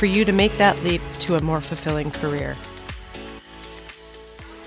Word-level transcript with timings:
for 0.00 0.06
you 0.06 0.24
to 0.24 0.32
make 0.32 0.56
that 0.56 0.82
leap 0.82 1.02
to 1.18 1.36
a 1.36 1.42
more 1.42 1.60
fulfilling 1.60 2.10
career. 2.10 2.56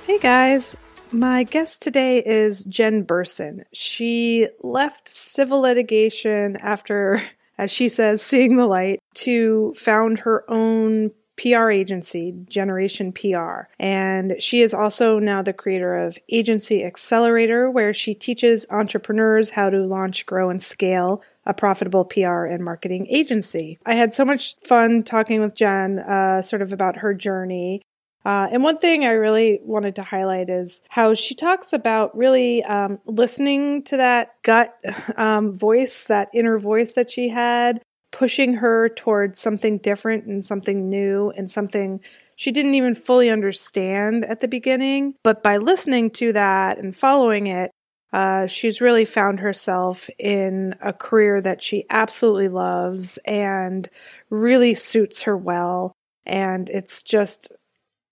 Hey 0.05 0.19
guys, 0.19 0.77
my 1.11 1.41
guest 1.41 1.81
today 1.81 2.19
is 2.23 2.63
Jen 2.65 3.01
Berson. 3.01 3.65
She 3.73 4.47
left 4.61 5.09
civil 5.09 5.61
litigation 5.61 6.55
after, 6.57 7.19
as 7.57 7.71
she 7.71 7.89
says, 7.89 8.21
seeing 8.21 8.57
the 8.57 8.67
light 8.67 8.99
to 9.15 9.73
found 9.73 10.19
her 10.19 10.45
own 10.47 11.09
PR 11.35 11.71
agency, 11.71 12.35
Jeneration 12.47 13.11
PR. 13.11 13.63
And 13.79 14.35
she 14.39 14.61
is 14.61 14.71
also 14.71 15.17
now 15.17 15.41
the 15.41 15.51
creator 15.51 15.97
of 15.97 16.19
Agency 16.29 16.83
Accelerator, 16.83 17.71
where 17.71 17.91
she 17.91 18.13
teaches 18.13 18.67
entrepreneurs 18.69 19.49
how 19.49 19.71
to 19.71 19.79
launch, 19.79 20.27
grow, 20.27 20.51
and 20.51 20.61
scale 20.61 21.23
a 21.45 21.53
profitable 21.53 22.05
PR 22.05 22.45
and 22.45 22.63
marketing 22.63 23.07
agency. 23.09 23.79
I 23.85 23.95
had 23.95 24.13
so 24.13 24.25
much 24.25 24.55
fun 24.57 25.03
talking 25.03 25.41
with 25.41 25.55
Jen, 25.55 25.99
uh, 25.99 26.41
sort 26.41 26.61
of 26.61 26.73
about 26.73 26.97
her 26.97 27.13
journey. 27.13 27.81
Uh, 28.25 28.47
and 28.51 28.63
one 28.63 28.77
thing 28.77 29.03
I 29.03 29.11
really 29.11 29.59
wanted 29.63 29.95
to 29.97 30.03
highlight 30.03 30.49
is 30.49 30.81
how 30.89 31.13
she 31.13 31.35
talks 31.35 31.73
about 31.73 32.15
really 32.15 32.63
um, 32.63 32.99
listening 33.05 33.83
to 33.83 33.97
that 33.97 34.41
gut 34.43 34.73
um, 35.17 35.53
voice, 35.53 36.05
that 36.05 36.29
inner 36.33 36.57
voice 36.57 36.93
that 36.93 37.11
she 37.11 37.29
had, 37.29 37.81
pushing 38.11 38.55
her 38.55 38.87
towards 38.87 39.39
something 39.39 39.77
different 39.79 40.25
and 40.25 40.45
something 40.45 40.87
new 40.89 41.31
and 41.35 41.49
something 41.49 41.99
she 42.35 42.51
didn't 42.51 42.75
even 42.75 42.93
fully 42.93 43.29
understand 43.29 44.23
at 44.23 44.39
the 44.39 44.47
beginning. 44.47 45.15
But 45.23 45.43
by 45.43 45.57
listening 45.57 46.09
to 46.11 46.31
that 46.33 46.77
and 46.77 46.95
following 46.95 47.47
it, 47.47 47.71
uh, 48.13 48.45
she's 48.45 48.79
really 48.79 49.05
found 49.05 49.39
herself 49.39 50.09
in 50.19 50.75
a 50.81 50.93
career 50.93 51.41
that 51.41 51.63
she 51.63 51.85
absolutely 51.89 52.47
loves 52.47 53.17
and 53.25 53.89
really 54.29 54.75
suits 54.75 55.23
her 55.23 55.35
well. 55.35 55.91
And 56.25 56.69
it's 56.69 57.01
just 57.01 57.51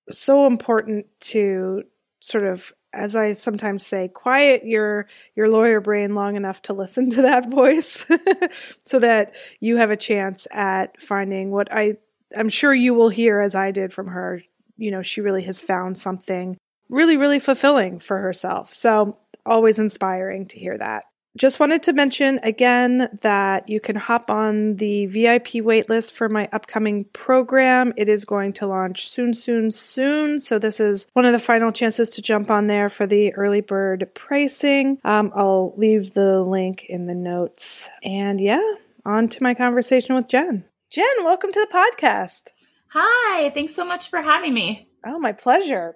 so 0.10 0.48
important 0.48 1.06
to 1.22 1.84
sort 2.20 2.46
of 2.46 2.74
as 2.94 3.16
I 3.16 3.32
sometimes 3.32 3.86
say, 3.86 4.10
quiet 4.10 4.66
your 4.66 5.08
your 5.36 5.50
lawyer 5.50 5.80
brain 5.80 6.14
long 6.14 6.36
enough 6.36 6.62
to 6.64 6.74
listen 6.74 7.10
to 7.12 7.22
that 7.22 7.50
voice 7.50 8.06
so 8.86 9.00
that 9.00 9.36
you 9.60 9.78
have 9.78 9.92
a 9.92 9.98
chance 9.98 10.48
at 10.52 11.00
finding 11.00 11.52
what 11.52 11.72
I 11.72 11.96
I'm 12.38 12.50
sure 12.50 12.74
you 12.74 12.94
will 12.94 13.10
hear 13.10 13.40
as 13.40 13.56
I 13.56 13.72
did 13.72 13.94
from 13.94 14.08
her. 14.08 14.42
You 14.78 14.92
know, 14.92 15.02
she 15.02 15.22
really 15.22 15.44
has 15.44 15.62
found 15.62 15.98
something 15.98 16.58
really 16.90 17.18
really 17.18 17.40
fulfilling 17.40 18.00
for 18.00 18.18
herself. 18.18 18.72
So, 18.72 19.18
always 19.46 19.80
inspiring 19.80 20.48
to 20.48 20.60
hear 20.60 20.78
that. 20.78 21.04
Just 21.38 21.62
wanted 21.62 21.84
to 21.84 21.94
mention 21.94 22.40
again 22.44 23.08
that 23.22 23.70
you 23.70 23.80
can 23.80 23.96
hop 23.96 24.30
on 24.30 24.76
the 24.76 25.06
VIP 25.06 25.64
waitlist 25.64 26.12
for 26.12 26.28
my 26.28 26.50
upcoming 26.52 27.06
program. 27.14 27.94
It 27.96 28.10
is 28.10 28.26
going 28.26 28.52
to 28.54 28.68
launch 28.68 29.08
soon, 29.08 29.34
soon, 29.34 29.72
soon. 29.72 30.42
So 30.42 30.60
this 30.60 30.82
is 30.82 31.08
one 31.14 31.26
of 31.26 31.32
the 31.32 31.40
final 31.40 31.72
chances 31.72 32.10
to 32.12 32.22
jump 32.22 32.52
on 32.52 32.68
there 32.68 32.90
for 32.90 33.08
the 33.08 33.34
early 33.36 33.62
bird 33.62 34.10
pricing. 34.14 35.00
Um, 35.06 35.32
I'll 35.34 35.74
leave 35.78 36.14
the 36.14 36.42
link 36.42 36.86
in 36.90 37.06
the 37.06 37.16
notes. 37.16 37.90
And 38.04 38.42
yeah, 38.42 38.74
on 39.06 39.30
to 39.30 39.42
my 39.42 39.54
conversation 39.54 40.16
with 40.16 40.28
Jen. 40.28 40.66
Jen, 40.90 41.06
welcome 41.24 41.54
to 41.54 41.68
the 41.72 41.74
podcast. 41.74 42.50
Hi, 42.90 43.52
thanks 43.52 43.74
so 43.74 43.86
much 43.86 44.10
for 44.10 44.22
having 44.22 44.54
me. 44.54 44.90
Oh, 45.06 45.18
my 45.18 45.32
pleasure. 45.32 45.96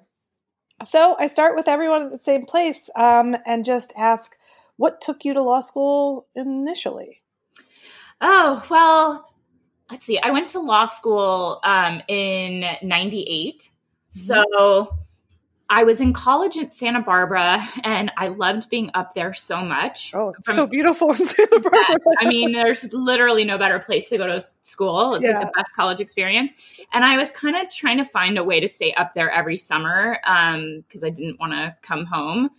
So 0.84 1.16
I 1.20 1.28
start 1.28 1.56
with 1.56 1.68
everyone 1.68 2.04
at 2.04 2.12
the 2.12 2.20
same 2.20 2.46
place 2.46 2.90
um, 2.96 3.36
and 3.46 3.64
just 3.64 3.94
ask 3.98 4.36
what 4.78 5.02
took 5.02 5.24
you 5.24 5.34
to 5.34 5.42
law 5.42 5.62
school 5.62 6.28
initially? 6.36 7.22
Oh, 8.22 8.64
well, 8.70 9.34
let's 9.90 10.06
see. 10.06 10.20
I 10.20 10.32
went 10.32 10.50
to 10.50 10.60
law 10.60 10.86
school 10.86 11.60
um, 11.64 12.02
in 12.08 12.66
98. 12.82 13.56
Mm-hmm. 13.56 13.70
So 14.12 14.98
I 15.70 15.84
was 15.84 16.00
in 16.00 16.14
college 16.14 16.58
at 16.58 16.74
Santa 16.74 17.02
Barbara 17.02 17.66
and 17.84 18.12
I 18.18 18.28
loved 18.28 18.70
being 18.70 18.92
up 18.94 19.16
there 19.16 19.34
so 19.34 19.64
much. 19.64 20.14
Oh, 20.14 20.30
it's 20.38 20.48
From, 20.48 20.56
so 20.56 20.68
beautiful 20.68 21.10
in 21.12 21.26
Santa 21.26 21.60
Barbara. 21.60 21.80
Yes, 21.90 22.06
I 22.20 22.28
mean, 22.28 22.52
there's 22.52 22.94
literally 22.94 23.44
no 23.46 23.58
better 23.58 23.80
place 23.80 24.10
to 24.10 24.18
go 24.18 24.28
to 24.28 24.42
school. 24.62 25.16
It's 25.16 25.26
yeah. 25.26 25.40
like 25.40 25.48
the 25.48 25.54
best 25.56 25.76
college 25.76 26.00
experience. 26.00 26.52
And 26.94 27.04
I 27.04 27.18
was 27.18 27.32
kind 27.32 27.56
of 27.56 27.70
trying 27.72 27.98
to 27.98 28.06
find 28.06 28.38
a 28.38 28.44
way 28.44 28.60
to 28.60 28.68
stay 28.68 28.94
up 28.94 29.16
there 29.16 29.32
every 29.32 29.58
summer 29.58 30.20
because 30.22 31.04
um, 31.04 31.08
I 31.08 31.10
didn't 31.10 31.40
want 31.40 31.54
to 31.54 31.76
come 31.82 32.06
home. 32.06 32.52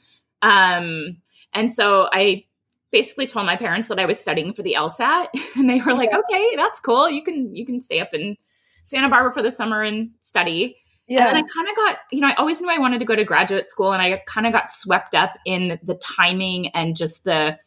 Um, 0.43 1.19
and 1.55 1.73
so 1.73 2.09
I 2.13 2.45
basically 2.91 3.27
told 3.27 3.47
my 3.47 3.57
parents 3.57 3.89
that 3.89 4.01
I 4.01 4.07
was 4.07 4.19
studying 4.19 4.53
for 4.53 4.63
the 4.63 4.75
LSAT 4.77 5.29
and 5.57 5.71
they 5.71 5.81
were 5.81 5.95
like, 5.95 6.11
yeah. 6.11 6.19
"Okay, 6.19 6.57
that's 6.57 6.81
cool. 6.81 7.09
You 7.09 7.23
can 7.23 7.55
you 7.55 7.65
can 7.65 7.81
stay 7.81 8.01
up 8.01 8.13
in 8.15 8.37
Santa 8.85 9.09
Barbara 9.09 9.33
for 9.33 9.43
the 9.43 9.51
summer 9.51 9.83
and 9.83 10.11
study." 10.21 10.77
Yeah. 11.09 11.29
And 11.29 11.37
I 11.37 11.43
kind 11.43 11.69
of 11.69 11.77
got, 11.77 11.99
you 12.11 12.21
know, 12.21 12.29
I 12.29 12.35
always 12.35 12.61
knew 12.61 12.71
I 12.71 12.79
wanted 12.79 12.99
to 12.99 13.05
go 13.05 13.15
to 13.15 13.25
graduate 13.25 13.71
school 13.71 13.93
and 13.93 14.03
I 14.03 14.23
kind 14.27 14.47
of 14.47 14.53
got 14.53 14.73
swept 14.73 15.15
up 15.15 15.39
in 15.45 15.79
the 15.83 15.95
timing 15.95 16.69
and 16.69 16.97
just 16.97 17.25
the 17.25 17.59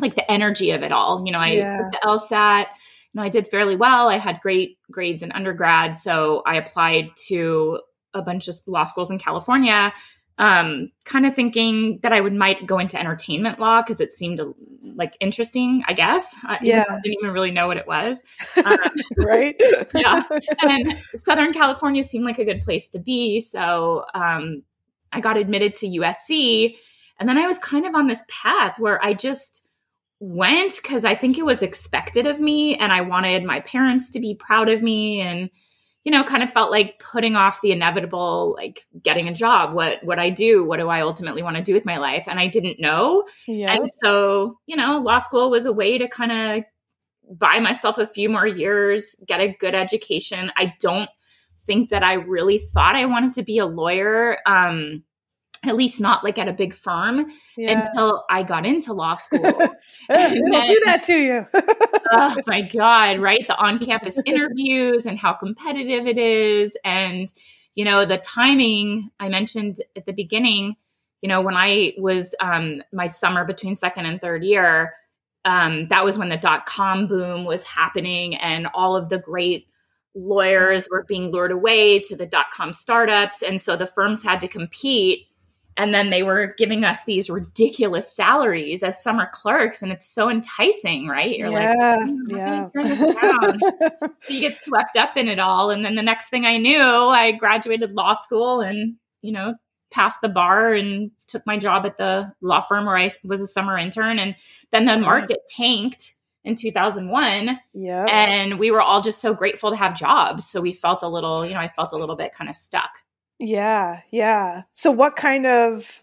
like 0.00 0.14
the 0.14 0.30
energy 0.30 0.70
of 0.70 0.82
it 0.82 0.92
all. 0.92 1.24
You 1.26 1.32
know, 1.32 1.40
I 1.40 1.52
yeah. 1.52 1.76
took 1.76 1.92
the 1.92 1.98
LSAT, 2.04 2.60
you 2.60 2.66
know, 3.14 3.22
I 3.22 3.28
did 3.28 3.48
fairly 3.48 3.74
well. 3.74 4.08
I 4.08 4.18
had 4.18 4.40
great 4.40 4.78
grades 4.90 5.24
in 5.24 5.32
undergrad, 5.32 5.96
so 5.96 6.42
I 6.46 6.56
applied 6.56 7.10
to 7.26 7.80
a 8.14 8.22
bunch 8.22 8.46
of 8.48 8.56
law 8.66 8.84
schools 8.84 9.10
in 9.10 9.18
California 9.18 9.92
um, 10.38 10.90
kind 11.04 11.26
of 11.26 11.34
thinking 11.34 11.98
that 12.02 12.12
I 12.12 12.20
would 12.20 12.32
might 12.32 12.64
go 12.64 12.78
into 12.78 12.98
entertainment 12.98 13.58
law 13.58 13.82
because 13.82 14.00
it 14.00 14.12
seemed 14.12 14.40
like 14.82 15.16
interesting. 15.20 15.82
I 15.86 15.92
guess. 15.92 16.36
Yeah, 16.62 16.84
I 16.88 17.00
didn't 17.02 17.18
even 17.20 17.32
really 17.32 17.50
know 17.50 17.66
what 17.66 17.76
it 17.76 17.86
was. 17.86 18.22
Um, 18.64 18.78
right. 19.18 19.56
yeah, 19.94 20.22
and 20.62 20.98
Southern 21.16 21.52
California 21.52 22.02
seemed 22.02 22.24
like 22.24 22.38
a 22.38 22.44
good 22.44 22.60
place 22.62 22.88
to 22.88 22.98
be, 22.98 23.40
so 23.40 24.04
um, 24.14 24.62
I 25.12 25.20
got 25.20 25.36
admitted 25.36 25.74
to 25.76 25.86
USC, 25.86 26.76
and 27.18 27.28
then 27.28 27.38
I 27.38 27.46
was 27.46 27.58
kind 27.58 27.86
of 27.86 27.94
on 27.94 28.08
this 28.08 28.24
path 28.28 28.78
where 28.78 29.02
I 29.02 29.14
just 29.14 29.66
went 30.20 30.80
because 30.82 31.04
I 31.04 31.14
think 31.14 31.38
it 31.38 31.46
was 31.46 31.62
expected 31.62 32.26
of 32.26 32.40
me, 32.40 32.76
and 32.76 32.92
I 32.92 33.02
wanted 33.02 33.44
my 33.44 33.60
parents 33.60 34.10
to 34.10 34.20
be 34.20 34.34
proud 34.34 34.68
of 34.68 34.82
me, 34.82 35.20
and 35.20 35.50
you 36.08 36.12
know, 36.12 36.24
kind 36.24 36.42
of 36.42 36.50
felt 36.50 36.70
like 36.70 36.98
putting 36.98 37.36
off 37.36 37.60
the 37.60 37.70
inevitable, 37.70 38.54
like 38.56 38.86
getting 39.02 39.28
a 39.28 39.34
job. 39.34 39.74
What 39.74 40.02
what 40.02 40.18
I 40.18 40.30
do? 40.30 40.64
What 40.64 40.78
do 40.78 40.88
I 40.88 41.02
ultimately 41.02 41.42
want 41.42 41.58
to 41.58 41.62
do 41.62 41.74
with 41.74 41.84
my 41.84 41.98
life? 41.98 42.24
And 42.26 42.40
I 42.40 42.46
didn't 42.46 42.80
know. 42.80 43.24
And 43.46 43.86
so, 43.86 44.58
you 44.64 44.74
know, 44.74 45.00
law 45.00 45.18
school 45.18 45.50
was 45.50 45.66
a 45.66 45.72
way 45.72 45.98
to 45.98 46.08
kind 46.08 46.32
of 46.32 46.64
buy 47.38 47.58
myself 47.58 47.98
a 47.98 48.06
few 48.06 48.30
more 48.30 48.46
years, 48.46 49.16
get 49.26 49.42
a 49.42 49.54
good 49.60 49.74
education. 49.74 50.50
I 50.56 50.72
don't 50.80 51.10
think 51.58 51.90
that 51.90 52.02
I 52.02 52.14
really 52.14 52.56
thought 52.56 52.96
I 52.96 53.04
wanted 53.04 53.34
to 53.34 53.42
be 53.42 53.58
a 53.58 53.66
lawyer. 53.66 54.38
Um, 54.46 55.04
at 55.66 55.76
least 55.76 56.00
not 56.00 56.24
like 56.24 56.38
at 56.38 56.48
a 56.48 56.54
big 56.54 56.72
firm 56.72 57.26
yeah. 57.56 57.80
until 57.80 58.24
I 58.30 58.44
got 58.44 58.64
into 58.64 58.94
law 58.94 59.14
school. 59.16 59.44
It'll 59.44 60.66
do 60.66 60.82
that 60.86 61.02
to 61.04 61.18
you. 61.18 61.46
oh 62.12 62.36
my 62.46 62.62
God, 62.62 63.20
right? 63.20 63.46
The 63.46 63.56
on 63.56 63.78
campus 63.78 64.20
interviews 64.24 65.06
and 65.06 65.18
how 65.18 65.34
competitive 65.34 66.06
it 66.06 66.18
is. 66.18 66.76
And, 66.84 67.32
you 67.74 67.84
know, 67.84 68.04
the 68.04 68.18
timing 68.18 69.10
I 69.20 69.28
mentioned 69.28 69.80
at 69.96 70.06
the 70.06 70.12
beginning, 70.12 70.76
you 71.20 71.28
know, 71.28 71.40
when 71.42 71.56
I 71.56 71.94
was 71.98 72.34
um, 72.40 72.82
my 72.92 73.06
summer 73.06 73.44
between 73.44 73.76
second 73.76 74.06
and 74.06 74.20
third 74.20 74.44
year, 74.44 74.94
um, 75.44 75.86
that 75.86 76.04
was 76.04 76.18
when 76.18 76.28
the 76.28 76.36
dot 76.36 76.66
com 76.66 77.06
boom 77.06 77.44
was 77.44 77.62
happening 77.62 78.34
and 78.34 78.68
all 78.74 78.96
of 78.96 79.08
the 79.08 79.18
great 79.18 79.68
lawyers 80.14 80.88
were 80.90 81.04
being 81.04 81.30
lured 81.30 81.52
away 81.52 82.00
to 82.00 82.16
the 82.16 82.26
dot 82.26 82.46
com 82.52 82.72
startups. 82.72 83.42
And 83.42 83.62
so 83.62 83.76
the 83.76 83.86
firms 83.86 84.22
had 84.22 84.40
to 84.40 84.48
compete 84.48 85.27
and 85.78 85.94
then 85.94 86.10
they 86.10 86.24
were 86.24 86.54
giving 86.58 86.84
us 86.84 87.04
these 87.04 87.30
ridiculous 87.30 88.12
salaries 88.12 88.82
as 88.82 89.02
summer 89.02 89.28
clerks 89.32 89.80
and 89.80 89.92
it's 89.92 90.06
so 90.06 90.28
enticing 90.28 91.06
right? 91.06 91.38
You're 91.38 91.52
yeah, 91.52 91.96
oh, 91.98 92.16
like 92.26 92.28
yeah. 92.28 92.66
turn 92.74 92.88
this 92.88 93.14
down. 93.14 93.60
So 94.20 94.34
you 94.34 94.40
get 94.40 94.60
swept 94.60 94.96
up 94.96 95.16
in 95.16 95.28
it 95.28 95.38
all 95.38 95.70
and 95.70 95.84
then 95.84 95.94
the 95.94 96.02
next 96.02 96.28
thing 96.28 96.44
i 96.44 96.56
knew 96.56 96.82
i 96.82 97.30
graduated 97.32 97.92
law 97.92 98.14
school 98.14 98.60
and 98.60 98.96
you 99.22 99.32
know 99.32 99.54
passed 99.90 100.20
the 100.20 100.28
bar 100.28 100.72
and 100.72 101.12
took 101.28 101.46
my 101.46 101.56
job 101.56 101.86
at 101.86 101.96
the 101.96 102.32
law 102.40 102.60
firm 102.60 102.84
where 102.84 102.96
i 102.96 103.10
was 103.22 103.40
a 103.40 103.46
summer 103.46 103.78
intern. 103.78 104.18
And 104.18 104.34
then 104.70 104.86
the 104.86 104.98
market 104.98 105.38
tanked 105.48 106.14
in 106.44 106.56
2001 106.56 107.58
yeah 107.74 108.04
and 108.04 108.58
we 108.58 108.70
were 108.70 108.80
all 108.80 109.02
just 109.02 109.20
so 109.20 109.34
grateful 109.34 109.70
to 109.70 109.76
have 109.76 109.94
jobs. 109.94 110.48
So 110.48 110.60
we 110.60 110.72
felt 110.72 111.02
a 111.02 111.08
little 111.08 111.46
you 111.46 111.54
know 111.54 111.60
i 111.60 111.68
felt 111.68 111.92
a 111.92 111.96
little 111.96 112.16
bit 112.16 112.32
kind 112.32 112.50
of 112.50 112.56
stuck 112.56 112.90
Yeah, 113.38 114.00
yeah. 114.10 114.62
So 114.72 114.90
what 114.90 115.16
kind 115.16 115.46
of 115.46 116.02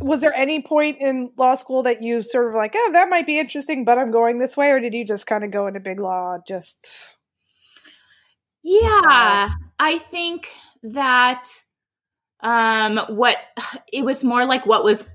was 0.00 0.22
there 0.22 0.34
any 0.34 0.62
point 0.62 0.96
in 1.00 1.30
law 1.36 1.54
school 1.54 1.82
that 1.82 2.02
you 2.02 2.22
sort 2.22 2.48
of 2.48 2.54
like, 2.54 2.72
oh, 2.74 2.90
that 2.92 3.10
might 3.10 3.26
be 3.26 3.38
interesting, 3.38 3.84
but 3.84 3.98
I'm 3.98 4.10
going 4.10 4.38
this 4.38 4.56
way, 4.56 4.70
or 4.70 4.80
did 4.80 4.94
you 4.94 5.04
just 5.04 5.26
kind 5.26 5.44
of 5.44 5.50
go 5.50 5.66
into 5.66 5.80
big 5.80 6.00
law 6.00 6.38
just? 6.46 7.18
Yeah, 8.62 9.50
I 9.78 9.98
think 9.98 10.48
that 10.82 11.48
um 12.42 12.98
what 13.08 13.36
it 13.92 14.04
was 14.04 14.24
more 14.24 14.46
like 14.46 14.64
what 14.64 14.82
was 14.82 15.06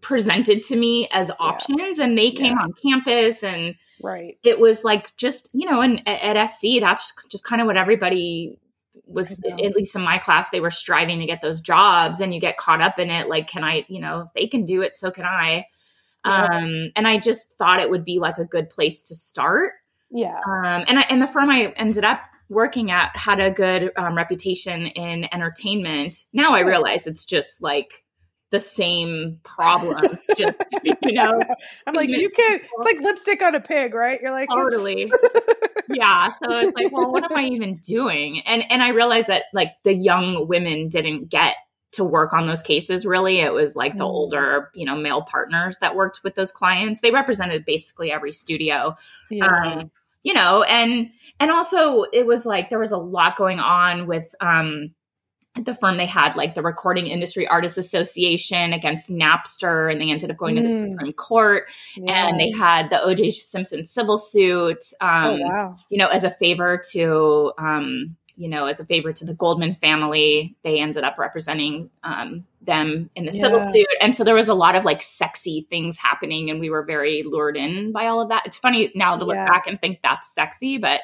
presented 0.00 0.62
to 0.62 0.76
me 0.76 1.08
as 1.12 1.30
options 1.38 1.98
yeah. 1.98 2.04
and 2.04 2.16
they 2.16 2.30
came 2.30 2.54
yeah. 2.54 2.62
on 2.62 2.72
campus 2.72 3.42
and 3.42 3.74
right 4.02 4.38
it 4.42 4.58
was 4.58 4.82
like 4.82 5.14
just 5.16 5.50
you 5.52 5.68
know 5.68 5.82
and 5.82 6.00
at, 6.08 6.36
at 6.36 6.46
sc 6.46 6.62
that's 6.80 7.12
just 7.30 7.44
kind 7.44 7.60
of 7.60 7.66
what 7.66 7.76
everybody 7.76 8.58
was 9.06 9.40
at 9.44 9.76
least 9.76 9.94
in 9.94 10.02
my 10.02 10.18
class 10.18 10.50
they 10.50 10.60
were 10.60 10.70
striving 10.70 11.20
to 11.20 11.26
get 11.26 11.40
those 11.40 11.60
jobs 11.60 12.20
and 12.20 12.34
you 12.34 12.40
get 12.40 12.56
caught 12.56 12.82
up 12.82 12.98
in 12.98 13.08
it 13.08 13.28
like 13.28 13.46
can 13.46 13.62
i 13.62 13.84
you 13.88 14.00
know 14.00 14.20
if 14.20 14.28
they 14.34 14.46
can 14.46 14.64
do 14.64 14.82
it 14.82 14.96
so 14.96 15.10
can 15.10 15.24
i 15.24 15.64
yeah. 16.24 16.44
um 16.44 16.90
and 16.96 17.06
i 17.06 17.16
just 17.18 17.52
thought 17.54 17.80
it 17.80 17.88
would 17.88 18.04
be 18.04 18.18
like 18.18 18.38
a 18.38 18.44
good 18.44 18.68
place 18.68 19.02
to 19.02 19.14
start 19.14 19.74
yeah 20.10 20.40
um 20.46 20.84
and 20.88 20.98
i 20.98 21.02
and 21.08 21.22
the 21.22 21.26
firm 21.26 21.50
i 21.50 21.72
ended 21.76 22.04
up 22.04 22.22
working 22.48 22.90
at 22.90 23.16
had 23.16 23.40
a 23.40 23.50
good 23.50 23.92
um, 23.96 24.16
reputation 24.16 24.86
in 24.86 25.32
entertainment 25.32 26.24
now 26.32 26.54
i 26.54 26.60
realize 26.60 27.06
it's 27.06 27.24
just 27.24 27.62
like 27.62 28.04
the 28.50 28.60
same 28.60 29.40
problem. 29.42 30.02
Just 30.36 30.62
you 30.82 31.12
know, 31.12 31.42
I'm 31.86 31.94
like, 31.94 32.08
you 32.08 32.28
can't. 32.30 32.62
It's 32.62 32.84
like 32.84 33.00
lipstick 33.00 33.42
on 33.42 33.54
a 33.54 33.60
pig, 33.60 33.94
right? 33.94 34.20
You're 34.20 34.30
like, 34.30 34.48
totally. 34.48 35.10
yeah. 35.90 36.30
So 36.30 36.58
it's 36.60 36.76
like, 36.76 36.92
well, 36.92 37.10
what 37.10 37.24
am 37.24 37.36
I 37.36 37.46
even 37.46 37.76
doing? 37.76 38.40
And 38.40 38.64
and 38.70 38.82
I 38.82 38.88
realized 38.88 39.28
that 39.28 39.44
like 39.52 39.72
the 39.84 39.94
young 39.94 40.48
women 40.48 40.88
didn't 40.88 41.28
get 41.28 41.56
to 41.92 42.04
work 42.04 42.34
on 42.34 42.46
those 42.46 42.62
cases 42.62 43.06
really 43.06 43.38
it 43.38 43.52
was 43.54 43.74
like 43.74 43.96
the 43.96 44.04
mm. 44.04 44.08
older 44.08 44.70
you 44.74 44.84
know 44.84 44.94
male 44.96 45.22
partners 45.22 45.78
that 45.78 45.94
worked 45.94 46.20
with 46.22 46.34
those 46.34 46.52
clients 46.52 47.00
they 47.00 47.10
represented 47.10 47.64
basically 47.64 48.12
every 48.12 48.32
studio 48.32 48.94
yeah. 49.30 49.46
um, 49.46 49.90
you 50.22 50.34
know 50.34 50.62
and 50.64 51.08
and 51.40 51.50
also 51.50 52.02
it 52.12 52.26
was 52.26 52.44
like 52.44 52.68
there 52.68 52.78
was 52.78 52.92
a 52.92 52.98
lot 52.98 53.36
going 53.36 53.60
on 53.60 54.06
with 54.06 54.34
um 54.40 54.90
the 55.64 55.74
firm 55.74 55.96
they 55.96 56.06
had 56.06 56.36
like 56.36 56.54
the 56.54 56.62
recording 56.62 57.06
industry 57.06 57.46
artists 57.46 57.78
association 57.78 58.72
against 58.72 59.10
napster 59.10 59.90
and 59.90 60.00
they 60.00 60.10
ended 60.10 60.30
up 60.30 60.36
going 60.36 60.56
mm. 60.56 60.68
to 60.68 60.74
the 60.74 60.82
mm. 60.82 60.92
supreme 60.92 61.12
court 61.12 61.70
yeah. 61.96 62.28
and 62.28 62.38
they 62.38 62.50
had 62.50 62.90
the 62.90 62.96
oj 62.96 63.32
simpson 63.32 63.84
civil 63.84 64.16
suit 64.16 64.84
oh, 65.00 65.06
um, 65.06 65.40
oh, 65.40 65.46
wow. 65.46 65.76
you 65.88 65.98
know 65.98 66.08
as 66.08 66.24
a 66.24 66.30
favor 66.30 66.80
to 66.92 67.52
um, 67.58 68.16
you 68.36 68.48
know 68.48 68.66
as 68.66 68.80
a 68.80 68.84
favor 68.84 69.12
to 69.12 69.24
the 69.24 69.34
goldman 69.34 69.74
family 69.74 70.54
they 70.62 70.78
ended 70.78 71.04
up 71.04 71.18
representing 71.18 71.90
um, 72.02 72.46
them 72.62 73.08
in 73.16 73.24
the 73.24 73.32
yeah. 73.32 73.40
civil 73.40 73.60
suit 73.60 73.86
and 74.00 74.14
so 74.14 74.24
there 74.24 74.34
was 74.34 74.48
a 74.48 74.54
lot 74.54 74.74
of 74.74 74.84
like 74.84 75.02
sexy 75.02 75.66
things 75.70 75.96
happening 75.96 76.50
and 76.50 76.60
we 76.60 76.70
were 76.70 76.82
very 76.82 77.22
lured 77.22 77.56
in 77.56 77.92
by 77.92 78.06
all 78.06 78.20
of 78.20 78.28
that 78.28 78.42
it's 78.44 78.58
funny 78.58 78.90
now 78.94 79.16
to 79.16 79.24
look 79.24 79.34
yeah. 79.36 79.46
back 79.46 79.66
and 79.66 79.80
think 79.80 80.00
that's 80.02 80.34
sexy 80.34 80.78
but 80.78 81.00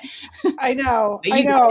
i 0.58 0.74
know 0.74 1.20
i 1.32 1.40
know 1.40 1.70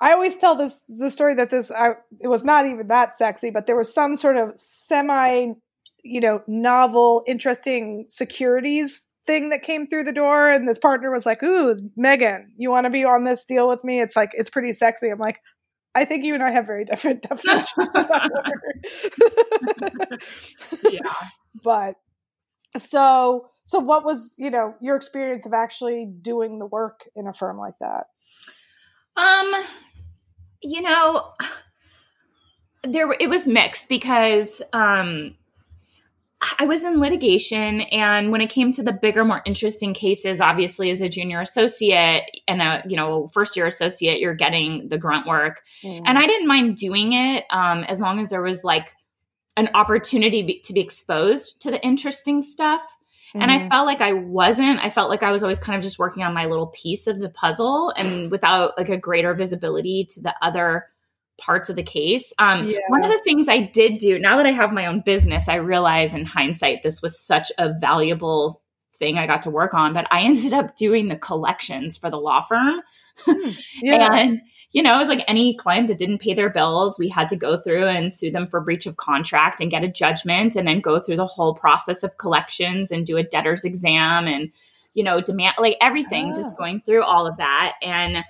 I 0.00 0.12
always 0.12 0.36
tell 0.38 0.56
this 0.56 0.80
the 0.88 1.10
story 1.10 1.34
that 1.34 1.50
this 1.50 1.70
I, 1.70 1.90
it 2.20 2.28
was 2.28 2.44
not 2.44 2.66
even 2.66 2.88
that 2.88 3.14
sexy, 3.14 3.50
but 3.50 3.66
there 3.66 3.76
was 3.76 3.92
some 3.92 4.16
sort 4.16 4.36
of 4.36 4.58
semi, 4.58 5.52
you 6.02 6.20
know, 6.20 6.42
novel, 6.46 7.22
interesting 7.26 8.06
securities 8.08 9.06
thing 9.26 9.50
that 9.50 9.62
came 9.62 9.86
through 9.86 10.04
the 10.04 10.12
door, 10.12 10.50
and 10.50 10.66
this 10.66 10.78
partner 10.78 11.10
was 11.10 11.26
like, 11.26 11.42
"Ooh, 11.42 11.76
Megan, 11.96 12.52
you 12.56 12.70
want 12.70 12.84
to 12.84 12.90
be 12.90 13.04
on 13.04 13.24
this 13.24 13.44
deal 13.44 13.68
with 13.68 13.84
me?" 13.84 14.00
It's 14.00 14.16
like 14.16 14.30
it's 14.32 14.50
pretty 14.50 14.72
sexy. 14.72 15.10
I'm 15.10 15.18
like, 15.18 15.40
I 15.94 16.04
think 16.04 16.24
you 16.24 16.34
and 16.34 16.42
I 16.42 16.52
have 16.52 16.66
very 16.66 16.84
different 16.84 17.22
definitions 17.28 17.94
of 17.94 18.08
that 18.08 18.30
word. 19.82 20.22
yeah, 20.92 21.12
but 21.62 21.96
so 22.76 23.50
so 23.64 23.78
what 23.78 24.04
was 24.04 24.34
you 24.38 24.50
know 24.50 24.74
your 24.80 24.96
experience 24.96 25.46
of 25.46 25.52
actually 25.52 26.10
doing 26.20 26.58
the 26.58 26.66
work 26.66 27.00
in 27.14 27.26
a 27.26 27.32
firm 27.32 27.58
like 27.58 27.74
that? 27.80 28.04
Um, 29.16 29.52
you 30.62 30.82
know, 30.82 31.32
there 32.82 33.10
it 33.18 33.28
was 33.28 33.46
mixed 33.46 33.88
because 33.88 34.62
um, 34.72 35.34
I 36.58 36.64
was 36.64 36.84
in 36.84 37.00
litigation, 37.00 37.82
and 37.82 38.32
when 38.32 38.40
it 38.40 38.48
came 38.48 38.72
to 38.72 38.82
the 38.82 38.92
bigger, 38.92 39.24
more 39.24 39.42
interesting 39.44 39.92
cases, 39.92 40.40
obviously, 40.40 40.90
as 40.90 41.02
a 41.02 41.08
junior 41.08 41.40
associate 41.40 42.24
and 42.48 42.62
a 42.62 42.82
you 42.88 42.96
know 42.96 43.28
first 43.32 43.56
year 43.56 43.66
associate, 43.66 44.20
you're 44.20 44.34
getting 44.34 44.88
the 44.88 44.98
grunt 44.98 45.26
work, 45.26 45.62
mm. 45.82 46.02
and 46.04 46.16
I 46.16 46.26
didn't 46.26 46.48
mind 46.48 46.76
doing 46.76 47.12
it 47.12 47.44
um, 47.50 47.84
as 47.84 48.00
long 48.00 48.20
as 48.20 48.30
there 48.30 48.42
was 48.42 48.64
like 48.64 48.94
an 49.56 49.68
opportunity 49.74 50.42
be, 50.42 50.60
to 50.60 50.72
be 50.72 50.80
exposed 50.80 51.60
to 51.62 51.70
the 51.70 51.82
interesting 51.84 52.40
stuff. 52.40 52.82
Mm-hmm. 53.30 53.42
And 53.42 53.50
I 53.50 53.58
mm-hmm. 53.58 53.68
felt 53.68 53.86
like 53.86 54.00
I 54.00 54.12
wasn't. 54.12 54.84
I 54.84 54.90
felt 54.90 55.08
like 55.08 55.22
I 55.22 55.30
was 55.30 55.42
always 55.42 55.58
kind 55.58 55.76
of 55.76 55.82
just 55.82 55.98
working 55.98 56.22
on 56.22 56.34
my 56.34 56.46
little 56.46 56.66
piece 56.68 57.06
of 57.06 57.20
the 57.20 57.28
puzzle 57.28 57.92
and 57.96 58.30
without 58.30 58.76
like 58.76 58.88
a 58.88 58.96
greater 58.96 59.34
visibility 59.34 60.06
to 60.10 60.20
the 60.20 60.34
other 60.42 60.86
parts 61.38 61.70
of 61.70 61.76
the 61.76 61.82
case. 61.82 62.32
Um, 62.38 62.66
yeah. 62.66 62.78
One 62.88 63.04
of 63.04 63.10
the 63.10 63.20
things 63.24 63.48
I 63.48 63.60
did 63.60 63.98
do, 63.98 64.18
now 64.18 64.36
that 64.36 64.46
I 64.46 64.50
have 64.50 64.72
my 64.72 64.86
own 64.86 65.00
business, 65.00 65.48
I 65.48 65.56
realize 65.56 66.12
in 66.12 66.24
hindsight, 66.24 66.82
this 66.82 67.00
was 67.02 67.18
such 67.18 67.50
a 67.56 67.72
valuable 67.80 68.62
thing 68.98 69.16
I 69.16 69.26
got 69.26 69.42
to 69.42 69.50
work 69.50 69.74
on, 69.74 69.92
but 69.92 70.06
I 70.10 70.22
ended 70.24 70.52
up 70.52 70.76
doing 70.76 71.08
the 71.08 71.16
collections 71.16 71.96
for 71.96 72.10
the 72.10 72.18
law 72.18 72.42
firm. 72.42 72.80
Hmm. 73.18 73.50
Yeah. 73.82 74.08
and 74.12 74.40
you 74.72 74.82
know, 74.82 74.96
it 74.96 75.00
was 75.00 75.08
like 75.08 75.24
any 75.26 75.54
client 75.54 75.88
that 75.88 75.98
didn't 75.98 76.20
pay 76.20 76.32
their 76.32 76.50
bills, 76.50 76.98
we 76.98 77.08
had 77.08 77.28
to 77.30 77.36
go 77.36 77.56
through 77.56 77.88
and 77.88 78.14
sue 78.14 78.30
them 78.30 78.46
for 78.46 78.60
breach 78.60 78.86
of 78.86 78.96
contract 78.96 79.60
and 79.60 79.70
get 79.70 79.84
a 79.84 79.88
judgment 79.88 80.54
and 80.54 80.66
then 80.66 80.80
go 80.80 81.00
through 81.00 81.16
the 81.16 81.26
whole 81.26 81.54
process 81.54 82.02
of 82.02 82.18
collections 82.18 82.92
and 82.92 83.06
do 83.06 83.16
a 83.16 83.22
debtor's 83.22 83.64
exam 83.64 84.28
and, 84.28 84.50
you 84.94 85.02
know, 85.02 85.20
demand 85.20 85.56
like 85.58 85.76
everything, 85.80 86.30
oh. 86.30 86.34
just 86.34 86.56
going 86.56 86.80
through 86.82 87.02
all 87.02 87.26
of 87.26 87.36
that. 87.38 87.74
And 87.82 88.24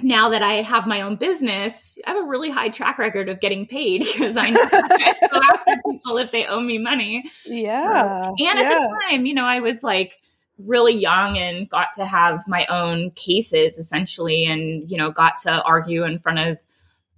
now 0.00 0.30
that 0.30 0.42
I 0.42 0.54
have 0.54 0.86
my 0.86 1.02
own 1.02 1.14
business, 1.14 1.96
I 2.04 2.10
have 2.10 2.24
a 2.24 2.28
really 2.28 2.50
high 2.50 2.68
track 2.68 2.98
record 2.98 3.28
of 3.28 3.40
getting 3.40 3.66
paid 3.66 4.00
because 4.04 4.36
I 4.36 4.50
know 4.50 5.78
people 5.90 6.18
if 6.18 6.32
they 6.32 6.46
owe 6.46 6.60
me 6.60 6.78
money. 6.78 7.24
Yeah. 7.44 8.28
and 8.30 8.38
yeah. 8.38 8.50
at 8.50 8.68
the 8.68 9.00
time, 9.08 9.26
you 9.26 9.34
know, 9.34 9.44
I 9.44 9.60
was 9.60 9.84
like, 9.84 10.18
really 10.58 10.94
young 10.94 11.36
and 11.36 11.68
got 11.68 11.92
to 11.94 12.06
have 12.06 12.42
my 12.48 12.64
own 12.66 13.10
cases 13.10 13.78
essentially 13.78 14.46
and 14.46 14.90
you 14.90 14.96
know 14.96 15.10
got 15.10 15.36
to 15.36 15.62
argue 15.62 16.04
in 16.04 16.18
front 16.18 16.38
of 16.38 16.62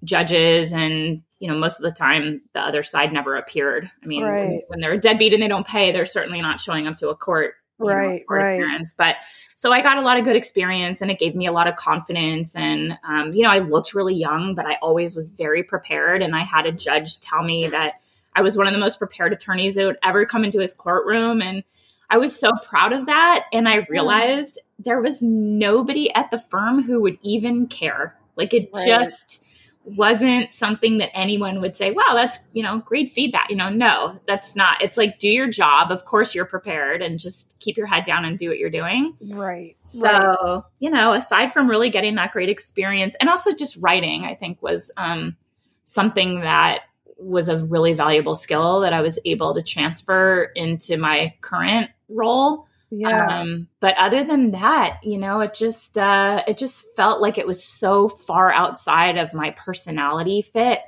judges 0.03 0.73
and 0.73 1.23
you 1.39 1.49
know 1.49 1.57
most 1.57 1.79
of 1.79 1.83
the 1.83 1.93
time 1.93 2.41
the 2.53 2.61
other 2.61 2.83
side 2.83 3.13
never 3.13 3.37
appeared 3.37 3.91
i 4.03 4.07
mean 4.07 4.25
right. 4.25 4.49
when, 4.49 4.63
when, 4.69 4.81
they're 4.81 4.93
a 4.93 4.99
deadbeat 4.99 5.33
and 5.33 5.43
they 5.43 5.49
don't 5.49 5.67
pay 5.67 5.93
they're 5.93 6.07
certainly 6.07 6.41
not 6.41 6.61
showing 6.61 6.87
up 6.87 6.97
to 6.97 7.11
a 7.11 7.15
court 7.15 7.55
right 7.79 8.21
know, 8.21 8.25
court 8.27 8.41
right 8.41 8.55
appearance. 8.55 8.93
but 8.93 9.17
so 9.55 9.73
i 9.73 9.83
got 9.83 9.99
a 9.99 10.03
lot 10.03 10.19
of 10.19 10.25
good 10.25 10.37
experience 10.37 11.01
and 11.01 11.11
it 11.11 11.19
gave 11.21 11.37
me 11.37 11.47
a 11.47 11.53
lot 11.53 11.69
of 11.69 11.77
confidence 11.77 12.57
and 12.57 12.99
um, 13.05 13.33
you 13.33 13.43
know 13.43 13.51
i 13.51 13.59
looked 13.59 13.95
really 13.95 14.15
young 14.15 14.55
but 14.57 14.67
i 14.67 14.77
always 14.83 15.15
was 15.15 15.31
very 15.31 15.63
prepared 15.63 16.23
and 16.23 16.35
i 16.35 16.41
had 16.41 16.67
a 16.67 16.73
judge 16.73 17.21
tell 17.21 17.45
me 17.45 17.69
that 17.69 18.01
i 18.35 18.43
was 18.43 18.57
one 18.57 18.67
of 18.67 18.73
the 18.73 18.81
most 18.81 18.99
prepared 18.99 19.33
attorneys 19.33 19.77
that 19.77 19.87
would 19.87 19.99
ever 20.03 20.27
come 20.27 20.45
into 20.45 20.61
his 20.61 20.75
courtroom 20.75 21.41
and 21.41 21.63
I 22.11 22.19
was 22.19 22.39
so 22.39 22.51
proud 22.63 22.93
of 22.93 23.07
that. 23.07 23.45
And 23.53 23.69
I 23.69 23.87
realized 23.89 24.59
mm. 24.59 24.85
there 24.85 25.01
was 25.01 25.23
nobody 25.23 26.13
at 26.15 26.31
the 26.31 26.39
firm 26.39 26.83
who 26.83 27.01
would 27.03 27.19
even 27.23 27.67
care. 27.67 28.17
Like 28.37 28.55
it 28.55 28.71
right. 28.75 28.87
just 28.87 29.45
wasn't 29.85 30.53
something 30.53 30.99
that 30.99 31.11
anyone 31.15 31.61
would 31.61 31.77
say, 31.77 31.91
wow, 31.91 32.13
that's, 32.15 32.39
you 32.53 32.63
know, 32.63 32.79
great 32.79 33.13
feedback. 33.13 33.51
You 33.51 33.57
know, 33.57 33.71
no, 33.71 34.21
that's 34.27 34.55
not. 34.55 34.83
It's 34.83 34.97
like, 34.97 35.19
do 35.19 35.29
your 35.29 35.49
job. 35.49 35.91
Of 35.91 36.05
course, 36.05 36.35
you're 36.35 36.45
prepared 36.45 37.01
and 37.03 37.19
just 37.19 37.57
keep 37.59 37.77
your 37.77 37.87
head 37.87 38.05
down 38.05 38.25
and 38.25 38.39
do 38.39 38.49
what 38.49 38.59
you're 38.59 38.71
doing. 38.71 39.15
Right. 39.21 39.77
So, 39.83 40.09
right. 40.11 40.63
you 40.79 40.91
know, 40.91 41.13
aside 41.13 41.53
from 41.53 41.71
really 41.71 41.91
getting 41.91 42.17
that 42.17 42.33
great 42.33 42.49
experience 42.49 43.17
and 43.21 43.31
also 43.31 43.55
just 43.55 43.77
writing, 43.79 44.25
I 44.25 44.35
think 44.35 44.63
was 44.63 44.91
um, 44.97 45.37
something 45.85 46.41
that 46.41 46.81
was 47.17 47.49
a 47.49 47.57
really 47.57 47.95
valuable 47.95 48.35
skill 48.35 48.81
that 48.81 48.93
I 48.93 49.01
was 49.01 49.19
able 49.25 49.55
to 49.55 49.63
transfer 49.63 50.53
into 50.55 50.97
my 50.97 51.35
current 51.41 51.91
role. 52.09 52.67
Yeah. 52.91 53.41
Um, 53.41 53.69
but 53.81 53.97
other 53.99 54.25
than 54.25 54.53
that, 54.53 55.01
you 55.03 55.19
know, 55.19 55.41
it 55.41 55.55
just 55.55 55.99
uh, 55.99 56.43
it 56.49 56.57
just 56.57 56.85
felt 56.97 57.21
like 57.21 57.37
it 57.37 57.47
was 57.47 57.63
so 57.63 58.09
far 58.09 58.53
outside 58.53 59.19
of 59.19 59.35
my 59.35 59.51
personality 59.51 60.43
fit. 60.43 60.81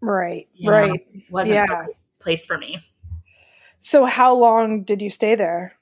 Right. 0.00 0.48
You 0.54 0.70
right. 0.70 0.90
Know, 0.90 1.20
wasn't 1.30 1.54
yeah. 1.54 1.86
place 2.18 2.44
for 2.44 2.58
me. 2.58 2.80
So 3.78 4.04
how 4.04 4.36
long 4.36 4.82
did 4.82 5.00
you 5.00 5.08
stay 5.08 5.34
there? 5.34 5.72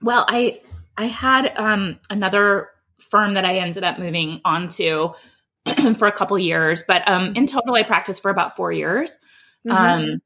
Well, 0.00 0.24
I 0.26 0.60
I 0.96 1.04
had 1.04 1.52
um, 1.56 1.98
another 2.08 2.70
firm 2.98 3.34
that 3.34 3.44
I 3.44 3.56
ended 3.56 3.84
up 3.84 3.98
moving 3.98 4.40
on 4.44 4.68
to 4.70 5.14
for 5.96 6.08
a 6.08 6.12
couple 6.12 6.38
years, 6.38 6.82
but 6.86 7.06
um, 7.06 7.34
in 7.36 7.46
total, 7.46 7.74
I 7.74 7.82
practiced 7.82 8.22
for 8.22 8.30
about 8.30 8.56
four 8.56 8.72
years. 8.72 9.16
Mm-hmm. 9.66 9.70
Um, 9.70 10.22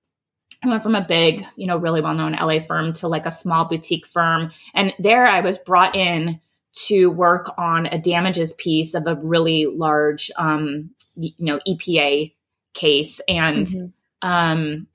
I 0.65 0.69
went 0.69 0.83
from 0.83 0.95
a 0.95 1.05
big, 1.05 1.45
you 1.57 1.67
know, 1.67 1.77
really 1.77 2.01
well 2.01 2.15
known 2.15 2.33
LA 2.33 2.61
firm 2.61 2.93
to 2.95 3.09
like 3.09 3.27
a 3.27 3.31
small 3.31 3.65
boutique 3.65 4.07
firm. 4.07 4.51
And 4.75 4.95
there 4.99 5.27
I 5.27 5.41
was 5.41 5.59
brought 5.59 5.97
in 5.97 6.41
to 6.87 7.11
work 7.11 7.53
on 7.59 7.87
a 7.87 7.99
damages 7.99 8.53
piece 8.55 8.95
of 8.95 9.07
a 9.07 9.17
really 9.17 9.67
large, 9.67 10.31
um, 10.37 10.91
you 11.17 11.33
know, 11.39 11.61
EPA 11.67 12.33
case 12.75 13.21
and 13.29 13.67
mm-hmm. 13.67 14.29
um 14.29 14.87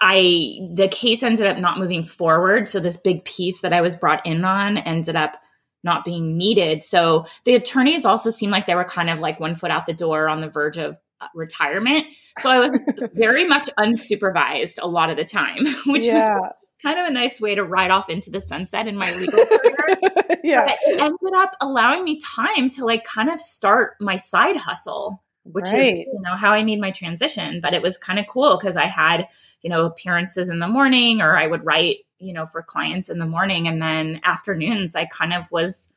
I 0.00 0.58
the 0.72 0.88
case 0.88 1.22
ended 1.22 1.46
up 1.46 1.58
not 1.58 1.78
moving 1.78 2.02
forward 2.02 2.68
so 2.68 2.80
this 2.80 2.96
big 2.96 3.24
piece 3.24 3.60
that 3.60 3.72
I 3.72 3.80
was 3.80 3.96
brought 3.96 4.26
in 4.26 4.44
on 4.44 4.78
ended 4.78 5.16
up 5.16 5.36
not 5.82 6.04
being 6.04 6.36
needed 6.36 6.82
so 6.82 7.26
the 7.44 7.54
attorneys 7.54 8.04
also 8.04 8.30
seemed 8.30 8.52
like 8.52 8.66
they 8.66 8.74
were 8.74 8.84
kind 8.84 9.10
of 9.10 9.20
like 9.20 9.40
one 9.40 9.54
foot 9.54 9.70
out 9.70 9.86
the 9.86 9.92
door 9.92 10.28
on 10.28 10.40
the 10.40 10.48
verge 10.48 10.78
of 10.78 10.96
Uh, 11.20 11.28
retirement 11.34 12.06
so 12.40 12.50
I 12.50 12.58
was 12.58 12.76
very 13.14 13.46
much 13.46 13.70
unsupervised 13.78 14.80
a 14.82 14.88
lot 14.88 15.10
of 15.10 15.16
the 15.16 15.24
time 15.24 15.64
which 15.86 16.04
yeah. 16.04 16.38
was 16.38 16.52
kind 16.84 16.98
of 16.98 17.06
a 17.06 17.10
nice 17.10 17.40
way 17.40 17.54
to 17.54 17.64
ride 17.64 17.90
off 17.90 18.10
into 18.10 18.30
the 18.30 18.40
sunset 18.40 18.86
in 18.86 18.96
my 18.96 19.10
legal 19.18 19.44
career. 19.46 20.38
yeah. 20.44 20.66
But 20.66 20.78
it 20.82 21.00
ended 21.00 21.34
up 21.34 21.56
allowing 21.60 22.04
me 22.04 22.20
time 22.20 22.70
to 22.70 22.84
like 22.84 23.04
kind 23.04 23.30
of 23.30 23.40
start 23.40 23.94
my 24.00 24.16
side 24.16 24.56
hustle, 24.56 25.22
which 25.44 25.64
right. 25.66 25.80
is, 25.80 25.94
you 25.94 26.20
know, 26.20 26.36
how 26.36 26.52
I 26.52 26.62
made 26.62 26.80
my 26.80 26.90
transition. 26.90 27.60
But 27.60 27.72
it 27.72 27.82
was 27.82 27.96
kind 27.96 28.18
of 28.18 28.28
cool 28.28 28.58
because 28.58 28.76
I 28.76 28.84
had, 28.84 29.26
you 29.62 29.70
know, 29.70 29.86
appearances 29.86 30.50
in 30.50 30.58
the 30.58 30.68
morning 30.68 31.22
or 31.22 31.36
I 31.36 31.46
would 31.46 31.64
write, 31.64 31.98
you 32.18 32.34
know, 32.34 32.44
for 32.44 32.62
clients 32.62 33.08
in 33.08 33.18
the 33.18 33.26
morning. 33.26 33.66
And 33.66 33.80
then 33.80 34.20
afternoons, 34.22 34.94
I 34.94 35.06
kind 35.06 35.32
of 35.32 35.50
was 35.50 35.90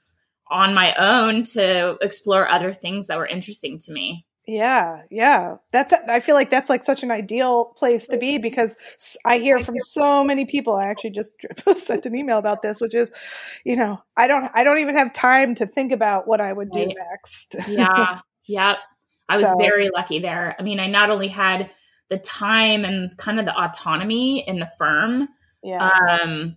on 0.49 0.73
my 0.73 0.95
own 0.95 1.43
to 1.43 1.97
explore 2.01 2.47
other 2.47 2.71
things 2.71 3.07
that 3.07 3.17
were 3.17 3.27
interesting 3.27 3.77
to 3.79 3.91
me. 3.91 4.25
Yeah, 4.47 5.01
yeah. 5.11 5.57
That's 5.73 5.91
I 5.91 6.21
feel 6.21 6.35
like 6.35 6.49
that's 6.49 6.69
like 6.69 6.81
such 6.81 7.03
an 7.03 7.11
ideal 7.11 7.73
place 7.75 8.07
to 8.07 8.17
be 8.17 8.37
because 8.37 8.77
I 9.25 9.39
hear 9.39 9.59
from 9.59 9.75
so 9.79 10.23
many 10.23 10.45
people. 10.45 10.73
I 10.75 10.85
actually 10.85 11.11
just 11.11 11.33
sent 11.75 12.05
an 12.05 12.15
email 12.15 12.37
about 12.37 12.61
this, 12.61 12.79
which 12.79 12.95
is, 12.95 13.11
you 13.65 13.75
know, 13.75 14.01
I 14.15 14.27
don't 14.27 14.49
I 14.53 14.63
don't 14.63 14.79
even 14.79 14.95
have 14.95 15.11
time 15.11 15.53
to 15.55 15.67
think 15.67 15.91
about 15.91 16.29
what 16.29 16.39
I 16.39 16.53
would 16.53 16.71
do 16.71 16.85
right. 16.85 16.95
next. 17.11 17.55
yeah. 17.67 18.19
Yep. 18.49 18.77
I 19.27 19.35
was 19.35 19.45
so. 19.45 19.57
very 19.57 19.89
lucky 19.93 20.19
there. 20.19 20.55
I 20.57 20.63
mean, 20.63 20.79
I 20.79 20.87
not 20.87 21.09
only 21.09 21.27
had 21.27 21.69
the 22.09 22.17
time 22.17 22.85
and 22.85 23.15
kind 23.17 23.41
of 23.41 23.45
the 23.45 23.53
autonomy 23.53 24.47
in 24.47 24.59
the 24.59 24.69
firm. 24.77 25.27
Yeah. 25.61 25.89
Um 26.23 26.55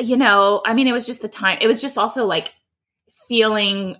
you 0.00 0.16
know, 0.16 0.62
I 0.64 0.72
mean, 0.72 0.86
it 0.86 0.92
was 0.92 1.04
just 1.04 1.20
the 1.20 1.28
time. 1.28 1.58
It 1.60 1.66
was 1.66 1.82
just 1.82 1.98
also 1.98 2.26
like 2.26 2.54
feeling 3.26 3.96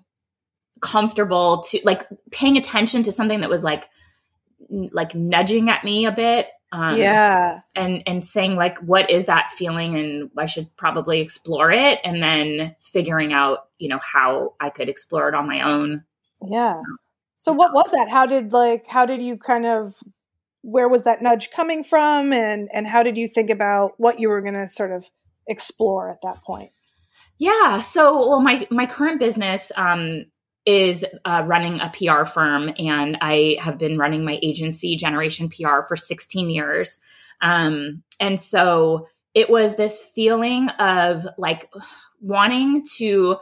comfortable 0.84 1.62
to 1.62 1.80
like 1.84 2.06
paying 2.30 2.56
attention 2.56 3.02
to 3.02 3.10
something 3.10 3.40
that 3.40 3.50
was 3.50 3.64
like 3.64 3.88
like 4.92 5.14
nudging 5.14 5.70
at 5.70 5.82
me 5.82 6.06
a 6.06 6.12
bit 6.12 6.48
um, 6.72 6.96
yeah. 6.96 7.60
and 7.76 8.02
and 8.06 8.24
saying 8.24 8.56
like 8.56 8.78
what 8.78 9.08
is 9.08 9.26
that 9.26 9.50
feeling 9.50 9.96
and 9.96 10.30
i 10.36 10.46
should 10.46 10.68
probably 10.76 11.20
explore 11.20 11.70
it 11.70 12.00
and 12.04 12.22
then 12.22 12.74
figuring 12.80 13.32
out 13.32 13.68
you 13.78 13.88
know 13.88 14.00
how 14.00 14.54
i 14.60 14.70
could 14.70 14.88
explore 14.88 15.28
it 15.28 15.34
on 15.34 15.46
my 15.46 15.60
own. 15.62 16.04
Yeah. 16.46 16.82
So 17.38 17.52
what 17.52 17.72
was 17.72 17.90
that? 17.90 18.08
How 18.10 18.26
did 18.26 18.52
like 18.52 18.86
how 18.86 19.06
did 19.06 19.22
you 19.22 19.36
kind 19.36 19.66
of 19.66 19.94
where 20.62 20.88
was 20.88 21.04
that 21.04 21.22
nudge 21.22 21.50
coming 21.50 21.84
from 21.84 22.32
and 22.32 22.68
and 22.72 22.86
how 22.86 23.02
did 23.02 23.16
you 23.16 23.28
think 23.28 23.50
about 23.50 23.92
what 23.98 24.18
you 24.18 24.28
were 24.28 24.40
going 24.40 24.54
to 24.54 24.68
sort 24.68 24.92
of 24.92 25.08
explore 25.46 26.10
at 26.10 26.22
that 26.22 26.42
point? 26.42 26.70
Yeah 27.38 27.80
so 27.80 28.28
well 28.28 28.40
my 28.40 28.66
my 28.70 28.86
current 28.86 29.20
business 29.20 29.70
um 29.76 30.24
is 30.66 31.04
uh, 31.24 31.42
running 31.46 31.80
a 31.80 31.90
PR 31.90 32.24
firm, 32.24 32.72
and 32.78 33.18
I 33.20 33.56
have 33.60 33.78
been 33.78 33.98
running 33.98 34.24
my 34.24 34.38
agency, 34.42 34.96
Jeneration 34.96 35.48
PR, 35.48 35.82
for 35.86 35.96
16 35.96 36.50
years. 36.50 36.98
Um, 37.40 38.02
and 38.20 38.40
so 38.40 39.08
it 39.34 39.50
was 39.50 39.76
this 39.76 39.98
feeling 39.98 40.68
of 40.70 41.26
like 41.36 41.70
wanting 42.20 42.84
to 42.96 43.38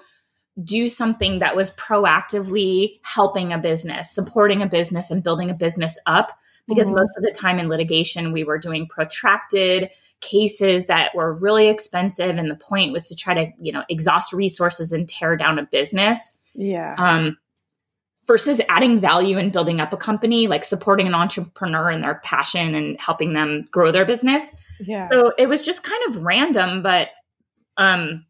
do 0.63 0.89
something 0.89 1.39
that 1.39 1.57
was 1.57 1.71
proactively 1.73 2.99
helping 3.03 3.53
a 3.53 3.59
business, 3.59 4.15
supporting 4.15 4.63
a 4.63 4.67
business, 4.67 5.11
and 5.11 5.23
building 5.23 5.51
a 5.51 5.55
business 5.55 5.99
up. 6.07 6.33
Because 6.69 6.89
mm-hmm. 6.89 6.99
most 6.99 7.17
of 7.17 7.25
the 7.25 7.33
time 7.33 7.59
in 7.59 7.69
litigation, 7.69 8.33
we 8.33 8.45
were 8.45 8.59
doing 8.59 8.87
protracted 8.87 9.91
cases 10.21 10.87
that 10.87 11.15
were 11.15 11.35
really 11.35 11.69
expensive. 11.69 12.37
And 12.37 12.51
the 12.51 12.57
point 12.57 12.93
was 12.93 13.09
to 13.09 13.17
try 13.17 13.35
to, 13.35 13.51
you 13.61 13.73
know, 13.73 13.83
exhaust 13.89 14.33
resources 14.33 14.93
and 14.93 15.09
tear 15.09 15.37
down 15.37 15.59
a 15.59 15.65
business. 15.65 16.39
Yeah. 16.55 16.95
Um, 16.99 17.39
versus 18.27 18.61
adding 18.69 18.99
value 18.99 19.39
and 19.39 19.53
building 19.53 19.81
up 19.81 19.93
a 19.93 19.97
company, 19.97 20.47
like 20.47 20.65
supporting 20.65 21.07
an 21.07 21.15
entrepreneur 21.15 21.91
and 21.91 22.05
their 22.05 22.21
passion 22.23 22.75
and 22.75 23.01
helping 23.01 23.33
them 23.33 23.67
grow 23.71 23.91
their 23.91 24.05
business. 24.05 24.51
Yeah. 24.81 25.09
So 25.09 25.33
it 25.39 25.49
was 25.49 25.63
just 25.63 25.83
kind 25.83 26.03
of 26.09 26.23
random, 26.23 26.83
but 26.83 27.09
um, 27.77 28.25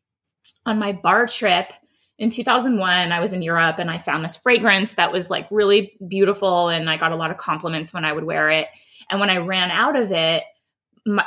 on 0.64 0.78
my 0.78 0.92
bar 0.92 1.26
trip 1.26 1.72
in 2.18 2.30
2001, 2.30 3.12
I 3.12 3.20
was 3.20 3.32
in 3.32 3.42
Europe 3.42 3.78
and 3.78 3.90
I 3.90 3.98
found 3.98 4.24
this 4.24 4.36
fragrance 4.36 4.94
that 4.94 5.12
was 5.12 5.28
like 5.28 5.48
really 5.50 5.92
beautiful, 6.06 6.68
and 6.68 6.88
I 6.88 6.96
got 6.96 7.12
a 7.12 7.16
lot 7.16 7.30
of 7.30 7.36
compliments 7.36 7.92
when 7.92 8.04
I 8.04 8.12
would 8.12 8.24
wear 8.24 8.50
it. 8.50 8.68
And 9.10 9.18
when 9.18 9.30
I 9.30 9.38
ran 9.38 9.70
out 9.70 9.96
of 9.96 10.12
it, 10.12 10.44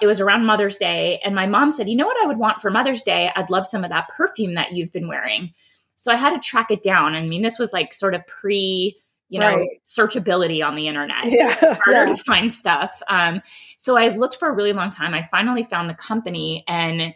it 0.01 0.07
was 0.07 0.21
around 0.21 0.45
Mother's 0.45 0.77
Day, 0.77 1.19
and 1.25 1.35
my 1.35 1.47
mom 1.47 1.69
said, 1.69 1.89
"You 1.89 1.97
know 1.97 2.07
what 2.07 2.23
I 2.23 2.27
would 2.27 2.37
want 2.37 2.61
for 2.61 2.71
Mother's 2.71 3.03
Day? 3.03 3.29
I'd 3.35 3.49
love 3.49 3.67
some 3.67 3.83
of 3.83 3.89
that 3.89 4.07
perfume 4.07 4.53
that 4.53 4.71
you've 4.71 4.93
been 4.93 5.09
wearing." 5.09 5.53
So 5.97 6.11
I 6.11 6.15
had 6.15 6.31
to 6.31 6.39
track 6.39 6.71
it 6.71 6.81
down. 6.81 7.15
I 7.15 7.21
mean, 7.21 7.41
this 7.41 7.57
was 7.57 7.73
like 7.73 7.93
sort 7.93 8.13
of 8.13 8.25
pre, 8.27 8.97
you 9.29 9.39
know, 9.39 9.55
right. 9.55 9.67
searchability 9.85 10.65
on 10.65 10.75
the 10.75 10.87
internet. 10.87 11.17
Yeah. 11.25 11.53
harder 11.53 12.07
yeah. 12.07 12.15
to 12.15 12.23
find 12.23 12.51
stuff. 12.51 13.01
Um, 13.07 13.41
so 13.77 13.97
I 13.97 14.09
looked 14.09 14.35
for 14.35 14.49
a 14.49 14.53
really 14.53 14.73
long 14.73 14.89
time. 14.89 15.13
I 15.13 15.27
finally 15.31 15.63
found 15.63 15.89
the 15.89 15.95
company 15.95 16.63
and 16.67 17.13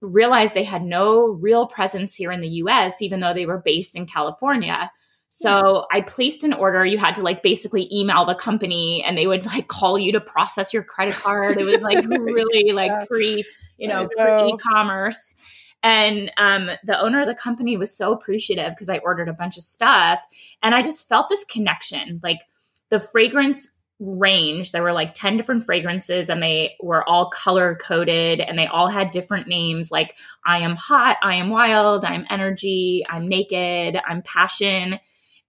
realized 0.00 0.54
they 0.54 0.64
had 0.64 0.82
no 0.82 1.28
real 1.28 1.66
presence 1.66 2.14
here 2.14 2.32
in 2.32 2.40
the 2.40 2.48
US, 2.48 3.00
even 3.00 3.20
though 3.20 3.34
they 3.34 3.46
were 3.46 3.62
based 3.64 3.96
in 3.96 4.06
California. 4.06 4.90
So 5.34 5.86
I 5.90 6.02
placed 6.02 6.44
an 6.44 6.52
order. 6.52 6.84
You 6.84 6.98
had 6.98 7.14
to 7.14 7.22
like 7.22 7.42
basically 7.42 7.88
email 7.90 8.26
the 8.26 8.34
company 8.34 9.02
and 9.02 9.16
they 9.16 9.26
would 9.26 9.46
like 9.46 9.66
call 9.66 9.98
you 9.98 10.12
to 10.12 10.20
process 10.20 10.74
your 10.74 10.82
credit 10.82 11.14
card. 11.14 11.56
It 11.56 11.64
was 11.64 11.80
like 11.80 12.04
really 12.06 12.72
like 12.72 13.08
pre, 13.08 13.42
you 13.78 13.88
know, 13.88 14.06
know. 14.14 14.48
e-commerce. 14.48 15.34
And 15.82 16.30
um, 16.36 16.70
the 16.84 17.00
owner 17.00 17.20
of 17.20 17.26
the 17.26 17.34
company 17.34 17.76
was 17.76 17.96
so 17.96 18.12
appreciative 18.12 18.70
because 18.70 18.88
I 18.88 18.98
ordered 18.98 19.28
a 19.28 19.32
bunch 19.32 19.56
of 19.56 19.64
stuff. 19.64 20.24
And 20.62 20.74
I 20.74 20.82
just 20.82 21.08
felt 21.08 21.28
this 21.28 21.44
connection. 21.44 22.20
Like 22.22 22.40
the 22.88 23.00
fragrance 23.00 23.78
range, 23.98 24.72
there 24.72 24.82
were 24.82 24.92
like 24.92 25.14
10 25.14 25.36
different 25.36 25.64
fragrances 25.64 26.28
and 26.28 26.42
they 26.42 26.74
were 26.80 27.08
all 27.08 27.30
color 27.30 27.76
coded 27.76 28.40
and 28.40 28.58
they 28.58 28.66
all 28.66 28.88
had 28.88 29.10
different 29.12 29.46
names 29.46 29.90
like 29.90 30.16
I 30.44 30.58
am 30.58 30.74
hot, 30.74 31.18
I 31.22 31.36
am 31.36 31.50
wild, 31.50 32.04
I'm 32.04 32.26
energy, 32.28 33.04
I'm 33.08 33.28
naked, 33.28 34.00
I'm 34.06 34.22
passion. 34.22 34.98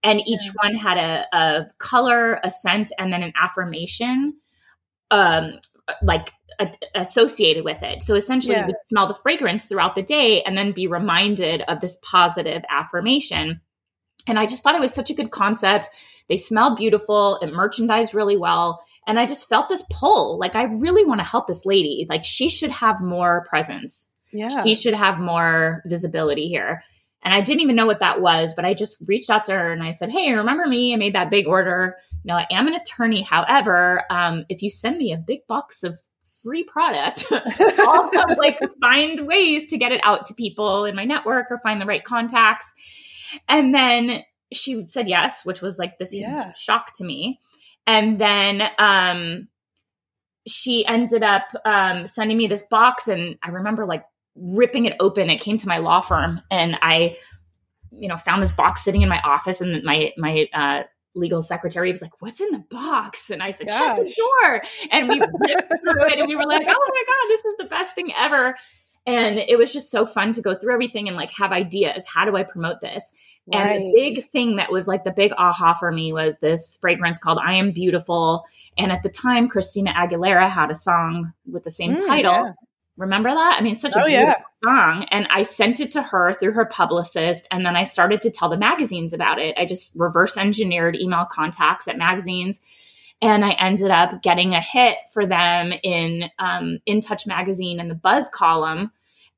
And 0.02 0.20
each 0.26 0.52
one 0.62 0.74
had 0.74 0.98
a, 0.98 1.26
a 1.36 1.66
color, 1.78 2.38
a 2.44 2.50
scent, 2.50 2.92
and 2.98 3.12
then 3.12 3.22
an 3.22 3.32
affirmation. 3.40 4.34
Um, 5.10 5.58
like 6.02 6.32
a- 6.60 6.72
associated 6.94 7.64
with 7.64 7.82
it. 7.82 8.02
So 8.02 8.14
essentially, 8.14 8.54
yeah. 8.54 8.62
you 8.62 8.66
would 8.68 8.76
smell 8.86 9.06
the 9.06 9.14
fragrance 9.14 9.64
throughout 9.64 9.94
the 9.94 10.02
day 10.02 10.42
and 10.42 10.56
then 10.56 10.72
be 10.72 10.86
reminded 10.86 11.62
of 11.62 11.80
this 11.80 11.98
positive 12.02 12.62
affirmation. 12.68 13.60
And 14.26 14.38
I 14.38 14.46
just 14.46 14.62
thought 14.62 14.74
it 14.74 14.80
was 14.80 14.94
such 14.94 15.10
a 15.10 15.14
good 15.14 15.30
concept. 15.30 15.90
They 16.28 16.36
smell 16.36 16.74
beautiful, 16.74 17.38
it 17.42 17.52
merchandised 17.52 18.14
really 18.14 18.36
well. 18.36 18.82
And 19.06 19.18
I 19.18 19.26
just 19.26 19.48
felt 19.48 19.68
this 19.68 19.84
pull 19.90 20.38
like, 20.38 20.54
I 20.54 20.64
really 20.64 21.04
want 21.04 21.20
to 21.20 21.26
help 21.26 21.46
this 21.46 21.66
lady. 21.66 22.06
Like, 22.08 22.24
she 22.24 22.48
should 22.48 22.70
have 22.70 23.02
more 23.02 23.44
presence. 23.48 24.10
Yeah. 24.32 24.64
She 24.64 24.74
should 24.74 24.94
have 24.94 25.20
more 25.20 25.82
visibility 25.86 26.48
here. 26.48 26.82
And 27.24 27.32
I 27.32 27.40
didn't 27.40 27.62
even 27.62 27.76
know 27.76 27.86
what 27.86 28.00
that 28.00 28.20
was, 28.20 28.52
but 28.54 28.66
I 28.66 28.74
just 28.74 29.02
reached 29.08 29.30
out 29.30 29.46
to 29.46 29.52
her 29.52 29.72
and 29.72 29.82
I 29.82 29.92
said, 29.92 30.10
Hey, 30.10 30.32
remember 30.32 30.66
me? 30.66 30.92
I 30.92 30.96
made 30.96 31.14
that 31.14 31.30
big 31.30 31.46
order. 31.46 31.96
You 32.12 32.28
know, 32.28 32.36
I 32.36 32.46
am 32.50 32.66
an 32.66 32.74
attorney. 32.74 33.22
However, 33.22 34.02
um, 34.10 34.44
if 34.50 34.60
you 34.60 34.68
send 34.68 34.98
me 34.98 35.12
a 35.12 35.18
big 35.18 35.46
box 35.48 35.82
of 35.82 35.98
free 36.44 36.62
product, 36.62 37.24
I'll 37.30 38.36
like 38.38 38.60
find 38.80 39.20
ways 39.20 39.66
to 39.68 39.78
get 39.78 39.90
it 39.90 40.00
out 40.04 40.26
to 40.26 40.34
people 40.34 40.84
in 40.84 40.94
my 40.94 41.04
network 41.04 41.50
or 41.50 41.58
find 41.58 41.80
the 41.80 41.86
right 41.86 42.04
contacts. 42.04 42.72
And 43.48 43.74
then 43.74 44.22
she 44.52 44.84
said 44.86 45.08
yes, 45.08 45.44
which 45.44 45.62
was 45.62 45.78
like 45.78 45.98
this 45.98 46.14
yeah. 46.14 46.44
huge 46.44 46.56
shock 46.56 46.92
to 46.98 47.04
me. 47.04 47.40
And 47.86 48.18
then 48.18 48.62
um, 48.78 49.48
she 50.46 50.86
ended 50.86 51.22
up 51.22 51.44
um, 51.64 52.06
sending 52.06 52.36
me 52.36 52.46
this 52.46 52.62
box, 52.62 53.08
and 53.08 53.36
I 53.42 53.50
remember 53.50 53.86
like 53.86 54.04
ripping 54.36 54.86
it 54.86 54.96
open. 55.00 55.30
It 55.30 55.40
came 55.40 55.58
to 55.58 55.68
my 55.68 55.78
law 55.78 56.00
firm, 56.00 56.40
and 56.50 56.78
I, 56.82 57.16
you 57.90 58.08
know, 58.08 58.16
found 58.16 58.42
this 58.42 58.52
box 58.52 58.82
sitting 58.82 59.02
in 59.02 59.08
my 59.08 59.20
office, 59.20 59.60
and 59.60 59.82
my 59.84 60.12
my 60.16 60.48
uh, 60.54 60.82
legal 61.14 61.40
secretary 61.40 61.90
was 61.90 62.02
like, 62.02 62.20
"What's 62.20 62.40
in 62.40 62.50
the 62.50 62.64
box?" 62.70 63.30
And 63.30 63.42
I 63.42 63.50
said, 63.50 63.68
Gosh. 63.68 63.78
"Shut 63.78 63.96
the 63.96 64.14
door!" 64.14 64.62
And 64.90 65.08
we 65.08 65.20
ripped 65.20 65.68
through 65.68 66.06
it, 66.06 66.18
and 66.18 66.28
we 66.28 66.36
were 66.36 66.46
like, 66.46 66.66
"Oh 66.66 66.92
my 66.94 67.04
god, 67.06 67.28
this 67.28 67.44
is 67.44 67.56
the 67.58 67.66
best 67.66 67.94
thing 67.94 68.12
ever!" 68.16 68.56
And 69.06 69.38
it 69.38 69.58
was 69.58 69.72
just 69.72 69.90
so 69.90 70.06
fun 70.06 70.32
to 70.32 70.40
go 70.40 70.54
through 70.54 70.72
everything 70.72 71.08
and 71.08 71.16
like 71.16 71.30
have 71.36 71.52
ideas. 71.52 72.06
How 72.06 72.24
do 72.24 72.36
I 72.36 72.42
promote 72.42 72.80
this? 72.80 73.12
Right. 73.46 73.76
And 73.76 73.84
the 73.84 73.92
big 73.94 74.24
thing 74.30 74.56
that 74.56 74.72
was 74.72 74.88
like 74.88 75.04
the 75.04 75.12
big 75.12 75.32
aha 75.36 75.74
for 75.74 75.92
me 75.92 76.12
was 76.12 76.38
this 76.38 76.78
fragrance 76.80 77.18
called 77.18 77.38
I 77.44 77.54
Am 77.54 77.70
Beautiful. 77.70 78.44
And 78.78 78.90
at 78.90 79.02
the 79.02 79.10
time, 79.10 79.48
Christina 79.48 79.92
Aguilera 79.92 80.50
had 80.50 80.70
a 80.70 80.74
song 80.74 81.32
with 81.46 81.64
the 81.64 81.70
same 81.70 81.96
mm, 81.96 82.06
title. 82.06 82.32
Yeah. 82.32 82.52
Remember 82.96 83.30
that? 83.30 83.56
I 83.58 83.62
mean, 83.62 83.76
such 83.76 83.96
a 83.96 84.02
oh, 84.02 84.06
beautiful 84.06 84.28
yeah. 84.28 84.42
song. 84.62 85.06
And 85.10 85.26
I 85.28 85.42
sent 85.42 85.80
it 85.80 85.92
to 85.92 86.02
her 86.02 86.34
through 86.34 86.52
her 86.52 86.64
publicist. 86.64 87.46
And 87.50 87.66
then 87.66 87.74
I 87.74 87.84
started 87.84 88.20
to 88.22 88.30
tell 88.30 88.48
the 88.48 88.56
magazines 88.56 89.12
about 89.12 89.40
it. 89.40 89.56
I 89.58 89.66
just 89.66 89.92
reverse 89.96 90.36
engineered 90.36 90.96
email 90.96 91.24
contacts 91.24 91.88
at 91.88 91.98
magazines. 91.98 92.60
And 93.20 93.44
I 93.44 93.52
ended 93.52 93.90
up 93.90 94.22
getting 94.22 94.54
a 94.54 94.60
hit 94.60 94.96
for 95.12 95.26
them 95.26 95.72
in 95.82 96.30
um, 96.38 96.78
In 96.86 97.00
Touch 97.00 97.26
magazine 97.26 97.80
and 97.80 97.90
the 97.90 97.94
Buzz 97.96 98.28
column. 98.28 98.92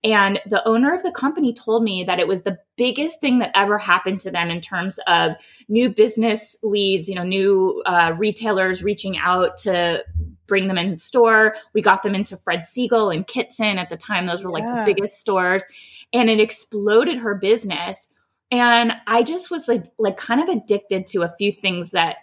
And 0.06 0.40
the 0.46 0.66
owner 0.68 0.94
of 0.94 1.02
the 1.02 1.10
company 1.10 1.52
told 1.52 1.82
me 1.82 2.04
that 2.04 2.20
it 2.20 2.28
was 2.28 2.44
the 2.44 2.58
biggest 2.76 3.20
thing 3.20 3.40
that 3.40 3.50
ever 3.56 3.76
happened 3.76 4.20
to 4.20 4.30
them 4.30 4.50
in 4.50 4.60
terms 4.60 5.00
of 5.08 5.34
new 5.68 5.88
business 5.88 6.56
leads, 6.62 7.08
you 7.08 7.16
know, 7.16 7.24
new 7.24 7.82
uh, 7.84 8.14
retailers 8.16 8.84
reaching 8.84 9.18
out 9.18 9.56
to 9.56 10.04
bring 10.46 10.68
them 10.68 10.78
in 10.78 10.96
store. 10.98 11.56
We 11.74 11.82
got 11.82 12.04
them 12.04 12.14
into 12.14 12.36
Fred 12.36 12.60
Segal 12.60 13.12
and 13.12 13.26
Kitson 13.26 13.78
at 13.78 13.88
the 13.88 13.96
time. 13.96 14.26
Those 14.26 14.44
were 14.44 14.52
like 14.52 14.62
yeah. 14.62 14.84
the 14.84 14.94
biggest 14.94 15.18
stores. 15.18 15.64
And 16.12 16.30
it 16.30 16.38
exploded 16.38 17.18
her 17.18 17.34
business. 17.34 18.08
And 18.52 18.92
I 19.08 19.24
just 19.24 19.50
was 19.50 19.66
like 19.66 19.86
like 19.98 20.16
kind 20.16 20.40
of 20.40 20.48
addicted 20.48 21.08
to 21.08 21.22
a 21.22 21.28
few 21.36 21.50
things 21.50 21.90
that 21.90 22.18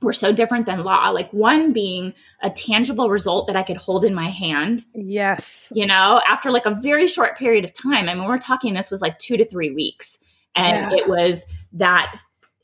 were 0.00 0.12
so 0.12 0.32
different 0.32 0.66
than 0.66 0.84
law. 0.84 1.10
Like 1.10 1.30
one 1.32 1.72
being 1.72 2.14
a 2.42 2.50
tangible 2.50 3.08
result 3.08 3.46
that 3.46 3.56
I 3.56 3.62
could 3.62 3.76
hold 3.76 4.04
in 4.04 4.14
my 4.14 4.28
hand. 4.28 4.84
Yes. 4.94 5.72
You 5.74 5.86
know, 5.86 6.20
after 6.28 6.50
like 6.50 6.66
a 6.66 6.74
very 6.74 7.06
short 7.06 7.38
period 7.38 7.64
of 7.64 7.72
time. 7.72 8.08
I 8.08 8.14
mean, 8.14 8.24
we're 8.24 8.38
talking 8.38 8.74
this 8.74 8.90
was 8.90 9.02
like 9.02 9.18
two 9.18 9.36
to 9.36 9.44
three 9.44 9.70
weeks. 9.70 10.18
And 10.54 10.92
yeah. 10.92 10.98
it 10.98 11.08
was 11.08 11.46
that 11.72 12.14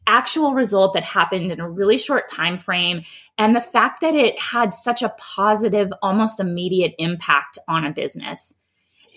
actual 0.09 0.55
result 0.55 0.95
that 0.95 1.05
happened 1.05 1.53
in 1.53 1.61
a 1.61 1.69
really 1.69 1.99
short 1.99 2.29
time 2.29 2.57
frame 2.57 3.03
and 3.37 3.55
the 3.55 3.61
fact 3.61 4.01
that 4.01 4.15
it 4.15 4.41
had 4.41 4.73
such 4.73 5.03
a 5.03 5.15
positive 5.19 5.93
almost 6.01 6.41
immediate 6.41 6.95
impact 6.99 7.59
on 7.69 7.85
a 7.85 7.93
business 7.93 8.55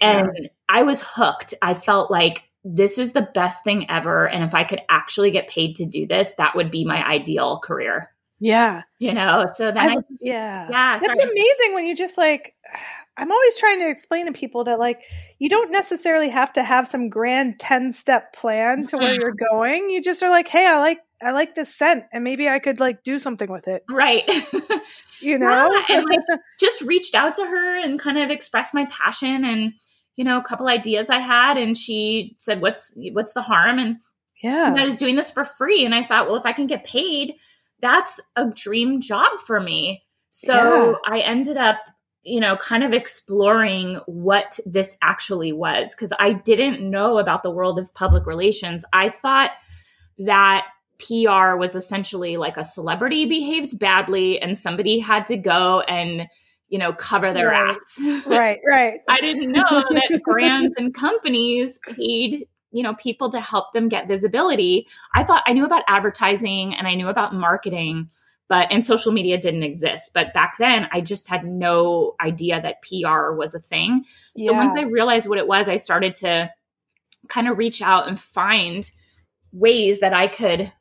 yeah. 0.01 0.19
and 0.19 0.49
i 0.67 0.83
was 0.83 1.01
hooked 1.01 1.53
i 1.61 1.73
felt 1.73 2.11
like 2.11 2.43
this 2.63 2.97
is 2.97 3.13
the 3.13 3.27
best 3.33 3.63
thing 3.63 3.89
ever. 3.89 4.27
And 4.27 4.43
if 4.43 4.53
I 4.53 4.63
could 4.63 4.81
actually 4.89 5.31
get 5.31 5.47
paid 5.47 5.75
to 5.77 5.85
do 5.85 6.05
this, 6.05 6.33
that 6.35 6.55
would 6.55 6.71
be 6.71 6.85
my 6.85 7.05
ideal 7.05 7.59
career. 7.63 8.11
Yeah. 8.39 8.81
You 8.99 9.13
know, 9.13 9.45
so 9.45 9.71
then 9.71 9.77
I, 9.77 9.93
I 9.93 9.95
just, 9.95 10.21
yeah. 10.21 10.67
Yeah. 10.69 10.99
That's 10.99 11.19
sorry. 11.19 11.31
amazing 11.31 11.73
when 11.73 11.85
you 11.85 11.95
just 11.95 12.17
like, 12.17 12.55
I'm 13.17 13.31
always 13.31 13.57
trying 13.57 13.79
to 13.79 13.89
explain 13.89 14.25
to 14.27 14.31
people 14.31 14.63
that 14.63 14.79
like, 14.79 15.03
you 15.37 15.49
don't 15.49 15.71
necessarily 15.71 16.29
have 16.29 16.53
to 16.53 16.63
have 16.63 16.87
some 16.87 17.09
grand 17.09 17.59
10 17.59 17.91
step 17.91 18.33
plan 18.33 18.87
to 18.87 18.97
where 18.97 19.13
you're 19.13 19.35
going. 19.51 19.89
You 19.89 20.01
just 20.01 20.23
are 20.23 20.29
like, 20.29 20.47
Hey, 20.47 20.65
I 20.65 20.79
like, 20.79 20.99
I 21.21 21.31
like 21.31 21.53
this 21.53 21.75
scent 21.75 22.05
and 22.13 22.23
maybe 22.23 22.47
I 22.47 22.59
could 22.59 22.79
like 22.79 23.03
do 23.03 23.19
something 23.19 23.51
with 23.51 23.67
it. 23.67 23.83
Right. 23.89 24.23
you 25.21 25.37
know, 25.37 25.71
yeah, 25.89 25.97
and 25.97 26.05
like 26.05 26.39
just 26.59 26.81
reached 26.81 27.13
out 27.13 27.35
to 27.35 27.45
her 27.45 27.79
and 27.83 27.99
kind 27.99 28.17
of 28.17 28.31
expressed 28.31 28.73
my 28.73 28.85
passion 28.85 29.45
and, 29.45 29.73
you 30.15 30.23
know, 30.23 30.37
a 30.37 30.43
couple 30.43 30.67
ideas 30.67 31.09
I 31.09 31.19
had 31.19 31.57
and 31.57 31.77
she 31.77 32.35
said, 32.37 32.61
what's, 32.61 32.93
what's 32.95 33.33
the 33.33 33.41
harm? 33.41 33.79
And 33.79 33.97
yeah, 34.41 34.67
and 34.67 34.79
I 34.79 34.85
was 34.85 34.97
doing 34.97 35.15
this 35.15 35.31
for 35.31 35.45
free. 35.45 35.85
And 35.85 35.93
I 35.93 36.03
thought, 36.03 36.27
well, 36.27 36.35
if 36.35 36.45
I 36.45 36.53
can 36.53 36.67
get 36.67 36.83
paid, 36.83 37.35
that's 37.79 38.19
a 38.35 38.47
dream 38.49 39.01
job 39.01 39.39
for 39.45 39.59
me. 39.59 40.03
So 40.31 40.91
yeah. 40.91 40.93
I 41.05 41.19
ended 41.19 41.57
up, 41.57 41.77
you 42.23 42.39
know, 42.39 42.55
kind 42.55 42.83
of 42.83 42.93
exploring 42.93 43.99
what 44.07 44.59
this 44.65 44.97
actually 45.01 45.51
was 45.51 45.93
because 45.93 46.13
I 46.19 46.33
didn't 46.33 46.87
know 46.87 47.17
about 47.17 47.43
the 47.43 47.51
world 47.51 47.77
of 47.77 47.93
public 47.93 48.25
relations. 48.25 48.85
I 48.93 49.09
thought 49.09 49.51
that 50.19 50.67
PR 50.99 51.55
was 51.55 51.75
essentially 51.75 52.37
like 52.37 52.57
a 52.57 52.63
celebrity 52.63 53.25
behaved 53.25 53.79
badly 53.79 54.41
and 54.41 54.57
somebody 54.57 54.99
had 54.99 55.27
to 55.27 55.37
go 55.37 55.81
and 55.81 56.27
you 56.71 56.79
know, 56.79 56.93
cover 56.93 57.33
their 57.33 57.49
right. 57.49 57.75
ass. 57.75 57.99
right, 58.25 58.59
right. 58.65 59.01
I 59.07 59.19
didn't 59.19 59.51
know 59.51 59.67
that 59.69 60.21
brands 60.23 60.73
and 60.77 60.93
companies 60.93 61.79
paid, 61.79 62.47
you 62.71 62.81
know, 62.81 62.95
people 62.95 63.29
to 63.31 63.41
help 63.41 63.73
them 63.73 63.89
get 63.89 64.07
visibility. 64.07 64.87
I 65.13 65.25
thought 65.25 65.43
I 65.45 65.51
knew 65.51 65.65
about 65.65 65.83
advertising 65.87 66.73
and 66.73 66.87
I 66.87 66.95
knew 66.95 67.09
about 67.09 67.35
marketing, 67.35 68.09
but 68.47 68.71
and 68.71 68.85
social 68.85 69.11
media 69.11 69.37
didn't 69.37 69.63
exist. 69.63 70.11
But 70.13 70.33
back 70.33 70.57
then 70.59 70.87
I 70.93 71.01
just 71.01 71.27
had 71.27 71.45
no 71.45 72.15
idea 72.21 72.61
that 72.61 72.81
PR 72.81 73.33
was 73.33 73.53
a 73.53 73.59
thing. 73.59 74.05
So 74.37 74.53
yeah. 74.53 74.65
once 74.65 74.79
I 74.79 74.83
realized 74.83 75.27
what 75.27 75.39
it 75.39 75.47
was, 75.47 75.67
I 75.67 75.75
started 75.75 76.15
to 76.15 76.53
kind 77.27 77.49
of 77.49 77.57
reach 77.57 77.81
out 77.81 78.07
and 78.07 78.17
find 78.17 78.89
ways 79.51 79.99
that 79.99 80.13
I 80.13 80.27
could 80.27 80.71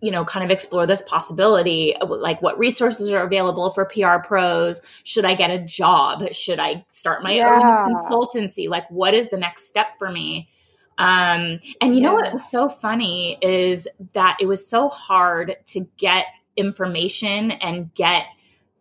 you 0.00 0.10
know, 0.10 0.24
kind 0.24 0.44
of 0.44 0.50
explore 0.50 0.86
this 0.86 1.02
possibility, 1.02 1.94
like 2.00 2.40
what 2.40 2.58
resources 2.58 3.10
are 3.10 3.22
available 3.22 3.70
for 3.70 3.84
PR 3.84 4.18
pros? 4.24 4.80
Should 5.02 5.24
I 5.24 5.34
get 5.34 5.50
a 5.50 5.58
job? 5.58 6.32
Should 6.32 6.60
I 6.60 6.84
start 6.90 7.22
my 7.22 7.32
yeah. 7.32 7.84
own 7.86 7.94
consultancy? 7.94 8.68
Like, 8.68 8.88
what 8.90 9.14
is 9.14 9.30
the 9.30 9.36
next 9.36 9.66
step 9.66 9.98
for 9.98 10.10
me? 10.10 10.50
Um, 10.98 11.60
and 11.80 11.94
you 11.94 12.02
yeah. 12.02 12.08
know 12.08 12.14
what 12.14 12.32
was 12.32 12.48
so 12.48 12.68
funny 12.68 13.38
is 13.40 13.88
that 14.12 14.36
it 14.40 14.46
was 14.46 14.66
so 14.66 14.88
hard 14.88 15.56
to 15.66 15.88
get 15.96 16.26
information 16.56 17.52
and 17.52 17.92
get 17.94 18.26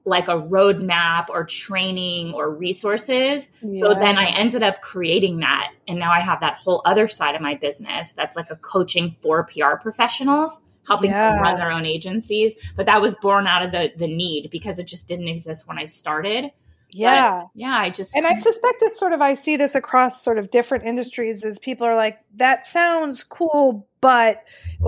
like 0.05 0.27
a 0.27 0.41
roadmap 0.41 1.29
or 1.29 1.45
training 1.45 2.33
or 2.33 2.49
resources. 2.49 3.49
Yeah. 3.61 3.79
So 3.79 3.93
then 3.93 4.17
I 4.17 4.27
ended 4.27 4.63
up 4.63 4.81
creating 4.81 5.39
that. 5.39 5.71
And 5.87 5.99
now 5.99 6.11
I 6.11 6.21
have 6.21 6.39
that 6.39 6.55
whole 6.55 6.81
other 6.85 7.07
side 7.07 7.35
of 7.35 7.41
my 7.41 7.55
business 7.55 8.13
that's 8.13 8.35
like 8.35 8.49
a 8.49 8.55
coaching 8.55 9.11
for 9.11 9.43
PR 9.43 9.75
professionals 9.81 10.61
helping 10.87 11.11
yeah. 11.11 11.33
them 11.33 11.41
run 11.41 11.57
their 11.57 11.71
own 11.71 11.85
agencies. 11.85 12.55
But 12.75 12.85
that 12.85 13.01
was 13.01 13.15
born 13.15 13.47
out 13.47 13.63
of 13.63 13.71
the 13.71 13.91
the 13.95 14.07
need 14.07 14.49
because 14.51 14.79
it 14.79 14.85
just 14.85 15.07
didn't 15.07 15.27
exist 15.27 15.67
when 15.67 15.77
I 15.77 15.85
started. 15.85 16.51
Yeah. 16.91 17.41
But, 17.41 17.49
yeah, 17.53 17.77
I 17.77 17.89
just 17.89 18.15
And 18.15 18.25
I 18.25 18.33
suspect 18.35 18.81
it's 18.81 18.99
sort 18.99 19.13
of 19.13 19.21
I 19.21 19.33
see 19.33 19.57
this 19.57 19.75
across 19.75 20.23
sort 20.23 20.37
of 20.37 20.51
different 20.51 20.85
industries 20.85 21.43
as 21.43 21.59
people 21.59 21.85
are 21.85 21.95
like 21.95 22.19
that 22.35 22.65
sounds 22.65 23.23
cool, 23.23 23.87
but 24.01 24.43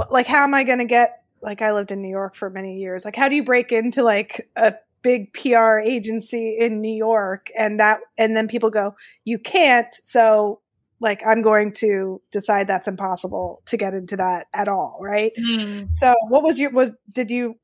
like 0.10 0.28
how 0.28 0.44
am 0.44 0.54
I 0.54 0.64
going 0.64 0.80
to 0.80 0.86
get 0.86 1.24
like 1.42 1.62
I 1.62 1.72
lived 1.72 1.92
in 1.92 2.02
New 2.02 2.10
York 2.10 2.36
for 2.36 2.50
many 2.50 2.78
years. 2.80 3.06
Like 3.06 3.16
how 3.16 3.30
do 3.30 3.36
you 3.36 3.44
break 3.44 3.72
into 3.72 4.04
like 4.04 4.50
a 4.56 4.76
big 5.02 5.34
PR 5.34 5.80
agency 5.80 6.58
in 6.60 6.82
New 6.82 6.94
York 6.94 7.50
and 7.58 7.80
that 7.80 8.00
and 8.18 8.36
then 8.36 8.48
people 8.48 8.70
go 8.70 8.96
you 9.24 9.40
can't 9.40 9.94
so 10.04 10.60
like 11.00 11.22
I'm 11.26 11.42
going 11.42 11.74
to 11.74 12.22
decide 12.32 12.68
that's 12.68 12.88
impossible 12.88 13.62
to 13.68 13.78
get 13.78 13.94
into 13.94 14.18
that 14.18 14.48
at 14.54 14.68
all, 14.68 15.00
right? 15.02 15.32
Mm. 15.38 15.92
So 15.92 16.14
what 16.28 16.44
was 16.44 16.60
your 16.60 16.72
was 16.72 16.92
did 17.12 17.32
you 17.32 17.56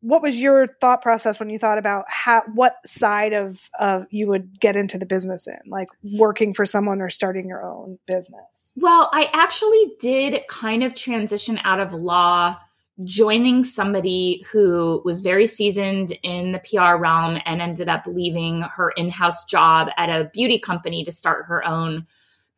what 0.00 0.22
was 0.22 0.36
your 0.36 0.66
thought 0.80 1.02
process 1.02 1.40
when 1.40 1.50
you 1.50 1.58
thought 1.58 1.78
about 1.78 2.04
how 2.08 2.42
what 2.54 2.76
side 2.86 3.32
of 3.32 3.68
of 3.78 4.06
you 4.10 4.28
would 4.28 4.60
get 4.60 4.76
into 4.76 4.98
the 4.98 5.06
business 5.06 5.46
in 5.46 5.58
like 5.66 5.88
working 6.02 6.54
for 6.54 6.64
someone 6.64 7.00
or 7.00 7.08
starting 7.08 7.48
your 7.48 7.64
own 7.64 7.98
business 8.06 8.72
well 8.76 9.10
i 9.12 9.28
actually 9.32 9.92
did 9.98 10.40
kind 10.48 10.84
of 10.84 10.94
transition 10.94 11.58
out 11.64 11.80
of 11.80 11.92
law 11.92 12.56
joining 13.04 13.64
somebody 13.64 14.44
who 14.50 15.00
was 15.04 15.20
very 15.20 15.46
seasoned 15.46 16.12
in 16.22 16.52
the 16.52 16.58
PR 16.58 16.96
realm 16.96 17.40
and 17.44 17.62
ended 17.62 17.88
up 17.88 18.04
leaving 18.06 18.62
her 18.62 18.90
in 18.90 19.08
house 19.08 19.44
job 19.44 19.88
at 19.96 20.08
a 20.08 20.30
beauty 20.32 20.58
company 20.58 21.04
to 21.04 21.12
start 21.12 21.46
her 21.46 21.64
own 21.64 22.06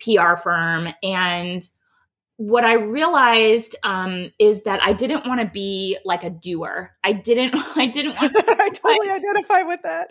PR 0.00 0.37
firm. 0.37 0.88
And 1.03 1.68
what 2.40 2.64
I 2.64 2.72
realized 2.72 3.76
um, 3.83 4.33
is 4.38 4.62
that 4.62 4.83
I 4.83 4.94
didn't 4.94 5.26
want 5.26 5.40
to 5.40 5.46
be 5.46 5.98
like 6.07 6.24
a 6.24 6.31
doer. 6.31 6.90
I 7.05 7.12
didn't. 7.12 7.55
I 7.76 7.85
didn't 7.87 8.18
want. 8.18 8.33
To, 8.33 8.44
I 8.59 8.70
totally 8.70 9.11
identify 9.11 9.61
with 9.61 9.83
that. 9.83 10.09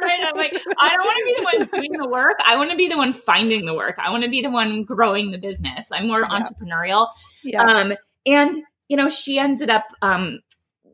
right. 0.00 0.20
I'm 0.22 0.36
like, 0.36 0.56
I 0.78 0.94
don't 0.94 1.04
want 1.04 1.18
to 1.18 1.24
be 1.24 1.34
the 1.36 1.44
one 1.44 1.80
doing 1.80 1.92
the 2.00 2.08
work. 2.08 2.36
I 2.46 2.56
want 2.56 2.70
to 2.70 2.76
be 2.76 2.86
the 2.86 2.96
one 2.96 3.12
finding 3.12 3.66
the 3.66 3.74
work. 3.74 3.96
I 3.98 4.08
want 4.12 4.22
to 4.22 4.30
be 4.30 4.40
the 4.40 4.50
one 4.50 4.84
growing 4.84 5.32
the 5.32 5.38
business. 5.38 5.90
I'm 5.90 6.06
more 6.06 6.20
yeah. 6.20 6.28
entrepreneurial. 6.28 7.08
Yeah. 7.42 7.62
Um, 7.64 7.94
and 8.24 8.56
you 8.88 8.96
know, 8.96 9.08
she 9.08 9.38
ended 9.38 9.70
up 9.70 9.86
um, 10.02 10.40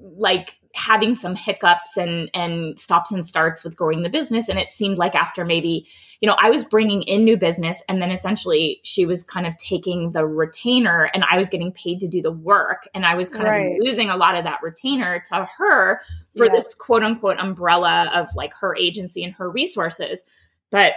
like 0.00 0.56
having 0.74 1.14
some 1.14 1.36
hiccups 1.36 1.96
and 1.96 2.28
and 2.34 2.78
stops 2.78 3.12
and 3.12 3.24
starts 3.24 3.62
with 3.62 3.76
growing 3.76 4.02
the 4.02 4.10
business. 4.10 4.48
And 4.48 4.58
it 4.58 4.72
seemed 4.72 4.98
like 4.98 5.14
after 5.14 5.44
maybe 5.44 5.86
you 6.20 6.28
know 6.28 6.36
i 6.40 6.50
was 6.50 6.64
bringing 6.64 7.02
in 7.02 7.24
new 7.24 7.36
business 7.36 7.82
and 7.88 8.02
then 8.02 8.10
essentially 8.10 8.80
she 8.82 9.06
was 9.06 9.24
kind 9.24 9.46
of 9.46 9.56
taking 9.58 10.12
the 10.12 10.26
retainer 10.26 11.10
and 11.14 11.22
i 11.30 11.36
was 11.36 11.50
getting 11.50 11.70
paid 11.72 12.00
to 12.00 12.08
do 12.08 12.20
the 12.20 12.32
work. 12.32 12.88
And 12.92 13.06
i 13.06 13.14
was 13.14 13.28
kind 13.28 13.44
right. 13.44 13.72
of 13.72 13.78
losing 13.80 14.10
a 14.10 14.16
lot 14.16 14.36
of 14.36 14.44
that 14.44 14.60
retainer 14.62 15.22
to 15.28 15.48
her 15.58 16.00
for 16.36 16.48
this 16.48 16.74
quote 16.74 17.04
unquote 17.04 17.38
umbrella 17.38 18.10
of 18.12 18.28
like 18.34 18.52
her 18.54 18.74
agency 18.76 19.22
and 19.22 19.32
her 19.34 19.48
resources. 19.48 20.24
But 20.70 20.94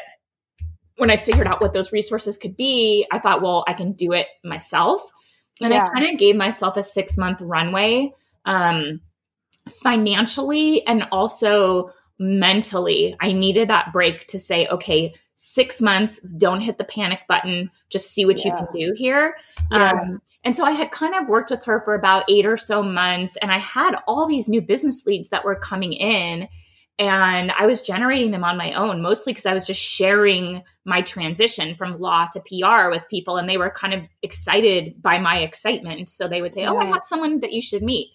when 0.96 1.12
i 1.12 1.18
figured 1.18 1.46
out 1.46 1.62
what 1.62 1.74
those 1.74 1.92
resources 1.92 2.38
could 2.38 2.58
be 2.58 3.06
i 3.12 3.20
thought 3.20 3.44
well 3.44 3.64
i 3.68 3.74
can 3.74 3.92
do 3.92 4.14
it 4.14 4.28
myself 4.44 5.02
and 5.62 5.74
yeah. 5.74 5.86
i 5.86 5.90
kind 5.90 6.12
of 6.14 6.20
gave 6.20 6.36
myself 6.36 6.78
a 6.78 6.84
six 6.84 7.18
month 7.18 7.42
runway 7.42 8.14
um, 8.46 9.02
financially 9.70 10.86
and 10.88 11.08
also 11.12 11.92
mentally, 12.20 13.16
I 13.20 13.32
needed 13.32 13.70
that 13.70 13.94
break 13.94 14.28
to 14.28 14.40
say, 14.40 14.68
okay, 14.68 15.14
six 15.36 15.82
months, 15.82 16.20
don't 16.38 16.62
hit 16.62 16.78
the 16.78 16.84
panic 16.84 17.22
button, 17.28 17.70
just 17.90 18.12
see 18.12 18.26
what 18.26 18.44
yeah. 18.44 18.52
you 18.52 18.58
can 18.58 18.68
do 18.74 18.94
here. 18.98 19.38
Yeah. 19.72 19.92
Um, 19.92 20.22
and 20.44 20.56
so 20.56 20.66
I 20.66 20.72
had 20.72 20.92
kind 20.92 21.14
of 21.14 21.28
worked 21.28 21.52
with 21.52 21.64
her 21.66 21.82
for 21.82 21.94
about 21.94 22.24
eight 22.30 22.46
or 22.46 22.58
so 22.58 22.82
months, 22.82 23.38
and 23.38 23.52
I 23.52 23.60
had 23.60 23.96
all 24.08 24.28
these 24.28 24.50
new 24.50 24.62
business 24.62 25.06
leads 25.06 25.30
that 25.30 25.46
were 25.46 25.56
coming 25.56 25.94
in. 25.94 26.48
And 27.00 27.52
I 27.52 27.68
was 27.68 27.84
generating 27.84 28.32
them 28.32 28.44
on 28.44 28.58
my 28.58 28.74
own, 28.74 29.02
mostly 29.02 29.32
because 29.32 29.46
I 29.46 29.54
was 29.54 29.68
just 29.68 29.80
sharing 29.80 30.64
my 30.84 31.02
transition 31.02 31.76
from 31.76 32.00
law 32.00 32.28
to 32.34 32.40
PR 32.40 32.90
with 32.90 33.08
people, 33.08 33.38
and 33.38 33.48
they 33.48 33.58
were 33.58 33.70
kind 33.70 33.94
of 33.94 34.10
excited 34.24 35.00
by 35.02 35.20
my 35.20 35.40
excitement. 35.40 36.10
So 36.10 36.28
they 36.28 36.42
would 36.42 36.54
say, 36.54 36.66
Oh, 36.66 36.78
I 36.78 36.86
have 36.86 37.04
someone 37.04 37.42
that 37.42 37.54
you 37.54 37.62
should 37.62 37.84
meet. 37.84 38.10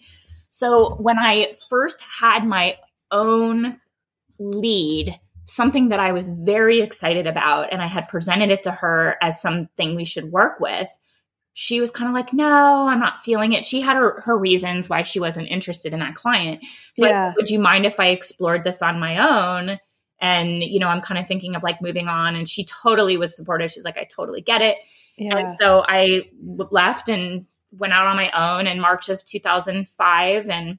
So 0.51 0.97
when 0.97 1.19
I 1.19 1.53
first 1.71 2.03
had 2.03 2.45
my 2.45 2.77
own 3.13 3.81
lead, 4.39 5.19
something 5.47 5.91
that 5.91 6.01
I 6.01 6.13
was 6.13 6.29
very 6.29 6.81
excited 6.81 7.27
about, 7.27 7.73
and 7.73 7.81
I 7.81 7.87
had 7.87 8.09
presented 8.09 8.51
it 8.51 8.65
to 8.65 8.73
her 8.73 9.17
as 9.23 9.41
something 9.41 9.95
we 9.95 10.05
should 10.05 10.33
work 10.33 10.59
with, 10.61 10.89
she 11.55 11.81
was 11.81 11.91
kind 11.91 12.09
of 12.09 12.15
like, 12.15 12.33
no, 12.33 12.89
I'm 12.89 13.01
not 13.01 13.21
feeling 13.21 13.53
it. 13.53 13.65
She 13.65 13.81
had 13.81 13.97
her, 13.97 14.21
her 14.23 14.37
reasons 14.37 14.89
why 14.89 15.03
she 15.03 15.21
wasn't 15.21 15.49
interested 15.49 15.93
in 15.93 16.01
that 16.01 16.15
client. 16.15 16.65
So, 16.95 17.07
yeah. 17.07 17.31
I, 17.31 17.33
would 17.37 17.51
you 17.51 17.59
mind 17.59 17.85
if 17.85 18.01
I 18.01 18.09
explored 18.09 18.65
this 18.65 18.81
on 18.81 18.99
my 18.99 19.19
own? 19.19 19.79
And, 20.21 20.63
you 20.63 20.79
know, 20.79 20.89
I'm 20.89 21.03
kind 21.03 21.19
of 21.19 21.27
thinking 21.27 21.55
of 21.55 21.63
like 21.63 21.83
moving 21.83 22.09
on. 22.09 22.37
And 22.37 22.49
she 22.49 22.65
totally 22.65 23.17
was 23.17 23.37
supportive. 23.37 23.71
She's 23.71 23.85
like, 23.85 23.99
I 23.99 24.05
totally 24.05 24.41
get 24.41 24.63
it. 24.63 24.79
Yeah. 25.19 25.37
And 25.37 25.57
so 25.61 25.85
I 25.87 26.31
left 26.39 27.11
and 27.11 27.45
went 27.71 27.93
out 27.93 28.07
on 28.07 28.17
my 28.17 28.31
own 28.31 28.67
in 28.67 28.81
March 28.81 29.09
of 29.11 29.23
2005 29.25 30.49
and 30.49 30.79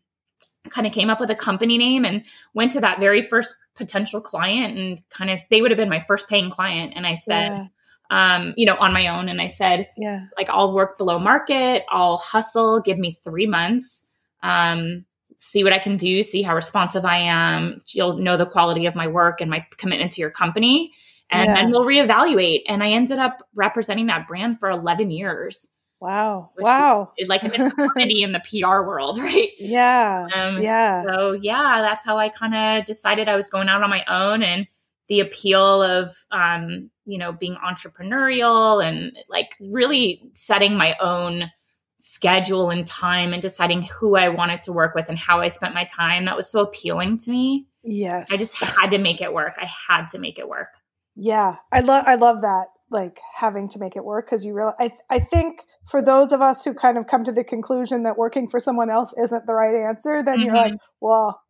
kind 0.70 0.88
of 0.88 0.94
came 0.94 1.10
up 1.10 1.20
with 1.20 1.30
a 1.30 1.36
company 1.36 1.78
name 1.78 2.04
and 2.04 2.24
went 2.56 2.72
to 2.72 2.82
that 2.82 3.00
very 3.00 3.22
first 3.22 3.56
potential 3.76 4.22
client 4.22 4.78
and 4.78 5.10
kind 5.10 5.30
of, 5.30 5.40
they 5.52 5.62
would 5.62 5.70
have 5.70 5.78
been 5.78 5.90
my 5.90 6.04
first 6.08 6.28
paying 6.28 6.50
client. 6.50 6.94
And 6.96 7.06
I 7.06 7.14
said, 7.14 7.50
yeah 7.50 7.68
um, 8.14 8.54
you 8.56 8.68
know, 8.68 8.76
on 8.76 8.94
my 8.94 9.08
own. 9.08 9.28
And 9.28 9.42
I 9.42 9.48
said, 9.48 9.90
yeah, 9.98 10.28
like 10.38 10.48
I'll 10.48 10.72
work 10.72 11.00
below 11.00 11.18
market, 11.18 11.84
I'll 11.90 12.18
hustle, 12.18 12.80
give 12.80 13.00
me 13.00 13.12
three 13.12 13.48
months, 13.48 14.06
um, 14.44 15.06
see 15.40 15.64
what 15.64 15.74
I 15.74 15.80
can 15.80 15.98
do, 15.98 16.22
see 16.22 16.44
how 16.44 16.54
responsive 16.54 17.06
I 17.06 17.18
am. 17.18 17.80
You'll 17.92 18.20
know 18.20 18.38
the 18.38 18.46
quality 18.46 18.86
of 18.86 18.94
my 18.94 19.08
work 19.08 19.42
and 19.42 19.50
my 19.50 19.66
commitment 19.78 20.12
to 20.12 20.22
your 20.22 20.30
company. 20.30 20.94
And 21.32 21.48
yeah. 21.48 21.54
then 21.56 21.72
we'll 21.72 21.86
reevaluate. 21.86 22.62
And 22.68 22.84
I 22.84 22.92
ended 22.92 23.18
up 23.18 23.42
representing 23.56 24.06
that 24.08 24.28
brand 24.28 24.60
for 24.60 24.70
11 24.70 25.10
years. 25.10 25.68
Wow. 26.00 26.52
Wow. 26.56 27.14
Is, 27.18 27.30
like 27.30 27.42
an 27.42 27.54
eternity 27.56 28.22
in 28.22 28.32
the 28.32 28.42
PR 28.42 28.86
world, 28.86 29.18
right? 29.18 29.50
Yeah. 29.58 30.28
Um, 30.36 30.62
yeah. 30.62 31.02
So, 31.04 31.32
yeah, 31.32 31.80
that's 31.82 32.06
how 32.06 32.20
I 32.20 32.30
kind 32.30 32.54
of 32.54 32.86
decided 32.86 33.28
I 33.28 33.36
was 33.36 33.48
going 33.48 33.70
out 33.70 33.82
on 33.82 33.90
my 33.90 34.04
own. 34.08 34.44
And 34.44 34.68
the 35.08 35.20
appeal 35.20 35.84
of 35.84 36.16
um, 36.32 36.90
you 37.06 37.18
know 37.18 37.32
being 37.32 37.56
entrepreneurial 37.56 38.84
and 38.84 39.18
like 39.30 39.56
really 39.60 40.24
setting 40.34 40.76
my 40.76 40.96
own 41.00 41.52
schedule 42.00 42.70
and 42.70 42.86
time 42.86 43.32
and 43.32 43.42
deciding 43.42 43.84
who 43.84 44.18
I 44.18 44.28
wanted 44.28 44.62
to 44.64 44.74
work 44.74 44.94
with 44.94 45.08
and 45.08 45.18
how 45.18 45.40
I 45.40 45.48
spent 45.48 45.74
my 45.74 45.86
time 45.86 46.26
that 46.26 46.36
was 46.36 46.52
so 46.52 46.60
appealing 46.60 47.18
to 47.20 47.32
me. 47.32 47.66
Yes. 47.82 48.30
I 48.32 48.36
just 48.36 48.62
had 48.62 48.92
to 48.92 48.98
make 48.98 49.22
it 49.22 49.34
work. 49.34 49.54
I 49.58 49.70
had 49.88 50.08
to 50.10 50.20
make 50.20 50.38
it 50.38 50.50
work. 50.50 50.68
Yeah. 51.16 51.56
I 51.72 51.80
love 51.80 52.04
I 52.06 52.16
love 52.16 52.42
that 52.42 52.66
like 52.90 53.20
having 53.36 53.68
to 53.70 53.80
make 53.80 53.96
it 53.96 54.04
work 54.04 54.26
because 54.26 54.46
you 54.46 54.54
realize 54.54 54.76
I, 54.80 54.88
th- 54.90 55.02
I 55.10 55.20
think 55.20 55.64
for 55.90 56.02
those 56.02 56.32
of 56.32 56.42
us 56.42 56.64
who 56.64 56.74
kind 56.74 56.98
of 56.98 57.08
come 57.08 57.24
to 57.24 57.32
the 57.32 57.44
conclusion 57.44 58.04
that 58.04 58.18
working 58.18 58.48
for 58.48 58.60
someone 58.60 58.90
else 58.90 59.14
isn't 59.22 59.48
the 59.48 59.54
right 59.54 59.76
answer 59.76 60.22
then 60.22 60.38
mm-hmm. 60.38 60.46
you're 60.46 60.56
like 60.56 60.74
well 61.02 61.42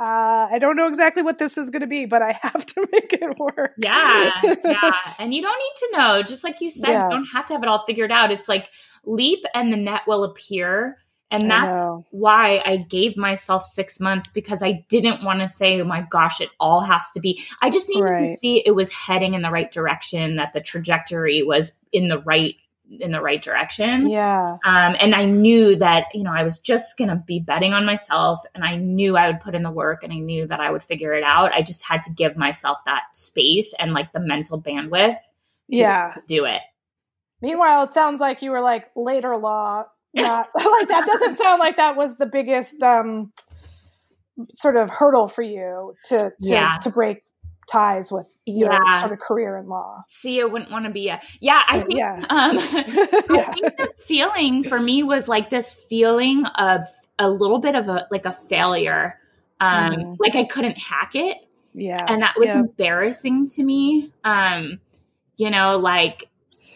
uh, 0.00 0.48
I 0.50 0.58
don't 0.60 0.76
know 0.76 0.86
exactly 0.86 1.22
what 1.24 1.38
this 1.38 1.58
is 1.58 1.70
going 1.70 1.80
to 1.80 1.88
be, 1.88 2.06
but 2.06 2.22
I 2.22 2.32
have 2.42 2.64
to 2.66 2.88
make 2.92 3.12
it 3.12 3.38
work. 3.38 3.74
Yeah. 3.78 4.30
Yeah. 4.64 4.92
and 5.18 5.34
you 5.34 5.42
don't 5.42 5.58
need 5.58 5.76
to 5.76 5.88
know. 5.96 6.22
Just 6.22 6.44
like 6.44 6.60
you 6.60 6.70
said, 6.70 6.90
yeah. 6.90 7.04
you 7.04 7.10
don't 7.10 7.28
have 7.32 7.46
to 7.46 7.54
have 7.54 7.62
it 7.62 7.68
all 7.68 7.84
figured 7.86 8.12
out. 8.12 8.30
It's 8.30 8.48
like 8.48 8.70
leap 9.04 9.44
and 9.54 9.72
the 9.72 9.76
net 9.76 10.02
will 10.06 10.24
appear. 10.24 10.98
And 11.30 11.50
that's 11.50 11.78
I 11.78 11.90
why 12.10 12.62
I 12.64 12.76
gave 12.76 13.18
myself 13.18 13.64
six 13.64 14.00
months 14.00 14.30
because 14.30 14.62
I 14.62 14.84
didn't 14.88 15.22
want 15.22 15.40
to 15.40 15.48
say, 15.48 15.80
oh 15.80 15.84
my 15.84 16.06
gosh, 16.08 16.40
it 16.40 16.48
all 16.58 16.80
has 16.80 17.10
to 17.12 17.20
be. 17.20 17.42
I 17.60 17.68
just 17.68 17.88
needed 17.88 18.04
right. 18.04 18.24
to 18.24 18.36
see 18.36 18.62
it 18.64 18.70
was 18.70 18.90
heading 18.90 19.34
in 19.34 19.42
the 19.42 19.50
right 19.50 19.70
direction, 19.70 20.36
that 20.36 20.54
the 20.54 20.60
trajectory 20.60 21.42
was 21.42 21.78
in 21.92 22.08
the 22.08 22.20
right 22.20 22.54
in 22.90 23.12
the 23.12 23.20
right 23.20 23.42
direction. 23.42 24.08
Yeah. 24.08 24.56
Um, 24.64 24.96
and 24.98 25.14
I 25.14 25.24
knew 25.24 25.76
that, 25.76 26.06
you 26.14 26.22
know, 26.22 26.32
I 26.32 26.42
was 26.42 26.58
just 26.58 26.96
going 26.96 27.10
to 27.10 27.16
be 27.16 27.40
betting 27.40 27.74
on 27.74 27.84
myself 27.84 28.40
and 28.54 28.64
I 28.64 28.76
knew 28.76 29.16
I 29.16 29.28
would 29.28 29.40
put 29.40 29.54
in 29.54 29.62
the 29.62 29.70
work 29.70 30.02
and 30.02 30.12
I 30.12 30.18
knew 30.18 30.46
that 30.46 30.60
I 30.60 30.70
would 30.70 30.82
figure 30.82 31.12
it 31.12 31.22
out. 31.22 31.52
I 31.52 31.62
just 31.62 31.84
had 31.84 32.02
to 32.04 32.10
give 32.10 32.36
myself 32.36 32.78
that 32.86 33.02
space 33.12 33.74
and 33.78 33.92
like 33.92 34.12
the 34.12 34.20
mental 34.20 34.60
bandwidth 34.60 35.16
to, 35.16 35.16
yeah. 35.68 36.12
to 36.14 36.22
do 36.26 36.44
it. 36.44 36.60
Meanwhile, 37.42 37.84
it 37.84 37.92
sounds 37.92 38.20
like 38.20 38.42
you 38.42 38.50
were 38.50 38.62
like 38.62 38.88
later 38.96 39.36
law, 39.36 39.84
not 40.14 40.48
like 40.56 40.88
that 40.88 41.06
doesn't 41.06 41.36
sound 41.36 41.60
like 41.60 41.76
that 41.76 41.96
was 41.96 42.16
the 42.16 42.26
biggest, 42.26 42.82
um, 42.82 43.32
sort 44.54 44.76
of 44.76 44.88
hurdle 44.88 45.26
for 45.26 45.42
you 45.42 45.94
to, 46.06 46.32
to, 46.42 46.48
yeah. 46.48 46.78
to 46.82 46.90
break 46.90 47.22
ties 47.68 48.10
with 48.10 48.34
your 48.46 48.72
yeah. 48.72 49.00
sort 49.00 49.12
of 49.12 49.20
career 49.20 49.56
in 49.58 49.68
law. 49.68 50.02
See, 50.08 50.40
I 50.40 50.44
wouldn't 50.44 50.70
want 50.70 50.86
to 50.86 50.90
be 50.90 51.08
a 51.08 51.20
yeah. 51.40 51.62
I 51.68 51.80
think 51.80 51.98
yeah. 51.98 52.24
Um, 52.30 52.58
I 52.58 53.52
think 53.52 53.76
the 53.76 53.92
feeling 53.98 54.64
for 54.64 54.80
me 54.80 55.02
was 55.02 55.28
like 55.28 55.50
this 55.50 55.72
feeling 55.72 56.46
of 56.46 56.84
a 57.18 57.30
little 57.30 57.58
bit 57.58 57.74
of 57.74 57.88
a 57.88 58.06
like 58.10 58.24
a 58.24 58.32
failure, 58.32 59.18
um, 59.60 59.94
mm. 59.94 60.16
like 60.18 60.34
I 60.34 60.44
couldn't 60.44 60.78
hack 60.78 61.12
it. 61.14 61.38
Yeah, 61.74 62.04
and 62.08 62.22
that 62.22 62.34
was 62.36 62.48
yeah. 62.48 62.60
embarrassing 62.60 63.48
to 63.50 63.62
me. 63.62 64.12
Um, 64.24 64.80
you 65.36 65.50
know, 65.50 65.78
like 65.78 66.28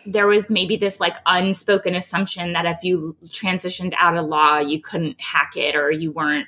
there 0.06 0.26
was 0.26 0.50
maybe 0.50 0.76
this 0.76 1.00
like 1.00 1.16
unspoken 1.26 1.94
assumption 1.94 2.52
that 2.52 2.66
if 2.66 2.82
you 2.82 3.16
transitioned 3.24 3.94
out 3.98 4.16
of 4.16 4.26
law, 4.26 4.58
you 4.58 4.80
couldn't 4.80 5.20
hack 5.20 5.56
it 5.56 5.76
or 5.76 5.90
you 5.90 6.12
weren't 6.12 6.46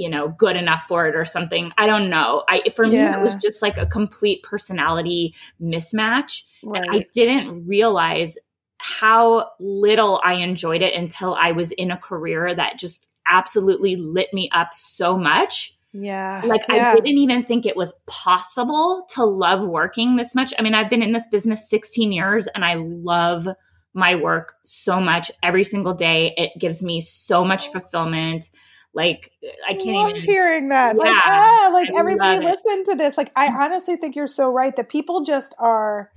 you 0.00 0.08
know 0.08 0.28
good 0.28 0.56
enough 0.56 0.82
for 0.82 1.06
it 1.06 1.14
or 1.14 1.24
something 1.24 1.72
i 1.78 1.86
don't 1.86 2.10
know 2.10 2.42
i 2.48 2.62
for 2.74 2.84
yeah. 2.84 3.10
me 3.12 3.18
it 3.18 3.22
was 3.22 3.34
just 3.36 3.62
like 3.62 3.76
a 3.76 3.86
complete 3.86 4.42
personality 4.42 5.34
mismatch 5.60 6.42
right. 6.64 6.82
and 6.82 6.86
i 6.90 7.06
didn't 7.12 7.66
realize 7.66 8.36
how 8.78 9.50
little 9.60 10.20
i 10.24 10.34
enjoyed 10.34 10.82
it 10.82 10.94
until 10.94 11.34
i 11.34 11.52
was 11.52 11.70
in 11.72 11.90
a 11.90 11.96
career 11.98 12.52
that 12.54 12.78
just 12.78 13.08
absolutely 13.26 13.96
lit 13.96 14.32
me 14.32 14.48
up 14.52 14.72
so 14.72 15.16
much 15.16 15.76
yeah. 15.92 16.42
Like 16.44 16.62
yeah. 16.68 16.92
I 16.92 16.94
didn't 16.94 17.08
even 17.08 17.42
think 17.42 17.66
it 17.66 17.76
was 17.76 17.98
possible 18.06 19.06
to 19.14 19.24
love 19.24 19.66
working 19.66 20.14
this 20.14 20.34
much. 20.36 20.54
I 20.56 20.62
mean, 20.62 20.74
I've 20.74 20.88
been 20.88 21.02
in 21.02 21.10
this 21.10 21.26
business 21.26 21.68
16 21.68 22.12
years 22.12 22.46
and 22.46 22.64
I 22.64 22.74
love 22.74 23.48
my 23.92 24.14
work 24.14 24.54
so 24.64 25.00
much 25.00 25.32
every 25.42 25.64
single 25.64 25.94
day. 25.94 26.32
It 26.36 26.52
gives 26.58 26.82
me 26.82 27.00
so 27.00 27.44
much 27.44 27.68
oh. 27.68 27.72
fulfillment. 27.72 28.46
Like 28.94 29.30
I 29.68 29.74
can't 29.74 29.96
I 29.96 30.10
even 30.10 30.22
hearing 30.22 30.68
that. 30.70 30.96
Yeah, 30.96 31.02
like 31.02 31.16
ah, 31.16 31.70
like 31.72 31.90
I 31.90 31.98
everybody 31.98 32.44
listen 32.44 32.84
to 32.86 32.94
this. 32.96 33.16
Like 33.16 33.32
I 33.36 33.46
honestly 33.46 33.96
think 33.96 34.16
you're 34.16 34.26
so 34.26 34.50
right 34.50 34.74
that 34.76 34.88
people 34.88 35.22
just 35.22 35.54
are 35.58 36.10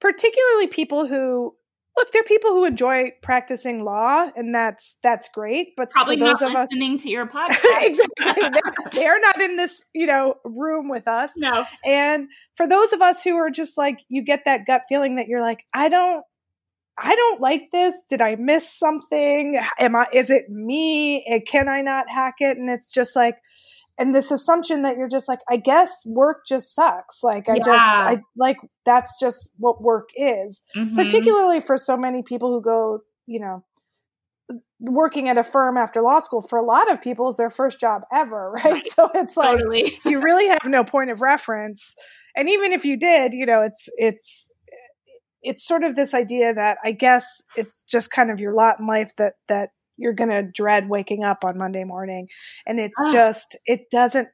particularly 0.00 0.68
people 0.68 1.06
who 1.06 1.54
look, 1.96 2.12
they're 2.12 2.22
people 2.24 2.50
who 2.50 2.64
enjoy 2.64 3.12
practicing 3.22 3.84
law, 3.84 4.30
and 4.36 4.54
that's 4.54 4.96
that's 5.02 5.28
great. 5.28 5.68
But 5.76 5.90
probably 5.90 6.16
not 6.16 6.40
listening 6.40 6.96
us, 6.96 7.02
to 7.02 7.10
your 7.10 7.26
podcast. 7.26 7.82
exactly, 7.82 8.14
they're, 8.24 8.62
they're, 8.92 9.20
not 9.20 9.40
in 9.40 9.56
this 9.56 9.82
you 9.94 10.06
know 10.06 10.34
room 10.44 10.88
with 10.88 11.08
us. 11.08 11.34
No. 11.36 11.64
And 11.84 12.28
for 12.54 12.68
those 12.68 12.92
of 12.92 13.02
us 13.02 13.22
who 13.22 13.36
are 13.36 13.50
just 13.50 13.78
like, 13.78 14.00
you 14.08 14.22
get 14.22 14.44
that 14.44 14.66
gut 14.66 14.82
feeling 14.88 15.16
that 15.16 15.26
you're 15.28 15.42
like, 15.42 15.64
I 15.74 15.88
don't, 15.88 16.22
I 16.98 17.14
don't 17.14 17.40
like 17.40 17.70
this. 17.72 17.94
Did 18.08 18.22
I 18.22 18.36
miss 18.36 18.72
something? 18.72 19.60
Am 19.78 19.94
I, 19.96 20.06
is 20.12 20.30
it 20.30 20.48
me? 20.48 21.24
Eh, 21.28 21.40
can 21.40 21.68
I 21.68 21.82
not 21.82 22.08
hack 22.08 22.36
it? 22.40 22.56
And 22.56 22.70
it's 22.70 22.90
just 22.90 23.14
like, 23.14 23.36
and 23.98 24.14
this 24.14 24.30
assumption 24.30 24.82
that 24.82 24.96
you're 24.96 25.08
just 25.08 25.28
like, 25.28 25.40
I 25.48 25.56
guess 25.56 26.04
work 26.06 26.46
just 26.46 26.74
sucks. 26.74 27.22
Like, 27.22 27.48
I 27.48 27.54
yeah. 27.54 27.62
just, 27.62 27.84
I 27.84 28.16
like, 28.36 28.58
that's 28.84 29.18
just 29.18 29.48
what 29.58 29.82
work 29.82 30.10
is, 30.16 30.62
mm-hmm. 30.74 30.96
particularly 30.96 31.60
for 31.60 31.78
so 31.78 31.96
many 31.96 32.22
people 32.22 32.50
who 32.50 32.62
go, 32.62 33.00
you 33.26 33.40
know, 33.40 33.64
working 34.78 35.28
at 35.28 35.38
a 35.38 35.42
firm 35.42 35.76
after 35.76 36.02
law 36.02 36.18
school 36.18 36.42
for 36.42 36.58
a 36.58 36.64
lot 36.64 36.90
of 36.90 37.00
people 37.00 37.28
is 37.28 37.36
their 37.36 37.50
first 37.50 37.80
job 37.80 38.02
ever, 38.12 38.50
right? 38.54 38.64
right. 38.64 38.90
So 38.90 39.10
it's 39.14 39.36
like, 39.36 39.58
totally. 39.58 39.98
you 40.04 40.20
really 40.20 40.48
have 40.48 40.66
no 40.66 40.84
point 40.84 41.10
of 41.10 41.22
reference. 41.22 41.94
And 42.34 42.50
even 42.50 42.72
if 42.72 42.84
you 42.84 42.98
did, 42.98 43.32
you 43.32 43.46
know, 43.46 43.62
it's, 43.62 43.88
it's, 43.96 44.50
it's 45.46 45.66
sort 45.66 45.84
of 45.84 45.94
this 45.94 46.12
idea 46.12 46.52
that 46.52 46.76
I 46.84 46.90
guess 46.90 47.40
it's 47.56 47.82
just 47.82 48.10
kind 48.10 48.30
of 48.32 48.40
your 48.40 48.52
lot 48.52 48.80
in 48.80 48.86
life 48.86 49.14
that 49.16 49.34
that 49.46 49.70
you're 49.96 50.12
going 50.12 50.30
to 50.30 50.42
dread 50.42 50.88
waking 50.88 51.22
up 51.22 51.44
on 51.44 51.56
Monday 51.56 51.84
morning 51.84 52.28
and 52.66 52.80
it's 52.80 52.98
Ugh. 53.00 53.12
just 53.12 53.56
it 53.64 53.88
doesn't 53.90 54.28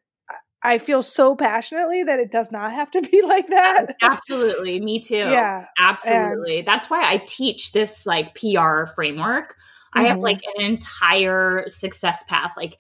I 0.65 0.79
feel 0.79 1.03
so 1.03 1.35
passionately 1.35 2.05
that 2.05 2.19
it 2.21 2.31
does 2.31 2.51
not 2.51 2.73
have 2.73 2.91
to 2.93 3.03
be 3.03 3.21
like 3.27 3.49
that. 3.49 3.97
Absolutely. 4.01 4.81
Me 4.81 5.01
too. 5.01 5.17
Yeah. 5.17 5.67
Absolutely. 5.79 6.59
And, 6.61 6.69
That's 6.69 6.89
why 6.89 7.03
I 7.03 7.19
teach 7.19 7.73
this 7.73 8.07
like 8.07 8.35
PR 8.37 8.87
framework. 8.95 9.55
Mm-hmm. 9.55 9.99
I 9.99 10.03
have 10.05 10.13
mm-hmm. 10.13 10.23
like 10.23 10.41
an 10.57 10.65
entire 10.65 11.65
success 11.67 12.23
path. 12.29 12.53
Like 12.57 12.79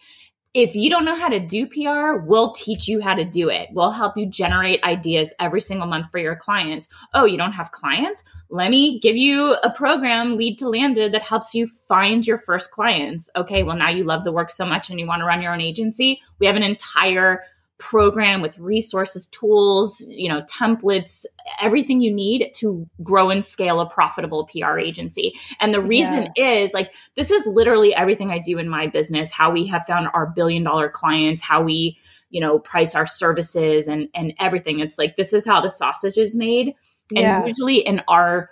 if 0.55 0.77
you 0.77 0.91
don't 0.91 1.07
know 1.07 1.15
how 1.15 1.29
to 1.29 1.41
do 1.41 1.67
PR, 1.67 2.23
we'll 2.27 2.53
teach 2.53 2.87
you 2.87 3.01
how 3.01 3.15
to 3.15 3.25
do 3.25 3.49
it. 3.49 3.71
We'll 3.73 3.91
help 3.91 4.19
you 4.19 4.27
generate 4.27 4.85
ideas 4.85 5.33
every 5.41 5.63
single 5.63 5.87
month 5.87 6.11
for 6.11 6.19
your 6.19 6.37
clients. 6.37 6.89
Oh, 7.15 7.25
you 7.25 7.39
don't 7.39 7.53
have 7.53 7.73
clients? 7.73 8.23
Let 8.51 8.71
me 8.71 9.01
give 9.01 9.17
you 9.17 9.55
a 9.63 9.71
program, 9.71 10.37
Lead 10.37 10.59
to 10.59 10.69
Landed, 10.69 11.13
that 11.15 11.23
helps 11.23 11.55
you 11.55 11.67
find 11.67 12.27
your 12.27 12.37
first 12.37 12.71
clients. 12.71 13.31
Okay, 13.35 13.63
well, 13.63 13.77
now 13.77 13.89
you 13.89 14.05
love 14.05 14.25
the 14.25 14.33
work 14.33 14.51
so 14.51 14.67
much 14.67 14.91
and 14.91 15.01
you 15.01 15.07
want 15.07 15.21
to 15.21 15.27
run 15.27 15.41
your 15.41 15.55
own 15.55 15.63
agency. 15.63 16.21
We 16.39 16.47
have 16.47 16.57
an 16.57 16.63
entire 16.63 17.45
program 17.83 18.41
with 18.41 18.57
resources, 18.61 19.27
tools, 19.27 20.07
you 20.09 20.29
know, 20.29 20.41
templates, 20.43 21.25
everything 21.61 22.01
you 22.01 22.15
need 22.15 22.53
to 22.55 22.87
grow 23.03 23.29
and 23.29 23.45
scale 23.45 23.81
a 23.81 23.91
profitable 23.91 24.47
PR 24.47 24.79
agency. 24.79 25.35
And 25.59 25.75
the 25.75 25.81
reason 25.81 26.29
yeah. 26.37 26.51
is 26.51 26.73
like, 26.73 26.93
this 27.17 27.33
is 27.33 27.45
literally 27.45 27.93
everything 27.93 28.31
I 28.31 28.39
do 28.39 28.59
in 28.59 28.69
my 28.69 28.87
business, 28.87 29.33
how 29.33 29.51
we 29.51 29.67
have 29.67 29.85
found 29.85 30.09
our 30.15 30.33
billion 30.35 30.63
dollar 30.63 30.89
clients, 30.89 31.43
how 31.43 31.63
we, 31.63 31.99
you 32.31 32.41
know, 32.41 32.61
price 32.61 32.95
our 32.95 33.05
services 33.05 33.89
and, 33.89 34.09
and 34.15 34.33
everything. 34.39 34.79
It's 34.79 34.97
like, 34.97 35.17
this 35.17 35.33
is 35.33 35.45
how 35.45 35.61
the 35.61 35.69
sausage 35.69 36.19
is 36.19 36.37
made. 36.37 36.75
And 37.11 37.19
yeah. 37.19 37.45
usually 37.45 37.79
in 37.79 38.01
our, 38.07 38.49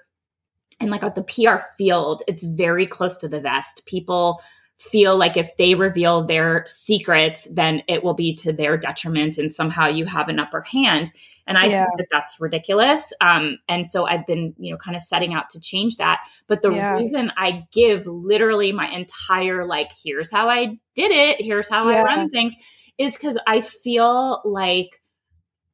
in 0.81 0.91
like 0.91 1.03
the 1.15 1.23
PR 1.23 1.63
field, 1.79 2.23
it's 2.27 2.43
very 2.43 2.87
close 2.87 3.17
to 3.19 3.29
the 3.29 3.41
vest. 3.41 3.87
People, 3.87 4.43
feel 4.81 5.15
like 5.15 5.37
if 5.37 5.57
they 5.59 5.75
reveal 5.75 6.25
their 6.25 6.65
secrets, 6.67 7.47
then 7.53 7.83
it 7.87 8.03
will 8.03 8.15
be 8.15 8.35
to 8.35 8.51
their 8.51 8.79
detriment 8.79 9.37
and 9.37 9.53
somehow 9.53 9.87
you 9.87 10.07
have 10.07 10.31
an 10.31 10.39
upper 10.39 10.63
hand. 10.63 11.13
And 11.47 11.59
I 11.59 11.67
yeah. 11.67 11.85
think 11.85 11.99
that 11.99 12.07
that's 12.11 12.41
ridiculous. 12.41 13.13
Um, 13.21 13.59
and 13.69 13.87
so 13.87 14.07
I've 14.07 14.25
been, 14.25 14.55
you 14.57 14.71
know, 14.71 14.79
kind 14.79 14.97
of 14.97 15.03
setting 15.03 15.35
out 15.35 15.51
to 15.51 15.61
change 15.61 15.99
that. 15.99 16.21
But 16.47 16.63
the 16.63 16.71
yeah. 16.71 16.95
reason 16.95 17.31
I 17.37 17.65
give 17.73 18.07
literally 18.07 18.73
my 18.73 18.89
entire, 18.89 19.67
like, 19.67 19.91
here's 20.03 20.31
how 20.31 20.49
I 20.49 20.79
did 20.95 21.11
it, 21.11 21.43
here's 21.43 21.69
how 21.69 21.87
yeah. 21.91 22.01
I 22.01 22.03
run 22.03 22.31
things, 22.31 22.55
is 22.97 23.19
because 23.19 23.39
I 23.47 23.61
feel 23.61 24.41
like 24.47 25.03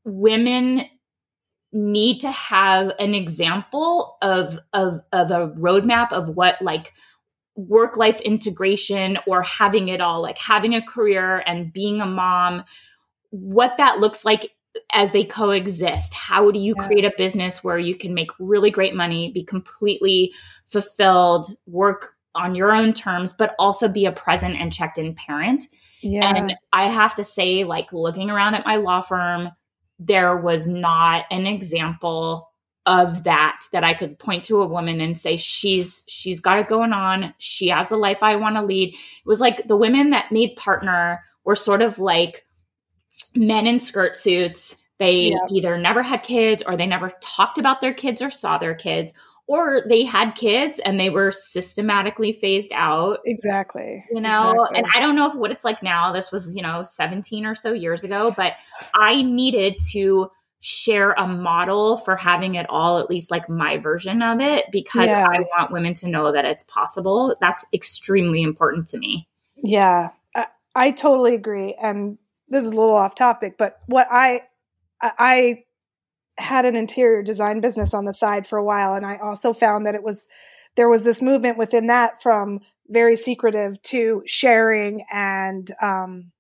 women 0.05 0.83
need 1.73 2.21
to 2.21 2.31
have 2.31 2.93
an 2.99 3.15
example 3.15 4.17
of 4.23 4.59
of 4.73 5.01
of 5.13 5.31
a 5.31 5.49
roadmap 5.59 6.11
of 6.13 6.31
what 6.31 6.61
like 6.63 6.93
work 7.57 7.97
life 7.97 8.21
integration 8.21 9.19
or 9.27 9.43
having 9.43 9.89
it 9.89 10.01
all, 10.01 10.23
like 10.23 10.39
having 10.39 10.75
a 10.75 10.83
career 10.83 11.43
and 11.47 11.73
being 11.73 12.01
a 12.01 12.07
mom, 12.07 12.65
what 13.31 13.77
that 13.79 13.99
looks 13.99 14.25
like 14.25 14.53
as 14.93 15.11
they 15.13 15.25
coexist. 15.25 16.15
How 16.15 16.51
do 16.51 16.59
you 16.59 16.75
yeah. 16.77 16.87
create 16.87 17.05
a 17.05 17.13
business 17.17 17.65
where 17.65 17.79
you 17.79 17.97
can 17.97 18.15
make 18.15 18.31
really 18.39 18.71
great 18.71 18.95
money, 18.95 19.33
be 19.33 19.43
completely 19.43 20.33
fulfilled, 20.65 21.47
work 21.67 22.15
on 22.35 22.55
your 22.55 22.73
own 22.73 22.93
terms, 22.93 23.33
but 23.33 23.55
also 23.59 23.89
be 23.89 24.05
a 24.05 24.13
present 24.13 24.57
and 24.57 24.73
checked 24.73 24.99
in 24.99 25.15
parent? 25.15 25.65
Yeah. 26.03 26.37
And 26.37 26.55
I 26.73 26.89
have 26.89 27.15
to 27.17 27.25
say, 27.25 27.65
like 27.65 27.93
looking 27.93 28.31
around 28.31 28.55
at 28.55 28.67
my 28.67 28.77
law 28.77 29.01
firm, 29.01 29.51
there 29.99 30.37
was 30.37 30.69
not 30.69 31.25
an 31.31 31.47
example 31.47 32.51
of 32.87 33.25
that 33.25 33.61
that 33.73 33.85
I 33.85 33.95
could 33.95 34.19
point 34.19 34.45
to 34.45 34.63
a 34.63 34.67
woman 34.67 35.01
and 35.01 35.19
say 35.19 35.37
she's 35.37 36.05
she's 36.07 36.41
got 36.41 36.61
it 36.61 36.69
going 36.69 36.93
on. 36.93 37.35
She 37.39 37.69
has 37.69 37.89
the 37.89 37.97
life 37.97 38.23
I 38.23 38.37
want 38.37 38.57
to 38.57 38.63
lead. 38.63 38.95
It 38.95 39.27
was 39.27 39.41
like 39.41 39.67
the 39.67 39.77
women 39.77 40.11
that 40.11 40.31
made 40.33 40.57
partner 40.57 41.25
were 41.45 41.57
sort 41.57 41.83
of 41.83 41.99
like 41.99 42.47
men 43.35 43.67
in 43.67 43.81
skirt 43.81 44.17
suits. 44.17 44.77
They 44.99 45.31
yeah. 45.31 45.39
either 45.51 45.77
never 45.77 46.03
had 46.03 46.23
kids 46.23 46.63
or 46.67 46.77
they 46.77 46.87
never 46.87 47.13
talked 47.21 47.59
about 47.59 47.81
their 47.81 47.93
kids 47.93 48.23
or 48.23 48.31
saw 48.31 48.57
their 48.57 48.75
kids 48.75 49.13
or 49.49 49.83
they 49.89 50.05
had 50.05 50.35
kids 50.35 50.79
and 50.81 50.99
they 50.99 51.11
were 51.11 51.31
systematically 51.31 52.33
phased 52.33 52.73
out. 52.75 53.21
Exactly. 53.25 54.05
You 54.11 54.21
know, 54.21 54.53
exactly. 54.53 54.79
and 54.79 54.87
I 54.95 55.01
don't 55.01 55.15
know 55.15 55.29
if 55.29 55.35
what 55.35 55.53
it's 55.53 55.65
like 55.65 55.83
now. 55.83 56.13
This 56.13 56.33
was, 56.33 56.55
you 56.55 56.63
know, 56.63 56.83
17 56.83 57.47
or 57.47 57.55
so 57.55 57.73
years 57.73 58.03
ago, 58.03 58.33
but 58.37 58.55
I 58.95 59.23
needed 59.23 59.77
to 59.93 60.31
share 60.69 61.13
a 61.13 61.29
model 61.29 61.97
for 61.97 62.17
having 62.17 62.57
it 62.57 62.67
all, 62.69 62.99
at 62.99 63.09
least 63.09 63.31
like 63.31 63.49
my 63.49 63.77
version 63.77 64.21
of 64.21 64.41
it, 64.41 64.65
because 64.73 65.07
yeah. 65.07 65.25
I 65.25 65.43
want 65.57 65.71
women 65.71 65.95
to 65.95 66.09
know 66.09 66.33
that 66.33 66.45
it's 66.45 66.65
possible. 66.65 67.37
That's 67.41 67.65
extremely 67.73 68.43
important 68.43 68.89
to 68.89 68.99
me. 68.99 69.29
Yeah, 69.59 70.09
I, 70.35 70.47
I 70.75 70.91
totally 70.91 71.37
agree. 71.37 71.77
And 71.81 72.19
this 72.49 72.65
is 72.65 72.73
a 72.73 72.75
little 72.75 72.97
off 72.97 73.15
topic, 73.15 73.57
but 73.57 73.79
what 73.87 74.09
I, 74.11 74.43
I 75.01 75.63
had 76.37 76.65
an 76.65 76.75
interior 76.75 77.23
design 77.23 77.61
business 77.61 77.95
on 77.95 78.05
the 78.05 78.13
side 78.13 78.45
for 78.45 78.59
a 78.59 78.65
while. 78.65 78.95
And 78.95 79.07
I 79.07 79.19
also 79.19 79.53
found 79.53 79.87
that 79.87 79.95
it 79.95 80.03
was, 80.03 80.27
there 80.75 80.89
was 80.89 81.05
this 81.05 81.23
movement 81.23 81.59
within 81.59 81.87
that 81.87 82.21
from 82.21 82.59
very 82.89 83.15
secretive 83.15 83.81
to 83.83 84.25
sharing 84.27 85.05
and, 85.13 85.71
um, 85.81 86.33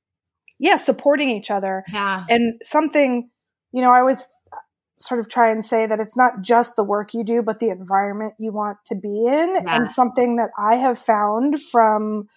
yeah, 0.58 0.76
supporting 0.78 1.30
each 1.30 1.48
other. 1.48 1.84
Yeah. 1.92 2.24
And 2.28 2.60
something 2.60 3.30
you 3.76 3.82
know, 3.82 3.92
I 3.92 4.00
always 4.00 4.26
sort 4.96 5.20
of 5.20 5.28
try 5.28 5.50
and 5.50 5.62
say 5.62 5.86
that 5.86 6.00
it's 6.00 6.16
not 6.16 6.40
just 6.40 6.76
the 6.76 6.82
work 6.82 7.12
you 7.12 7.22
do, 7.22 7.42
but 7.42 7.60
the 7.60 7.68
environment 7.68 8.32
you 8.38 8.54
want 8.54 8.78
to 8.86 8.94
be 8.94 9.26
in. 9.26 9.54
Yes. 9.54 9.64
And 9.66 9.90
something 9.90 10.36
that 10.36 10.48
I 10.58 10.76
have 10.76 10.98
found 10.98 11.60
from 11.60 12.28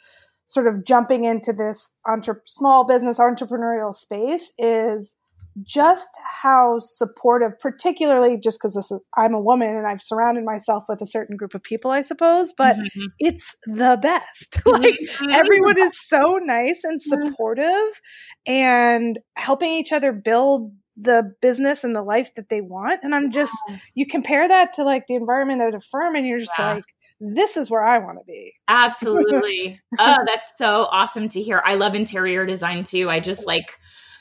sort 0.48 0.68
of 0.68 0.84
jumping 0.86 1.24
into 1.24 1.54
this 1.54 1.94
entre- 2.06 2.42
small 2.46 2.86
business 2.86 3.20
entrepreneurial 3.20 3.94
space 3.94 4.52
is 4.58 5.16
just 5.64 6.10
how 6.42 6.78
supportive, 6.80 7.58
particularly 7.60 8.38
just 8.38 8.60
because 8.62 8.92
I'm 9.16 9.34
a 9.34 9.42
woman 9.42 9.70
and 9.70 9.88
I've 9.88 10.02
surrounded 10.02 10.44
myself 10.44 10.86
with 10.90 11.02
a 11.02 11.06
certain 11.06 11.38
group 11.38 11.56
of 11.56 11.64
people, 11.64 11.92
I 11.92 12.02
suppose, 12.02 12.54
but 12.58 12.76
mm-hmm. 12.76 13.06
it's 13.20 13.56
the 13.66 13.98
best. 14.02 14.62
like 14.66 14.96
mm-hmm. 14.96 15.32
everyone 15.32 15.80
is 15.80 15.94
so 16.08 16.40
nice 16.42 16.82
and 16.84 17.00
supportive 17.02 18.02
and 18.46 19.20
helping 19.36 19.72
each 19.72 19.92
other 19.92 20.12
build 20.12 20.74
the 21.02 21.34
business 21.42 21.84
and 21.84 21.96
the 21.96 22.02
life 22.02 22.34
that 22.36 22.50
they 22.50 22.62
want. 22.62 23.02
And 23.04 23.16
I'm 23.16 23.32
just, 23.32 23.56
yes. 23.70 23.92
you 23.96 24.06
compare 24.06 24.48
that 24.48 24.74
to 24.74 24.84
like 24.84 25.08
the 25.08 25.16
environment 25.16 25.62
at 25.62 25.74
a 25.74 25.80
firm 25.80 26.16
and 26.16 26.28
you're 26.28 26.40
just 26.40 26.52
yeah. 26.58 26.74
like, 26.76 26.86
this 27.22 27.58
is 27.58 27.72
where 27.72 27.84
I 27.84 28.00
want 28.00 28.20
to 28.20 28.26
be. 28.26 28.54
Absolutely. 28.68 29.80
oh, 30.00 30.18
that's 30.26 30.58
so 30.58 30.88
awesome 30.92 31.30
to 31.30 31.42
hear. 31.42 31.62
I 31.66 31.76
love 31.76 31.96
interior 31.96 32.46
design 32.46 32.84
too. 32.84 33.10
I 33.10 33.20
just 33.20 33.48
like, 33.48 33.80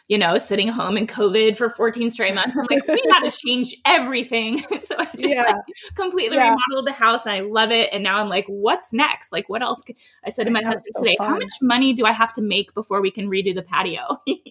you 0.08 0.16
know, 0.16 0.38
sitting 0.38 0.68
home 0.68 0.96
in 0.96 1.06
COVID 1.06 1.56
for 1.56 1.68
14 1.68 2.10
straight 2.10 2.34
months. 2.34 2.56
I'm 2.56 2.66
like, 2.70 2.86
we 2.88 3.00
got 3.10 3.20
to 3.20 3.30
change 3.30 3.76
everything. 3.84 4.58
so 4.80 4.96
I 4.98 5.04
just 5.16 5.34
yeah. 5.34 5.42
like 5.42 5.56
completely 5.94 6.38
yeah. 6.38 6.56
remodeled 6.56 6.86
the 6.86 6.92
house 6.92 7.26
and 7.26 7.36
I 7.36 7.40
love 7.40 7.70
it. 7.70 7.90
And 7.92 8.02
now 8.02 8.18
I'm 8.18 8.28
like, 8.28 8.46
what's 8.46 8.94
next? 8.94 9.32
Like, 9.32 9.50
what 9.50 9.62
else? 9.62 9.84
I 10.24 10.30
said 10.30 10.44
to 10.44 10.50
my 10.50 10.62
husband 10.62 10.94
so 10.94 11.02
today, 11.02 11.16
fun. 11.16 11.28
how 11.28 11.36
much 11.36 11.52
money 11.60 11.92
do 11.92 12.06
I 12.06 12.12
have 12.12 12.32
to 12.34 12.42
make 12.42 12.72
before 12.72 13.02
we 13.02 13.10
can 13.10 13.28
redo 13.28 13.54
the 13.54 13.62
patio? 13.62 14.18
Keep 14.26 14.44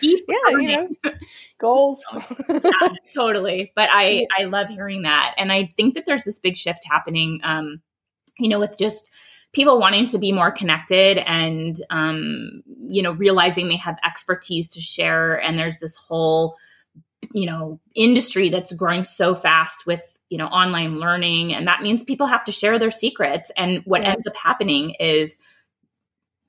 yeah, 0.28 0.48
you 0.48 0.68
know, 0.68 1.12
goals. 1.58 2.02
yeah, 2.48 2.88
totally. 3.14 3.70
But 3.76 3.90
I, 3.92 4.26
I 4.38 4.44
love 4.44 4.68
hearing 4.68 5.02
that. 5.02 5.34
And 5.36 5.52
I 5.52 5.74
think 5.76 5.92
that 5.94 6.06
there's 6.06 6.24
this 6.24 6.38
big 6.38 6.56
shift 6.56 6.86
happening, 6.90 7.40
um, 7.42 7.82
you 8.38 8.48
know, 8.48 8.58
with 8.58 8.78
just, 8.78 9.12
people 9.52 9.78
wanting 9.78 10.06
to 10.06 10.18
be 10.18 10.32
more 10.32 10.50
connected 10.50 11.18
and 11.18 11.80
um, 11.90 12.62
you 12.86 13.02
know 13.02 13.12
realizing 13.12 13.68
they 13.68 13.76
have 13.76 13.98
expertise 14.04 14.68
to 14.70 14.80
share. 14.80 15.40
And 15.40 15.58
there's 15.58 15.78
this 15.78 15.96
whole 15.96 16.56
you 17.32 17.46
know 17.46 17.80
industry 17.94 18.48
that's 18.48 18.72
growing 18.72 19.04
so 19.04 19.34
fast 19.34 19.86
with 19.86 20.18
you 20.30 20.38
know 20.38 20.46
online 20.46 20.98
learning. 20.98 21.54
And 21.54 21.66
that 21.66 21.82
means 21.82 22.02
people 22.02 22.26
have 22.26 22.44
to 22.44 22.52
share 22.52 22.78
their 22.78 22.90
secrets. 22.90 23.50
And 23.56 23.82
what 23.84 24.02
yeah. 24.02 24.12
ends 24.12 24.26
up 24.26 24.36
happening 24.36 24.94
is 24.98 25.38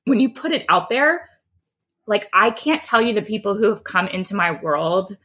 when 0.06 0.20
you 0.20 0.30
put 0.30 0.52
it 0.52 0.66
out 0.70 0.89
there 0.89 1.30
like 2.06 2.28
i 2.34 2.52
can't 2.52 2.84
tell 2.84 3.02
you 3.02 3.13
the 3.13 3.22
people 3.22 3.56
who 3.56 3.70
have 3.70 3.84
come 3.84 4.08
into 4.08 4.36
my 4.36 4.52
world. 4.52 5.18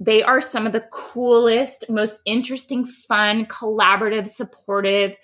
They 0.00 0.22
are 0.22 0.40
some 0.40 0.66
of 0.66 0.72
the 0.72 0.86
coolest 0.92 1.88
most 1.88 2.20
interesting 2.24 2.84
fun 2.84 3.46
collaborative 3.46 4.28
supportive 4.28 5.16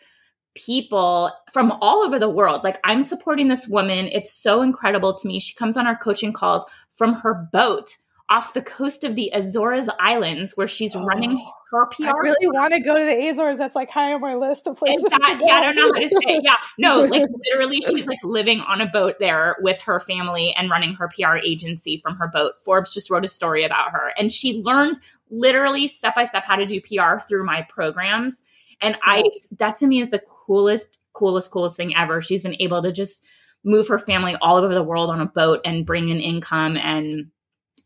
people 0.54 1.30
from 1.52 1.72
all 1.80 2.02
over 2.02 2.18
the 2.18 2.28
world. 2.28 2.62
Like 2.64 2.78
I'm 2.84 3.02
supporting 3.02 3.48
this 3.48 3.68
woman. 3.68 4.08
It's 4.12 4.32
so 4.32 4.62
incredible 4.62 5.14
to 5.14 5.28
me. 5.28 5.40
She 5.40 5.54
comes 5.54 5.76
on 5.76 5.86
our 5.86 5.96
coaching 5.96 6.32
calls 6.32 6.64
from 6.90 7.14
her 7.14 7.48
boat 7.52 7.96
off 8.30 8.54
the 8.54 8.62
coast 8.62 9.02
of 9.02 9.16
the 9.16 9.30
Azores 9.34 9.88
Islands 9.98 10.52
where 10.56 10.68
she's 10.68 10.94
oh, 10.94 11.04
running 11.04 11.44
her 11.72 11.86
PR. 11.86 12.06
I 12.06 12.12
really 12.22 12.46
want 12.46 12.72
to 12.72 12.80
go 12.80 12.96
to 12.96 13.04
the 13.04 13.28
Azores. 13.28 13.58
That's 13.58 13.74
like 13.74 13.90
high 13.90 14.12
on 14.12 14.20
my 14.20 14.36
list 14.36 14.68
of 14.68 14.76
places. 14.76 15.04
That, 15.10 15.40
yeah, 15.44 15.54
I 15.54 15.60
don't 15.60 15.74
know 15.74 15.92
how 15.92 16.00
to 16.00 16.08
say. 16.08 16.40
Yeah, 16.42 16.54
no, 16.78 17.02
like 17.02 17.28
literally, 17.50 17.80
she's 17.80 18.06
like 18.06 18.20
living 18.22 18.60
on 18.60 18.80
a 18.80 18.86
boat 18.86 19.16
there 19.18 19.56
with 19.60 19.82
her 19.82 19.98
family 19.98 20.54
and 20.56 20.70
running 20.70 20.94
her 20.94 21.08
PR 21.08 21.36
agency 21.36 21.98
from 21.98 22.16
her 22.16 22.28
boat. 22.28 22.52
Forbes 22.64 22.94
just 22.94 23.10
wrote 23.10 23.24
a 23.24 23.28
story 23.28 23.64
about 23.64 23.90
her, 23.90 24.12
and 24.16 24.30
she 24.30 24.62
learned 24.62 24.98
literally 25.30 25.88
step 25.88 26.14
by 26.14 26.24
step 26.24 26.44
how 26.44 26.56
to 26.56 26.66
do 26.66 26.80
PR 26.80 27.18
through 27.18 27.44
my 27.44 27.66
programs. 27.68 28.44
And 28.80 28.96
I, 29.02 29.24
that 29.58 29.76
to 29.76 29.86
me 29.86 30.00
is 30.00 30.10
the 30.10 30.20
coolest, 30.20 30.98
coolest, 31.12 31.50
coolest 31.50 31.76
thing 31.76 31.96
ever. 31.96 32.22
She's 32.22 32.42
been 32.42 32.56
able 32.60 32.82
to 32.82 32.92
just 32.92 33.22
move 33.64 33.88
her 33.88 33.98
family 33.98 34.36
all 34.40 34.56
over 34.56 34.72
the 34.72 34.82
world 34.82 35.10
on 35.10 35.20
a 35.20 35.26
boat 35.26 35.60
and 35.64 35.84
bring 35.84 36.08
in 36.08 36.20
income 36.20 36.76
and 36.76 37.30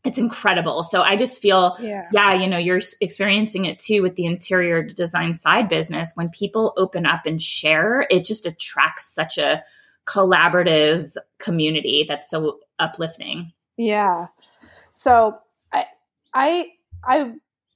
it's 0.04 0.18
incredible. 0.18 0.82
So 0.82 1.00
I 1.00 1.16
just 1.16 1.40
feel, 1.40 1.76
yeah. 1.80 2.08
yeah, 2.12 2.34
you 2.34 2.46
know, 2.46 2.58
you're 2.58 2.82
experiencing 3.00 3.64
it 3.64 3.78
too 3.78 4.02
with 4.02 4.16
the 4.16 4.26
interior 4.26 4.82
design 4.82 5.34
side 5.34 5.68
business. 5.68 6.12
When 6.14 6.28
people 6.28 6.74
open 6.76 7.06
up 7.06 7.24
and 7.24 7.40
share, 7.40 8.06
it 8.10 8.26
just 8.26 8.44
attracts 8.44 9.06
such 9.14 9.38
a 9.38 9.62
collaborative 10.04 11.16
community 11.38 12.04
that's 12.06 12.28
so 12.28 12.60
uplifting. 12.78 13.52
Yeah. 13.78 14.26
So 14.90 15.38
I, 15.72 15.86
I, 16.34 16.66
I 17.02 17.32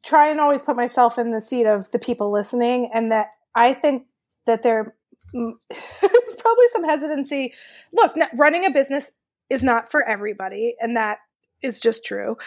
try 0.09 0.31
and 0.31 0.41
always 0.41 0.63
put 0.63 0.77
myself 0.77 1.19
in 1.19 1.33
the 1.33 1.41
seat 1.41 1.67
of 1.67 1.91
the 1.91 1.99
people 1.99 2.33
listening, 2.33 2.91
and 2.95 3.13
that 3.13 3.29
I 3.55 3.75
think 3.75 4.05
that 4.47 4.63
there 4.63 4.95
is 5.35 6.37
probably 6.39 6.69
some 6.73 6.85
hesitancy. 6.85 7.53
Look, 7.93 8.15
running 8.35 8.65
a 8.65 8.71
business 8.71 9.13
is 9.51 9.63
not 9.63 9.91
for 9.91 10.03
everybody, 10.03 10.75
and 10.81 10.97
that 10.97 11.19
is 11.63 11.79
just 11.81 12.05
true. 12.05 12.39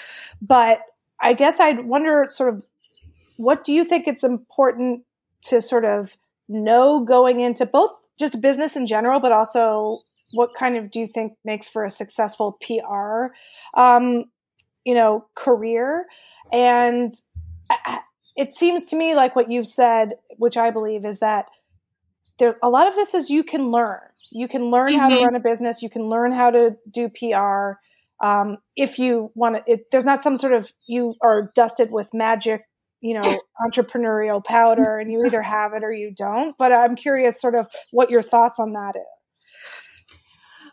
But 0.41 0.79
I 1.21 1.33
guess 1.33 1.59
I'd 1.59 1.85
wonder 1.85 2.25
sort 2.29 2.53
of 2.53 2.65
what 3.37 3.63
do 3.63 3.73
you 3.73 3.85
think 3.85 4.07
it's 4.07 4.23
important 4.23 5.03
to 5.43 5.61
sort 5.61 5.85
of 5.85 6.17
know 6.47 7.03
going 7.03 7.41
into 7.41 7.65
both 7.65 7.91
just 8.19 8.41
business 8.41 8.75
in 8.75 8.87
general, 8.87 9.19
but 9.19 9.31
also 9.31 9.99
what 10.33 10.53
kind 10.55 10.77
of 10.77 10.89
do 10.89 10.99
you 10.99 11.07
think 11.07 11.33
makes 11.43 11.69
for 11.69 11.85
a 11.85 11.91
successful 11.91 12.57
PR, 12.61 13.33
um, 13.79 14.25
you 14.83 14.93
know, 14.93 15.25
career? 15.35 16.05
And 16.51 17.11
it 18.35 18.53
seems 18.53 18.85
to 18.85 18.95
me 18.95 19.15
like 19.15 19.35
what 19.35 19.51
you've 19.51 19.67
said, 19.67 20.13
which 20.37 20.57
I 20.57 20.71
believe 20.71 21.05
is 21.05 21.19
that 21.19 21.45
there 22.39 22.57
a 22.63 22.69
lot 22.69 22.87
of 22.87 22.95
this 22.95 23.13
is 23.13 23.29
you 23.29 23.43
can 23.43 23.71
learn. 23.71 23.99
You 24.31 24.47
can 24.47 24.71
learn 24.71 24.91
mm-hmm. 24.91 24.99
how 24.99 25.09
to 25.09 25.15
mm-hmm. 25.15 25.25
run 25.25 25.35
a 25.35 25.39
business. 25.39 25.81
You 25.81 25.89
can 25.89 26.09
learn 26.09 26.31
how 26.31 26.49
to 26.51 26.75
do 26.89 27.09
PR. 27.09 27.79
Um, 28.25 28.57
if 28.75 28.99
you 28.99 29.31
want 29.35 29.65
to, 29.65 29.77
there's 29.91 30.05
not 30.05 30.23
some 30.23 30.37
sort 30.37 30.53
of 30.53 30.71
you 30.87 31.15
are 31.21 31.51
dusted 31.55 31.91
with 31.91 32.13
magic, 32.13 32.63
you 33.01 33.19
know, 33.19 33.41
entrepreneurial 33.65 34.43
powder, 34.43 34.97
and 34.97 35.11
you 35.11 35.25
either 35.25 35.41
have 35.43 35.73
it 35.73 35.83
or 35.83 35.91
you 35.91 36.13
don't. 36.15 36.55
But 36.57 36.71
I'm 36.71 36.95
curious, 36.95 37.39
sort 37.41 37.55
of, 37.55 37.67
what 37.91 38.09
your 38.09 38.21
thoughts 38.21 38.59
on 38.59 38.73
that 38.73 38.95
is. 38.95 39.03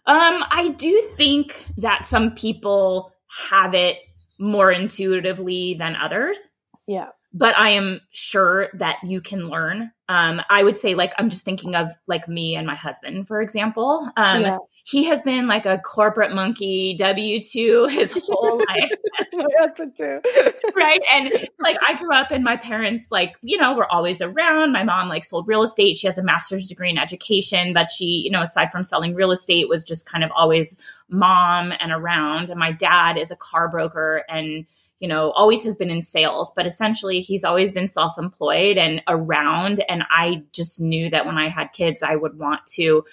Um, 0.06 0.42
I 0.50 0.74
do 0.78 1.02
think 1.16 1.66
that 1.76 2.06
some 2.06 2.34
people 2.34 3.12
have 3.50 3.74
it 3.74 3.98
more 4.38 4.72
intuitively 4.72 5.74
than 5.74 5.96
others. 5.96 6.48
Yeah 6.88 7.11
but 7.33 7.57
I 7.59 7.70
am 7.70 8.01
sure 8.11 8.68
that 8.74 8.98
you 9.05 9.20
can 9.20 9.48
learn. 9.48 9.92
Um, 10.09 10.40
I 10.48 10.62
would 10.64 10.79
say, 10.79 10.94
like, 10.94 11.12
I'm 11.18 11.29
just 11.29 11.44
thinking 11.44 11.74
of 11.74 11.92
like 12.07 12.27
me 12.27 12.57
and 12.57 12.66
my 12.66 12.74
husband, 12.74 13.29
for 13.29 13.42
example. 13.42 14.09
Um, 14.16 14.42
yeah. 14.42 14.59
He 14.85 15.05
has 15.05 15.20
been 15.20 15.46
like 15.46 15.66
a 15.66 15.79
corporate 15.79 16.35
monkey, 16.35 16.96
W 16.98 17.44
2 17.44 17.87
his 17.90 18.12
whole 18.12 18.62
life. 18.68 18.90
my 19.35 19.46
husband, 19.59 19.94
too. 19.94 20.20
right. 20.74 21.01
And 21.12 21.31
like, 21.61 21.77
I 21.87 21.98
grew 21.98 22.14
up 22.14 22.31
and 22.31 22.42
my 22.42 22.57
parents, 22.57 23.09
like, 23.11 23.37
you 23.42 23.59
know, 23.59 23.74
were 23.74 23.90
always 23.92 24.22
around. 24.22 24.72
My 24.72 24.85
mom, 24.85 25.09
like, 25.09 25.27
sold 25.27 25.46
real 25.46 25.62
estate. 25.62 25.98
She 25.98 26.07
has 26.07 26.16
a 26.16 26.24
master's 26.24 26.66
degree 26.66 26.88
in 26.88 26.96
education, 26.96 27.74
but 27.74 27.90
she, 27.90 28.22
you 28.24 28.31
know, 28.31 28.42
aside 28.42 28.72
from 28.72 28.85
selling 28.85 29.14
real 29.14 29.33
estate, 29.33 29.68
was 29.68 29.85
just 29.85 30.11
kind 30.11 30.24
of 30.24 30.31
always 30.35 30.81
mom 31.11 31.74
and 31.79 31.92
around. 31.92 32.48
And 32.48 32.59
my 32.59 32.72
dad 32.72 33.18
is 33.18 33.31
a 33.31 33.37
car 33.37 33.68
broker 33.68 34.24
and, 34.31 34.64
you 34.98 35.08
know, 35.08 35.30
always 35.32 35.64
has 35.64 35.76
been 35.76 35.90
in 35.90 36.02
sales, 36.02 36.52
but 36.54 36.66
essentially 36.66 37.20
he's 37.20 37.44
always 37.44 37.72
been 37.72 37.88
self 37.88 38.18
employed 38.18 38.76
and 38.76 39.02
around. 39.08 39.84
And 39.88 40.04
I 40.11 40.42
just 40.52 40.80
knew 40.80 41.11
that 41.11 41.26
when 41.26 41.38
I 41.38 41.48
had 41.48 41.72
kids, 41.72 42.02
I 42.02 42.16
would 42.16 42.38
want 42.38 42.66
to 42.74 43.04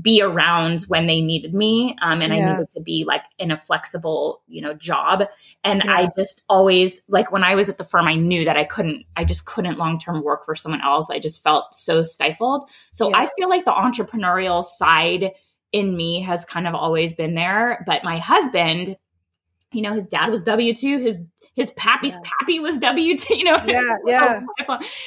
be 0.00 0.22
around 0.22 0.82
when 0.82 1.06
they 1.06 1.20
needed 1.20 1.52
me 1.52 1.96
um, 2.00 2.22
and 2.22 2.32
yeah. 2.32 2.38
i 2.38 2.52
needed 2.52 2.70
to 2.70 2.80
be 2.80 3.04
like 3.04 3.24
in 3.38 3.50
a 3.50 3.56
flexible 3.56 4.40
you 4.46 4.62
know 4.62 4.72
job 4.72 5.24
and 5.64 5.82
yeah. 5.84 5.92
i 5.92 6.08
just 6.16 6.42
always 6.48 7.00
like 7.08 7.32
when 7.32 7.42
i 7.42 7.56
was 7.56 7.68
at 7.68 7.76
the 7.76 7.84
firm 7.84 8.06
i 8.06 8.14
knew 8.14 8.44
that 8.44 8.56
i 8.56 8.62
couldn't 8.62 9.04
i 9.16 9.24
just 9.24 9.46
couldn't 9.46 9.78
long 9.78 9.98
term 9.98 10.22
work 10.22 10.44
for 10.44 10.54
someone 10.54 10.80
else 10.80 11.10
i 11.10 11.18
just 11.18 11.42
felt 11.42 11.74
so 11.74 12.04
stifled 12.04 12.70
so 12.92 13.08
yeah. 13.08 13.18
i 13.18 13.28
feel 13.36 13.48
like 13.48 13.64
the 13.64 13.72
entrepreneurial 13.72 14.62
side 14.62 15.32
in 15.72 15.96
me 15.96 16.20
has 16.20 16.44
kind 16.44 16.68
of 16.68 16.74
always 16.74 17.14
been 17.14 17.34
there 17.34 17.82
but 17.84 18.04
my 18.04 18.16
husband 18.16 18.96
you 19.72 19.82
know, 19.82 19.92
his 19.92 20.08
dad 20.08 20.30
was 20.30 20.44
W 20.44 20.74
two, 20.74 20.98
his 20.98 21.22
his 21.54 21.70
pappy's 21.72 22.14
yeah. 22.14 22.30
pappy 22.38 22.60
was 22.60 22.78
W 22.78 23.16
two, 23.16 23.36
you 23.36 23.44
know. 23.44 23.58
Yeah, 23.66 23.96
yeah. 24.04 24.40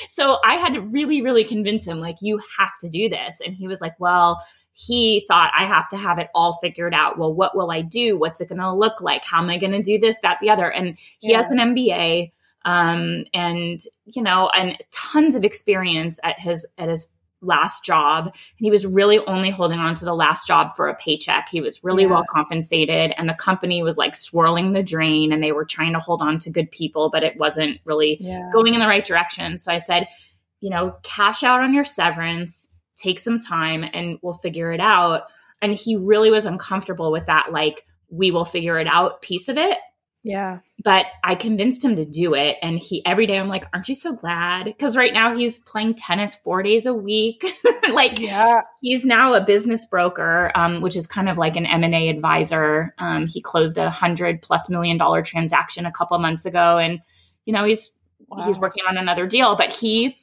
So 0.09 0.39
I 0.45 0.55
had 0.55 0.73
to 0.73 0.81
really, 0.81 1.21
really 1.21 1.43
convince 1.43 1.85
him, 1.85 1.99
like, 1.99 2.17
you 2.21 2.39
have 2.57 2.77
to 2.81 2.89
do 2.89 3.09
this. 3.09 3.39
And 3.43 3.53
he 3.53 3.67
was 3.67 3.81
like, 3.81 3.99
Well, 3.99 4.43
he 4.73 5.25
thought 5.27 5.51
I 5.57 5.65
have 5.65 5.87
to 5.89 5.97
have 5.97 6.19
it 6.19 6.29
all 6.33 6.53
figured 6.61 6.93
out. 6.93 7.17
Well, 7.17 7.33
what 7.33 7.55
will 7.55 7.71
I 7.71 7.81
do? 7.81 8.17
What's 8.17 8.41
it 8.41 8.49
gonna 8.49 8.75
look 8.75 9.01
like? 9.01 9.23
How 9.23 9.41
am 9.41 9.49
I 9.49 9.57
gonna 9.57 9.83
do 9.83 9.99
this, 9.99 10.17
that, 10.23 10.37
the 10.41 10.49
other? 10.49 10.71
And 10.71 10.97
he 11.19 11.31
yeah. 11.31 11.37
has 11.37 11.49
an 11.49 11.57
MBA 11.57 12.31
um 12.65 13.25
and 13.33 13.81
you 14.05 14.23
know 14.23 14.49
and 14.55 14.77
tons 14.89 15.35
of 15.35 15.43
experience 15.43 16.17
at 16.23 16.39
his 16.39 16.65
at 16.77 16.87
his 16.87 17.09
last 17.43 17.83
job 17.83 18.25
and 18.25 18.33
he 18.57 18.71
was 18.71 18.85
really 18.85 19.19
only 19.19 19.49
holding 19.49 19.79
on 19.79 19.93
to 19.95 20.05
the 20.05 20.13
last 20.13 20.47
job 20.47 20.75
for 20.75 20.87
a 20.87 20.95
paycheck 20.95 21.47
he 21.49 21.61
was 21.61 21.83
really 21.83 22.03
yeah. 22.03 22.09
well 22.09 22.25
compensated 22.29 23.13
and 23.17 23.27
the 23.27 23.33
company 23.33 23.83
was 23.83 23.97
like 23.97 24.15
swirling 24.15 24.73
the 24.73 24.83
drain 24.83 25.31
and 25.31 25.43
they 25.43 25.51
were 25.51 25.65
trying 25.65 25.93
to 25.93 25.99
hold 25.99 26.21
on 26.21 26.37
to 26.37 26.49
good 26.49 26.71
people 26.71 27.09
but 27.09 27.23
it 27.23 27.35
wasn't 27.37 27.79
really 27.85 28.17
yeah. 28.19 28.49
going 28.51 28.73
in 28.73 28.79
the 28.79 28.87
right 28.87 29.05
direction 29.05 29.57
so 29.57 29.71
i 29.71 29.77
said 29.77 30.07
you 30.59 30.69
know 30.69 30.95
cash 31.03 31.43
out 31.43 31.61
on 31.61 31.73
your 31.73 31.83
severance 31.83 32.67
take 32.95 33.19
some 33.19 33.39
time 33.39 33.83
and 33.93 34.17
we'll 34.21 34.33
figure 34.33 34.71
it 34.71 34.79
out 34.79 35.23
and 35.61 35.73
he 35.73 35.95
really 35.95 36.29
was 36.29 36.45
uncomfortable 36.45 37.11
with 37.11 37.25
that 37.25 37.51
like 37.51 37.85
we 38.09 38.31
will 38.31 38.45
figure 38.45 38.77
it 38.77 38.87
out 38.87 39.21
piece 39.21 39.49
of 39.49 39.57
it 39.57 39.77
yeah. 40.23 40.59
But 40.81 41.07
I 41.21 41.35
convinced 41.35 41.83
him 41.83 41.97
to 41.97 42.05
do 42.05 42.33
it. 42.33 42.57
And 42.61 42.79
he, 42.79 43.05
every 43.05 43.27
day 43.27 43.37
I'm 43.37 43.49
like, 43.49 43.65
aren't 43.73 43.89
you 43.89 43.95
so 43.95 44.13
glad? 44.13 44.65
Because 44.65 44.95
right 44.95 45.13
now 45.13 45.35
he's 45.35 45.59
playing 45.59 45.95
tennis 45.95 46.33
four 46.33 46.63
days 46.63 46.85
a 46.85 46.93
week. 46.93 47.45
like, 47.93 48.19
yeah. 48.19 48.61
he's 48.81 49.03
now 49.03 49.33
a 49.33 49.41
business 49.41 49.85
broker, 49.85 50.49
um, 50.55 50.79
which 50.79 50.95
is 50.95 51.07
kind 51.07 51.27
of 51.27 51.37
like 51.37 51.57
an 51.57 51.65
M&A 51.65 52.07
advisor. 52.07 52.95
Um, 52.99 53.27
he 53.27 53.41
closed 53.41 53.77
a 53.77 53.89
hundred 53.89 54.41
plus 54.41 54.69
million 54.69 54.97
dollar 54.97 55.21
transaction 55.21 55.85
a 55.85 55.91
couple 55.91 56.17
months 56.19 56.45
ago. 56.45 56.77
And, 56.77 57.01
you 57.43 57.51
know, 57.51 57.65
he's, 57.65 57.91
wow. 58.29 58.45
he's 58.45 58.57
working 58.57 58.85
on 58.87 58.97
another 58.97 59.27
deal, 59.27 59.57
but 59.57 59.73
he, 59.73 60.17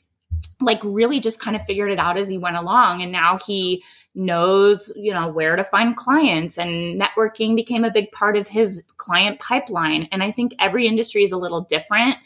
like 0.61 0.83
really 0.85 1.21
just 1.21 1.41
kind 1.41 1.57
of 1.57 1.65
figured 1.65 1.91
it 1.91 1.99
out 1.99 2.17
as 2.17 2.29
he 2.29 2.39
went 2.39 2.57
along 2.57 3.03
and 3.03 3.11
now 3.11 3.37
he 3.39 3.83
knows 4.15 4.93
you 4.97 5.13
know 5.13 5.29
where 5.29 5.55
to 5.55 5.63
find 5.63 5.97
clients 5.97 6.59
and 6.59 7.01
networking 7.01 7.55
became 7.55 7.85
a 7.85 7.91
big 7.91 8.11
part 8.11 8.37
of 8.37 8.49
his 8.49 8.83
client 8.97 9.39
pipeline 9.39 10.09
and 10.11 10.23
i 10.23 10.31
think 10.33 10.53
every 10.59 10.87
industry 10.87 11.23
is 11.23 11.31
a 11.31 11.37
little 11.37 11.61
different 11.61 12.17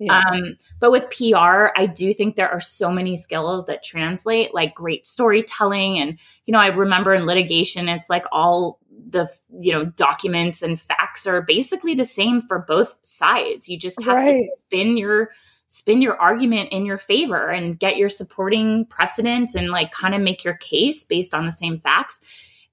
yeah. 0.00 0.22
um, 0.26 0.56
but 0.80 0.90
with 0.90 1.10
pr 1.10 1.36
i 1.76 1.86
do 1.86 2.14
think 2.14 2.34
there 2.36 2.48
are 2.48 2.60
so 2.60 2.90
many 2.90 3.14
skills 3.16 3.66
that 3.66 3.82
translate 3.82 4.54
like 4.54 4.74
great 4.74 5.06
storytelling 5.06 5.98
and 5.98 6.18
you 6.46 6.52
know 6.52 6.58
i 6.58 6.68
remember 6.68 7.12
in 7.12 7.26
litigation 7.26 7.90
it's 7.90 8.08
like 8.08 8.24
all 8.32 8.80
the 9.10 9.28
you 9.60 9.72
know 9.72 9.84
documents 9.84 10.62
and 10.62 10.80
facts 10.80 11.26
are 11.26 11.42
basically 11.42 11.94
the 11.94 12.06
same 12.06 12.40
for 12.40 12.58
both 12.58 12.98
sides 13.02 13.68
you 13.68 13.78
just 13.78 14.02
have 14.02 14.16
right. 14.16 14.32
to 14.32 14.56
spin 14.56 14.96
your 14.96 15.30
spin 15.74 16.00
your 16.00 16.16
argument 16.20 16.68
in 16.70 16.86
your 16.86 16.98
favor 16.98 17.48
and 17.48 17.80
get 17.80 17.96
your 17.96 18.08
supporting 18.08 18.86
precedent 18.86 19.56
and 19.56 19.70
like 19.70 19.90
kind 19.90 20.14
of 20.14 20.20
make 20.20 20.44
your 20.44 20.54
case 20.58 21.02
based 21.02 21.34
on 21.34 21.46
the 21.46 21.50
same 21.50 21.80
facts. 21.80 22.20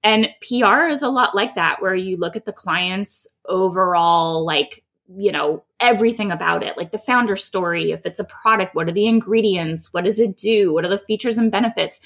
And 0.04 0.30
PR 0.48 0.86
is 0.86 1.02
a 1.02 1.10
lot 1.10 1.34
like 1.34 1.56
that, 1.56 1.82
where 1.82 1.96
you 1.96 2.16
look 2.18 2.36
at 2.36 2.46
the 2.46 2.54
client's 2.54 3.28
overall, 3.46 4.46
like, 4.46 4.84
you 5.08 5.32
know, 5.32 5.64
everything 5.80 6.32
about 6.32 6.62
it, 6.62 6.78
like 6.78 6.92
the 6.92 7.00
founder 7.00 7.36
story. 7.36 7.92
If 7.92 8.06
it's 8.06 8.20
a 8.20 8.24
product, 8.26 8.76
what 8.76 8.88
are 8.88 8.92
the 8.94 9.08
ingredients? 9.08 9.92
What 9.92 10.04
does 10.04 10.20
it 10.20 10.38
do? 10.38 10.72
What 10.72 10.86
are 10.86 10.90
the 10.90 11.00
features 11.00 11.40
and 11.40 11.52
benefits? 11.52 12.02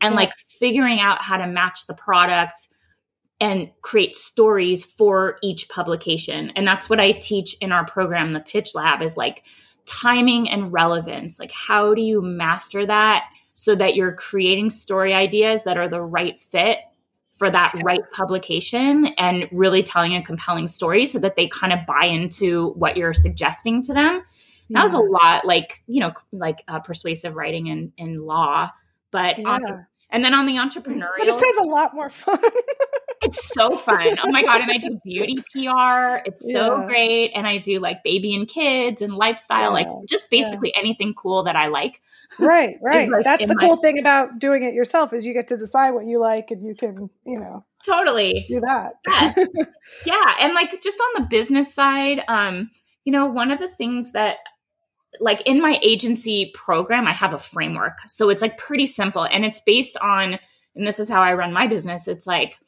And 0.00 0.14
like 0.14 0.32
figuring 0.36 1.00
out 1.00 1.22
how 1.22 1.38
to 1.38 1.48
match 1.48 1.88
the 1.88 1.94
product 1.94 2.68
and 3.40 3.68
create 3.82 4.14
stories 4.14 4.84
for 4.84 5.38
each 5.42 5.68
publication. 5.68 6.52
And 6.54 6.64
that's 6.64 6.88
what 6.88 7.00
I 7.00 7.10
teach 7.10 7.56
in 7.60 7.72
our 7.72 7.84
program, 7.84 8.32
the 8.32 8.38
Pitch 8.38 8.76
Lab, 8.76 9.02
is 9.02 9.16
like, 9.16 9.42
timing 9.86 10.50
and 10.50 10.72
relevance. 10.72 11.38
Like, 11.38 11.52
how 11.52 11.94
do 11.94 12.02
you 12.02 12.20
master 12.20 12.84
that 12.84 13.24
so 13.54 13.74
that 13.74 13.94
you're 13.94 14.12
creating 14.12 14.70
story 14.70 15.14
ideas 15.14 15.64
that 15.64 15.78
are 15.78 15.88
the 15.88 16.02
right 16.02 16.38
fit 16.38 16.78
for 17.32 17.50
that 17.50 17.72
yeah. 17.74 17.82
right 17.84 18.00
publication 18.12 19.06
and 19.18 19.48
really 19.52 19.82
telling 19.82 20.14
a 20.14 20.22
compelling 20.22 20.68
story 20.68 21.06
so 21.06 21.18
that 21.18 21.36
they 21.36 21.48
kind 21.48 21.72
of 21.72 21.80
buy 21.86 22.06
into 22.06 22.70
what 22.70 22.96
you're 22.96 23.14
suggesting 23.14 23.82
to 23.82 23.94
them? 23.94 24.22
Yeah. 24.68 24.80
That 24.80 24.82
was 24.84 24.94
a 24.94 24.98
lot 24.98 25.44
like, 25.44 25.82
you 25.86 26.00
know, 26.00 26.12
like 26.32 26.62
uh, 26.66 26.80
persuasive 26.80 27.34
writing 27.34 27.68
in, 27.68 27.92
in 27.96 28.16
law. 28.16 28.70
But 29.10 29.38
yeah. 29.38 29.48
on, 29.48 29.86
and 30.10 30.24
then 30.24 30.34
on 30.34 30.46
the 30.46 30.56
entrepreneurial, 30.56 31.18
but 31.18 31.28
it 31.28 31.38
says 31.38 31.56
a 31.60 31.64
lot 31.64 31.94
more 31.94 32.10
fun. 32.10 32.38
it's 33.36 33.48
so 33.54 33.76
fun. 33.76 34.16
Oh 34.22 34.30
my 34.30 34.42
god! 34.42 34.62
And 34.62 34.70
I 34.70 34.78
do 34.78 35.00
beauty 35.04 35.36
PR. 35.36 36.22
It's 36.26 36.42
so 36.42 36.80
yeah. 36.80 36.86
great. 36.86 37.32
And 37.34 37.46
I 37.46 37.58
do 37.58 37.78
like 37.78 38.02
baby 38.02 38.34
and 38.34 38.48
kids 38.48 39.02
and 39.02 39.12
lifestyle, 39.12 39.60
yeah. 39.60 39.68
like 39.68 39.88
just 40.08 40.30
basically 40.30 40.72
yeah. 40.74 40.80
anything 40.80 41.14
cool 41.14 41.44
that 41.44 41.56
I 41.56 41.68
like. 41.68 42.00
Right, 42.38 42.78
right. 42.82 43.08
Like 43.08 43.24
That's 43.24 43.46
the 43.46 43.54
cool 43.54 43.76
my- 43.76 43.80
thing 43.80 43.98
about 43.98 44.38
doing 44.38 44.62
it 44.62 44.74
yourself 44.74 45.12
is 45.12 45.24
you 45.24 45.32
get 45.32 45.48
to 45.48 45.56
decide 45.56 45.90
what 45.90 46.06
you 46.06 46.20
like, 46.20 46.50
and 46.50 46.66
you 46.66 46.74
can, 46.74 47.10
you 47.24 47.38
know, 47.38 47.64
totally 47.84 48.46
do 48.48 48.60
that. 48.60 48.94
Yes. 49.06 49.36
yeah, 50.06 50.34
and 50.40 50.54
like 50.54 50.82
just 50.82 50.98
on 50.98 51.22
the 51.22 51.28
business 51.28 51.74
side, 51.74 52.22
um, 52.28 52.70
you 53.04 53.12
know, 53.12 53.26
one 53.26 53.50
of 53.50 53.58
the 53.58 53.68
things 53.68 54.12
that 54.12 54.38
like 55.20 55.42
in 55.46 55.60
my 55.60 55.78
agency 55.82 56.50
program, 56.54 57.06
I 57.06 57.12
have 57.12 57.34
a 57.34 57.38
framework. 57.38 57.98
So 58.08 58.30
it's 58.30 58.42
like 58.42 58.58
pretty 58.58 58.86
simple 58.86 59.24
and 59.24 59.44
it's 59.44 59.60
based 59.60 59.96
on, 59.96 60.38
and 60.74 60.86
this 60.86 60.98
is 60.98 61.08
how 61.08 61.22
I 61.22 61.34
run 61.34 61.52
my 61.52 61.66
business. 61.66 62.08
It's 62.08 62.26
like, 62.26 62.58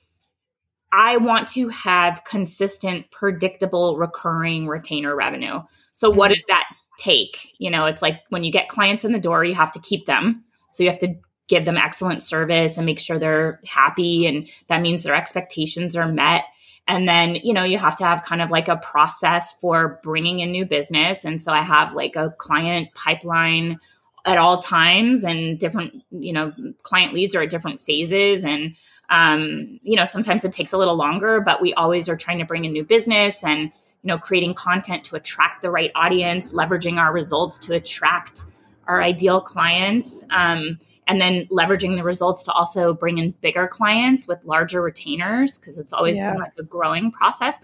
I 0.93 1.17
want 1.19 1.49
to 1.49 1.69
have 1.69 2.25
consistent, 2.25 3.11
predictable, 3.11 3.97
recurring 3.97 4.67
retainer 4.67 5.15
revenue. 5.15 5.61
So, 5.93 6.11
what 6.11 6.31
mm-hmm. 6.31 6.35
does 6.35 6.45
that 6.49 6.69
take? 6.99 7.53
You 7.59 7.71
know, 7.71 7.87
it's 7.87 8.03
like 8.03 8.23
when 8.31 8.45
you 8.45 8.53
get 8.53 8.69
clients 8.69 9.05
in 9.05 9.13
the 9.13 9.21
door, 9.21 9.45
you 9.45 9.55
have 9.55 9.73
to 9.73 9.81
keep 9.81 10.07
them. 10.07 10.45
So, 10.71 10.83
you 10.83 10.91
have 10.91 10.99
to 11.01 11.15
give 11.49 11.65
them 11.65 11.77
excellent 11.77 12.23
service 12.23 12.77
and 12.77 12.87
make 12.87 13.01
sure 13.01 13.19
they're 13.19 13.61
happy. 13.67 14.27
And 14.27 14.49
that 14.69 14.83
means 14.83 15.03
their 15.03 15.15
expectations 15.15 15.97
are 15.97 16.11
met. 16.11 16.45
And 16.87 17.07
then, 17.07 17.37
you 17.37 17.53
know, 17.53 17.65
you 17.65 17.79
have 17.79 17.97
to 17.97 18.05
have 18.05 18.23
kind 18.23 18.41
of 18.41 18.51
like 18.51 18.69
a 18.69 18.77
process 18.77 19.53
for 19.53 20.01
bringing 20.03 20.41
in 20.41 20.53
new 20.53 20.65
business. 20.65 21.25
And 21.25 21.41
so 21.41 21.53
I 21.53 21.61
have 21.61 21.95
like 21.95 22.17
a 22.17 22.35
client 22.39 22.89
pipeline 22.95 23.79
at 24.25 24.39
all 24.39 24.59
times 24.59 25.25
and 25.25 25.59
different, 25.59 26.03
you 26.11 26.33
know, 26.33 26.53
client 26.83 27.13
leads 27.13 27.35
are 27.35 27.43
at 27.43 27.51
different 27.51 27.81
phases. 27.81 28.45
And, 28.45 28.75
um, 29.11 29.81
you 29.83 29.97
know, 29.97 30.05
sometimes 30.05 30.45
it 30.45 30.53
takes 30.53 30.73
a 30.73 30.79
little 30.79 30.97
longer, 30.97 31.41
but 31.41 31.63
we 31.63 31.75
always 31.75 32.09
are 32.09 32.17
trying 32.17 32.39
to 32.39 32.45
bring 32.45 32.65
in 32.65 32.73
new 32.73 32.85
business 32.85 33.43
and, 33.43 33.61
you 33.61 33.73
know, 34.05 34.19
creating 34.19 34.55
content 34.55 35.05
to 35.05 35.17
attract 35.17 35.63
the 35.63 35.71
right 35.71 35.91
audience, 35.95 36.53
leveraging 36.53 36.99
our 36.99 37.13
results 37.13 37.59
to 37.59 37.75
attract 37.75 38.45
our 38.87 39.03
ideal 39.03 39.41
clients. 39.41 40.25
Um, 40.31 40.79
and 41.09 41.19
then 41.19 41.47
leveraging 41.47 41.97
the 41.97 42.05
results 42.05 42.45
to 42.45 42.53
also 42.53 42.93
bring 42.93 43.17
in 43.17 43.31
bigger 43.41 43.67
clients 43.67 44.29
with 44.29 44.45
larger 44.45 44.83
retainers 44.83 45.59
because 45.59 45.79
it's 45.79 45.95
always 45.95 46.19
yeah. 46.19 46.33
been 46.33 46.41
like 46.41 46.53
a 46.59 46.63
growing 46.63 47.11
process. 47.11 47.59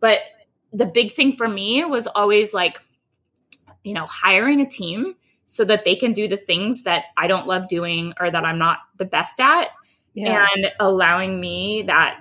But 0.00 0.20
the 0.72 0.84
big 0.84 1.12
thing 1.12 1.32
for 1.32 1.48
me 1.48 1.82
was 1.84 2.06
always 2.06 2.52
like, 2.52 2.78
you 3.82 3.94
know, 3.94 4.04
hiring 4.04 4.60
a 4.60 4.68
team 4.68 5.16
so 5.46 5.64
that 5.64 5.84
they 5.84 5.96
can 5.96 6.12
do 6.12 6.28
the 6.28 6.36
things 6.36 6.82
that 6.82 7.06
I 7.16 7.26
don't 7.26 7.46
love 7.46 7.68
doing 7.68 8.12
or 8.20 8.30
that 8.30 8.44
I'm 8.44 8.58
not 8.58 8.78
the 8.98 9.06
best 9.06 9.40
at 9.40 9.70
yeah. 10.14 10.48
and 10.54 10.72
allowing 10.78 11.40
me 11.40 11.82
that 11.82 12.20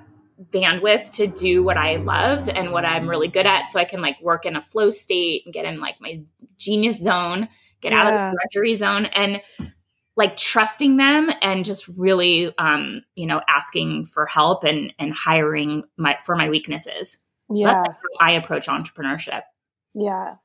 bandwidth 0.51 1.11
to 1.11 1.27
do 1.27 1.63
what 1.63 1.77
I 1.77 1.97
love 1.97 2.47
and 2.47 2.71
what 2.71 2.85
I'm 2.85 3.09
really 3.09 3.27
good 3.27 3.45
at 3.45 3.67
so 3.67 3.79
I 3.79 3.85
can 3.85 4.01
like 4.01 4.21
work 4.21 4.45
in 4.45 4.55
a 4.55 4.61
flow 4.61 4.89
state 4.89 5.43
and 5.45 5.53
get 5.53 5.65
in 5.65 5.79
like 5.79 5.99
my 5.99 6.21
genius 6.57 7.01
zone, 7.01 7.49
get 7.81 7.91
yeah. 7.91 8.01
out 8.01 8.07
of 8.07 8.13
the 8.13 8.39
drudgery 8.53 8.75
zone 8.75 9.05
and 9.05 9.41
like 10.19 10.35
trusting 10.35 10.97
them 10.97 11.31
and 11.41 11.63
just 11.63 11.87
really 11.97 12.53
um 12.57 13.01
you 13.15 13.25
know 13.25 13.41
asking 13.47 14.05
for 14.05 14.25
help 14.25 14.65
and 14.65 14.93
and 14.99 15.13
hiring 15.13 15.83
my 15.97 16.17
for 16.23 16.35
my 16.35 16.49
weaknesses 16.49 17.19
so 17.53 17.61
yeah 17.61 17.79
like 17.79 17.91
i 18.19 18.31
approach 18.31 18.67
entrepreneurship 18.67 19.43
yeah 19.95 20.35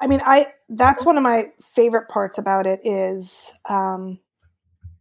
i 0.00 0.06
mean 0.06 0.22
i 0.24 0.46
that's 0.68 1.04
one 1.04 1.16
of 1.16 1.24
my 1.24 1.46
favorite 1.60 2.08
parts 2.08 2.38
about 2.38 2.66
it 2.66 2.80
is 2.84 3.52
um 3.68 4.18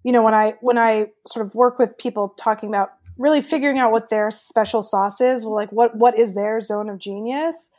you 0.05 0.11
know 0.11 0.21
when 0.23 0.33
i 0.33 0.53
when 0.61 0.77
i 0.77 1.07
sort 1.27 1.45
of 1.45 1.53
work 1.55 1.77
with 1.79 1.97
people 1.97 2.33
talking 2.37 2.69
about 2.69 2.91
really 3.17 3.41
figuring 3.41 3.79
out 3.79 3.91
what 3.91 4.09
their 4.09 4.31
special 4.31 4.83
sauce 4.83 5.19
is 5.19 5.43
well 5.43 5.55
like 5.55 5.71
what 5.71 5.97
what 5.97 6.17
is 6.17 6.33
their 6.35 6.61
zone 6.61 6.89
of 6.89 6.99
genius 6.99 7.71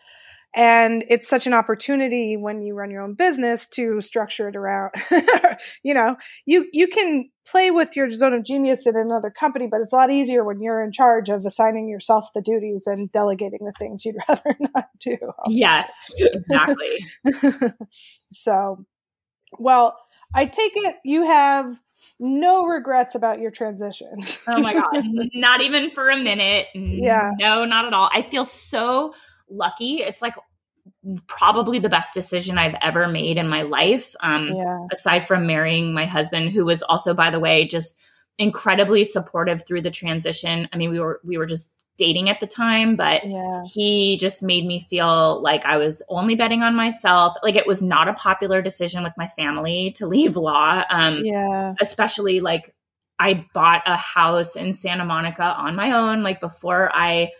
and 0.54 1.04
it's 1.08 1.28
such 1.28 1.46
an 1.46 1.52
opportunity 1.52 2.36
when 2.36 2.62
you 2.62 2.74
run 2.74 2.90
your 2.90 3.02
own 3.02 3.14
business 3.14 3.66
to 3.68 4.00
structure 4.00 4.48
it 4.48 4.56
around 4.56 4.90
you 5.82 5.94
know 5.94 6.16
you 6.46 6.66
you 6.72 6.88
can 6.88 7.30
play 7.46 7.70
with 7.70 7.94
your 7.94 8.10
zone 8.10 8.32
of 8.32 8.44
genius 8.44 8.86
in 8.86 8.96
another 8.96 9.30
company 9.30 9.68
but 9.70 9.80
it's 9.80 9.92
a 9.92 9.96
lot 9.96 10.10
easier 10.10 10.44
when 10.44 10.60
you're 10.60 10.82
in 10.82 10.90
charge 10.90 11.28
of 11.28 11.44
assigning 11.44 11.88
yourself 11.88 12.28
the 12.34 12.42
duties 12.42 12.84
and 12.86 13.12
delegating 13.12 13.60
the 13.60 13.72
things 13.78 14.04
you'd 14.04 14.16
rather 14.28 14.56
not 14.74 14.88
do 14.98 15.16
obviously. 15.38 15.60
yes 15.60 16.12
exactly 16.18 17.70
so 18.30 18.84
well 19.58 19.96
i 20.34 20.44
take 20.44 20.72
it 20.74 20.96
you 21.04 21.24
have 21.24 21.78
no 22.18 22.64
regrets 22.64 23.14
about 23.14 23.40
your 23.40 23.50
transition. 23.50 24.18
oh 24.48 24.60
my 24.60 24.74
god, 24.74 25.04
not 25.34 25.62
even 25.62 25.90
for 25.90 26.10
a 26.10 26.16
minute. 26.16 26.68
Yeah. 26.74 27.32
No, 27.38 27.64
not 27.64 27.86
at 27.86 27.92
all. 27.92 28.10
I 28.12 28.22
feel 28.22 28.44
so 28.44 29.14
lucky. 29.48 29.96
It's 29.96 30.22
like 30.22 30.34
probably 31.26 31.78
the 31.78 31.88
best 31.88 32.14
decision 32.14 32.58
I've 32.58 32.76
ever 32.80 33.08
made 33.08 33.38
in 33.38 33.48
my 33.48 33.62
life. 33.62 34.14
Um, 34.20 34.48
yeah. 34.48 34.86
Aside 34.92 35.26
from 35.26 35.46
marrying 35.46 35.92
my 35.92 36.04
husband, 36.04 36.50
who 36.50 36.64
was 36.64 36.82
also, 36.82 37.14
by 37.14 37.30
the 37.30 37.40
way, 37.40 37.66
just 37.66 37.98
incredibly 38.38 39.04
supportive 39.04 39.66
through 39.66 39.82
the 39.82 39.90
transition. 39.90 40.68
I 40.72 40.76
mean, 40.76 40.90
we 40.90 41.00
were 41.00 41.20
we 41.24 41.38
were 41.38 41.46
just 41.46 41.70
dating 41.96 42.28
at 42.28 42.40
the 42.40 42.46
time, 42.46 42.96
but 42.96 43.26
yeah. 43.26 43.62
he 43.72 44.16
just 44.18 44.42
made 44.42 44.66
me 44.66 44.80
feel 44.80 45.40
like 45.42 45.64
I 45.64 45.78
was 45.78 46.02
only 46.08 46.34
betting 46.34 46.62
on 46.62 46.74
myself. 46.74 47.36
Like 47.42 47.56
it 47.56 47.66
was 47.66 47.82
not 47.82 48.08
a 48.08 48.14
popular 48.14 48.62
decision 48.62 49.02
with 49.02 49.14
my 49.16 49.28
family 49.28 49.92
to 49.92 50.06
leave 50.06 50.36
law. 50.36 50.82
Um, 50.90 51.22
yeah. 51.24 51.74
Especially 51.80 52.40
like 52.40 52.74
I 53.18 53.46
bought 53.54 53.82
a 53.86 53.96
house 53.96 54.56
in 54.56 54.72
Santa 54.72 55.04
Monica 55.04 55.44
on 55.44 55.74
my 55.74 55.92
own, 55.92 56.22
like 56.22 56.40
before 56.40 56.90
I 56.92 57.30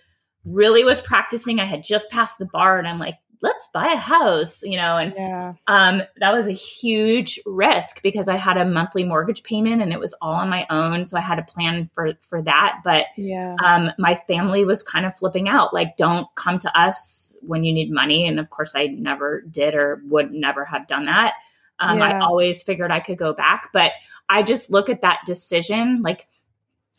really 0.45 0.85
was 0.85 1.01
practicing. 1.01 1.61
I 1.61 1.65
had 1.65 1.85
just 1.85 2.11
passed 2.11 2.39
the 2.39 2.47
bar 2.47 2.79
and 2.79 2.89
I'm 2.89 2.99
like, 2.99 3.17
let's 3.43 3.69
buy 3.73 3.93
a 3.93 3.97
house, 3.97 4.63
you 4.63 4.77
know, 4.77 4.97
and 4.97 5.15
yeah. 5.17 5.55
um, 5.67 6.03
that 6.19 6.33
was 6.33 6.49
a 6.49 6.53
huge 6.53 7.41
risk 7.47 8.03
because 8.03 8.29
I 8.29 8.37
had 8.37 8.57
a 8.57 8.65
monthly 8.65 9.05
mortgage 9.05 9.43
payment 9.43 9.83
and 9.83 9.93
it 9.93 10.01
was 10.01 10.15
all 10.21 10.35
on 10.35 10.49
my 10.49 10.67
own. 10.71 11.05
So 11.05 11.17
I 11.17 11.21
had 11.21 11.39
a 11.39 11.43
plan 11.43 11.91
for, 11.95 12.15
for 12.21 12.43
that. 12.43 12.81
But 12.85 13.07
yeah. 13.17 13.57
um, 13.63 13.91
my 13.99 14.15
family 14.15 14.65
was 14.65 14.83
kind 14.83 15.07
of 15.07 15.17
flipping 15.17 15.49
out, 15.49 15.75
like, 15.75 15.97
don't 15.97 16.27
come 16.35 16.59
to 16.61 16.79
us 16.79 17.39
when 17.43 17.65
you 17.65 17.73
need 17.73 17.91
money. 17.91 18.27
And 18.27 18.41
of 18.41 18.51
course 18.51 18.75
I 18.75 18.87
never 18.87 19.43
did 19.43 19.75
or 19.75 20.01
would 20.07 20.33
never 20.33 20.65
have 20.65 20.87
done 20.87 21.07
that. 21.07 21.35
Um, 21.79 21.99
yeah. 21.99 22.05
I 22.05 22.21
always 22.21 22.63
figured 22.63 22.91
I 22.91 23.01
could 23.01 23.19
go 23.19 23.35
back, 23.35 23.71
but 23.73 23.93
I 24.29 24.43
just 24.43 24.71
look 24.71 24.89
at 24.89 25.03
that 25.03 25.21
decision 25.27 26.03
like 26.03 26.27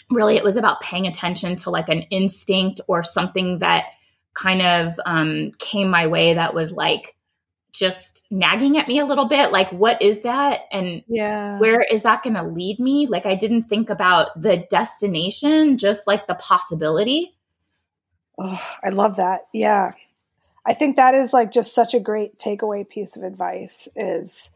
really 0.09 0.37
it 0.37 0.43
was 0.43 0.55
about 0.55 0.81
paying 0.81 1.07
attention 1.07 1.55
to 1.57 1.69
like 1.69 1.89
an 1.89 2.03
instinct 2.03 2.79
or 2.87 3.03
something 3.03 3.59
that 3.59 3.85
kind 4.37 4.61
of 4.61 4.99
um, 5.05 5.51
came 5.57 5.89
my 5.89 6.07
way 6.07 6.35
that 6.35 6.53
was 6.53 6.71
like 6.71 7.15
just 7.73 8.25
nagging 8.31 8.77
at 8.77 8.87
me 8.87 8.99
a 8.99 9.05
little 9.05 9.27
bit 9.27 9.51
like 9.51 9.71
what 9.71 10.01
is 10.01 10.21
that? 10.21 10.61
And 10.71 11.03
yeah. 11.07 11.59
where 11.59 11.81
is 11.81 12.03
that 12.03 12.23
going 12.23 12.35
to 12.35 12.43
lead 12.43 12.79
me? 12.79 13.07
Like 13.07 13.25
i 13.25 13.35
didn't 13.35 13.63
think 13.63 13.89
about 13.89 14.41
the 14.41 14.65
destination 14.69 15.77
just 15.77 16.07
like 16.07 16.27
the 16.27 16.35
possibility. 16.35 17.35
Oh 18.39 18.61
i 18.83 18.89
love 18.89 19.17
that. 19.17 19.41
Yeah. 19.53 19.91
I 20.65 20.73
think 20.73 20.95
that 20.95 21.13
is 21.13 21.33
like 21.33 21.51
just 21.51 21.73
such 21.73 21.93
a 21.93 21.99
great 21.99 22.37
takeaway 22.37 22.87
piece 22.87 23.15
of 23.15 23.23
advice 23.23 23.87
is 23.95 24.49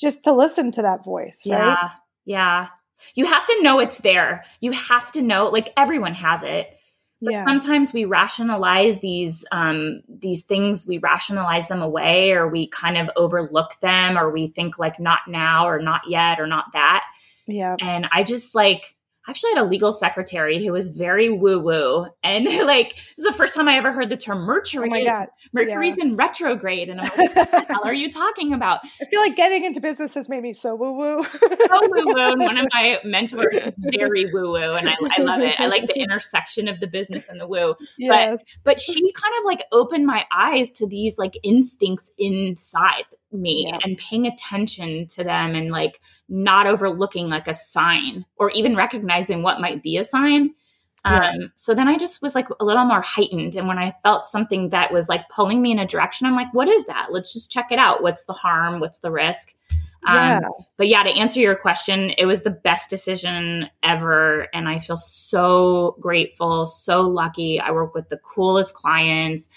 just 0.00 0.24
to 0.24 0.32
listen 0.32 0.72
to 0.72 0.82
that 0.82 1.04
voice 1.04 1.42
yeah. 1.44 1.74
right? 1.74 1.90
yeah. 2.24 2.68
You 3.14 3.26
have 3.26 3.46
to 3.46 3.62
know 3.62 3.78
it's 3.78 3.98
there. 3.98 4.44
You 4.60 4.72
have 4.72 5.12
to 5.12 5.22
know, 5.22 5.46
like 5.46 5.72
everyone 5.76 6.14
has 6.14 6.44
it. 6.44 6.78
But 7.22 7.32
yeah. 7.32 7.44
sometimes 7.44 7.92
we 7.92 8.04
rationalize 8.04 9.00
these 9.00 9.44
um, 9.52 10.02
these 10.08 10.42
things. 10.42 10.86
We 10.86 10.98
rationalize 10.98 11.68
them 11.68 11.82
away, 11.82 12.32
or 12.32 12.48
we 12.48 12.68
kind 12.68 12.96
of 12.96 13.10
overlook 13.16 13.78
them, 13.80 14.18
or 14.18 14.30
we 14.30 14.48
think 14.48 14.78
like 14.78 14.98
not 14.98 15.20
now, 15.28 15.68
or 15.68 15.80
not 15.80 16.02
yet, 16.08 16.40
or 16.40 16.46
not 16.46 16.66
that. 16.72 17.04
Yeah. 17.46 17.76
And 17.80 18.08
I 18.12 18.22
just 18.22 18.54
like 18.54 18.96
actually 19.28 19.52
had 19.54 19.62
a 19.62 19.64
legal 19.64 19.92
secretary 19.92 20.64
who 20.64 20.72
was 20.72 20.88
very 20.88 21.30
woo 21.30 21.58
woo. 21.60 22.06
And 22.22 22.44
like, 22.66 22.94
this 22.94 23.18
is 23.18 23.24
the 23.24 23.32
first 23.32 23.54
time 23.54 23.68
I 23.68 23.76
ever 23.76 23.92
heard 23.92 24.08
the 24.08 24.16
term 24.16 24.40
Mercury. 24.40 24.88
Oh 24.88 24.90
my 24.90 25.04
God. 25.04 25.28
Mercury's 25.52 25.96
yeah. 25.98 26.06
in 26.06 26.16
retrograde. 26.16 26.88
And 26.88 27.00
I'm 27.00 27.10
like, 27.16 27.36
what 27.36 27.50
the 27.50 27.74
hell 27.74 27.84
are 27.84 27.94
you 27.94 28.10
talking 28.10 28.52
about? 28.52 28.80
I 29.00 29.04
feel 29.04 29.20
like 29.20 29.36
getting 29.36 29.64
into 29.64 29.80
business 29.80 30.14
has 30.14 30.28
made 30.28 30.42
me 30.42 30.52
so 30.52 30.74
woo 30.74 30.92
woo. 30.92 31.24
so 31.24 31.38
woo 31.82 32.04
woo. 32.06 32.32
And 32.32 32.40
one 32.40 32.58
of 32.58 32.66
my 32.72 32.98
mentors 33.04 33.52
is 33.52 33.74
very 33.78 34.26
woo 34.32 34.52
woo. 34.52 34.72
And 34.72 34.88
I, 34.88 34.96
I, 35.16 35.22
love 35.22 35.40
it. 35.40 35.58
I 35.58 35.66
like 35.66 35.86
the 35.86 35.98
intersection 35.98 36.68
of 36.68 36.80
the 36.80 36.86
business 36.86 37.24
and 37.28 37.40
the 37.40 37.46
woo. 37.46 37.74
Yes. 37.98 38.44
But, 38.64 38.72
but 38.72 38.80
she 38.80 39.00
kind 39.12 39.34
of 39.38 39.44
like 39.44 39.64
opened 39.72 40.06
my 40.06 40.26
eyes 40.32 40.70
to 40.72 40.86
these 40.86 41.18
like 41.18 41.34
instincts 41.42 42.10
inside 42.18 43.04
me 43.32 43.66
yeah. 43.68 43.78
and 43.82 43.98
paying 43.98 44.26
attention 44.26 45.06
to 45.08 45.24
them 45.24 45.54
and 45.54 45.70
like 45.70 46.00
not 46.28 46.66
overlooking 46.66 47.28
like 47.28 47.48
a 47.48 47.54
sign 47.54 48.24
or 48.36 48.50
even 48.50 48.76
recognizing 48.76 49.42
what 49.42 49.60
might 49.60 49.82
be 49.82 49.96
a 49.96 50.04
sign. 50.04 50.54
Yeah. 51.04 51.30
Um, 51.30 51.52
so 51.56 51.74
then 51.74 51.88
I 51.88 51.96
just 51.96 52.22
was 52.22 52.34
like 52.34 52.48
a 52.60 52.64
little 52.64 52.84
more 52.84 53.00
heightened. 53.00 53.56
And 53.56 53.66
when 53.66 53.78
I 53.78 53.92
felt 54.02 54.26
something 54.26 54.70
that 54.70 54.92
was 54.92 55.08
like 55.08 55.28
pulling 55.28 55.60
me 55.60 55.72
in 55.72 55.78
a 55.78 55.86
direction, 55.86 56.26
I'm 56.26 56.36
like, 56.36 56.52
what 56.54 56.68
is 56.68 56.86
that? 56.86 57.08
Let's 57.10 57.32
just 57.32 57.50
check 57.50 57.72
it 57.72 57.78
out. 57.78 58.02
What's 58.02 58.24
the 58.24 58.32
harm? 58.32 58.80
What's 58.80 59.00
the 59.00 59.10
risk? 59.10 59.54
Um. 60.06 60.42
But 60.76 60.88
yeah, 60.88 61.02
to 61.02 61.10
answer 61.10 61.40
your 61.40 61.54
question, 61.54 62.10
it 62.18 62.26
was 62.26 62.42
the 62.42 62.50
best 62.50 62.90
decision 62.90 63.68
ever. 63.82 64.48
And 64.52 64.68
I 64.68 64.78
feel 64.78 64.96
so 64.96 65.96
grateful, 66.00 66.66
so 66.66 67.02
lucky. 67.02 67.60
I 67.60 67.70
work 67.70 67.94
with 67.94 68.08
the 68.08 68.18
coolest 68.18 68.74
clients. 68.74 69.48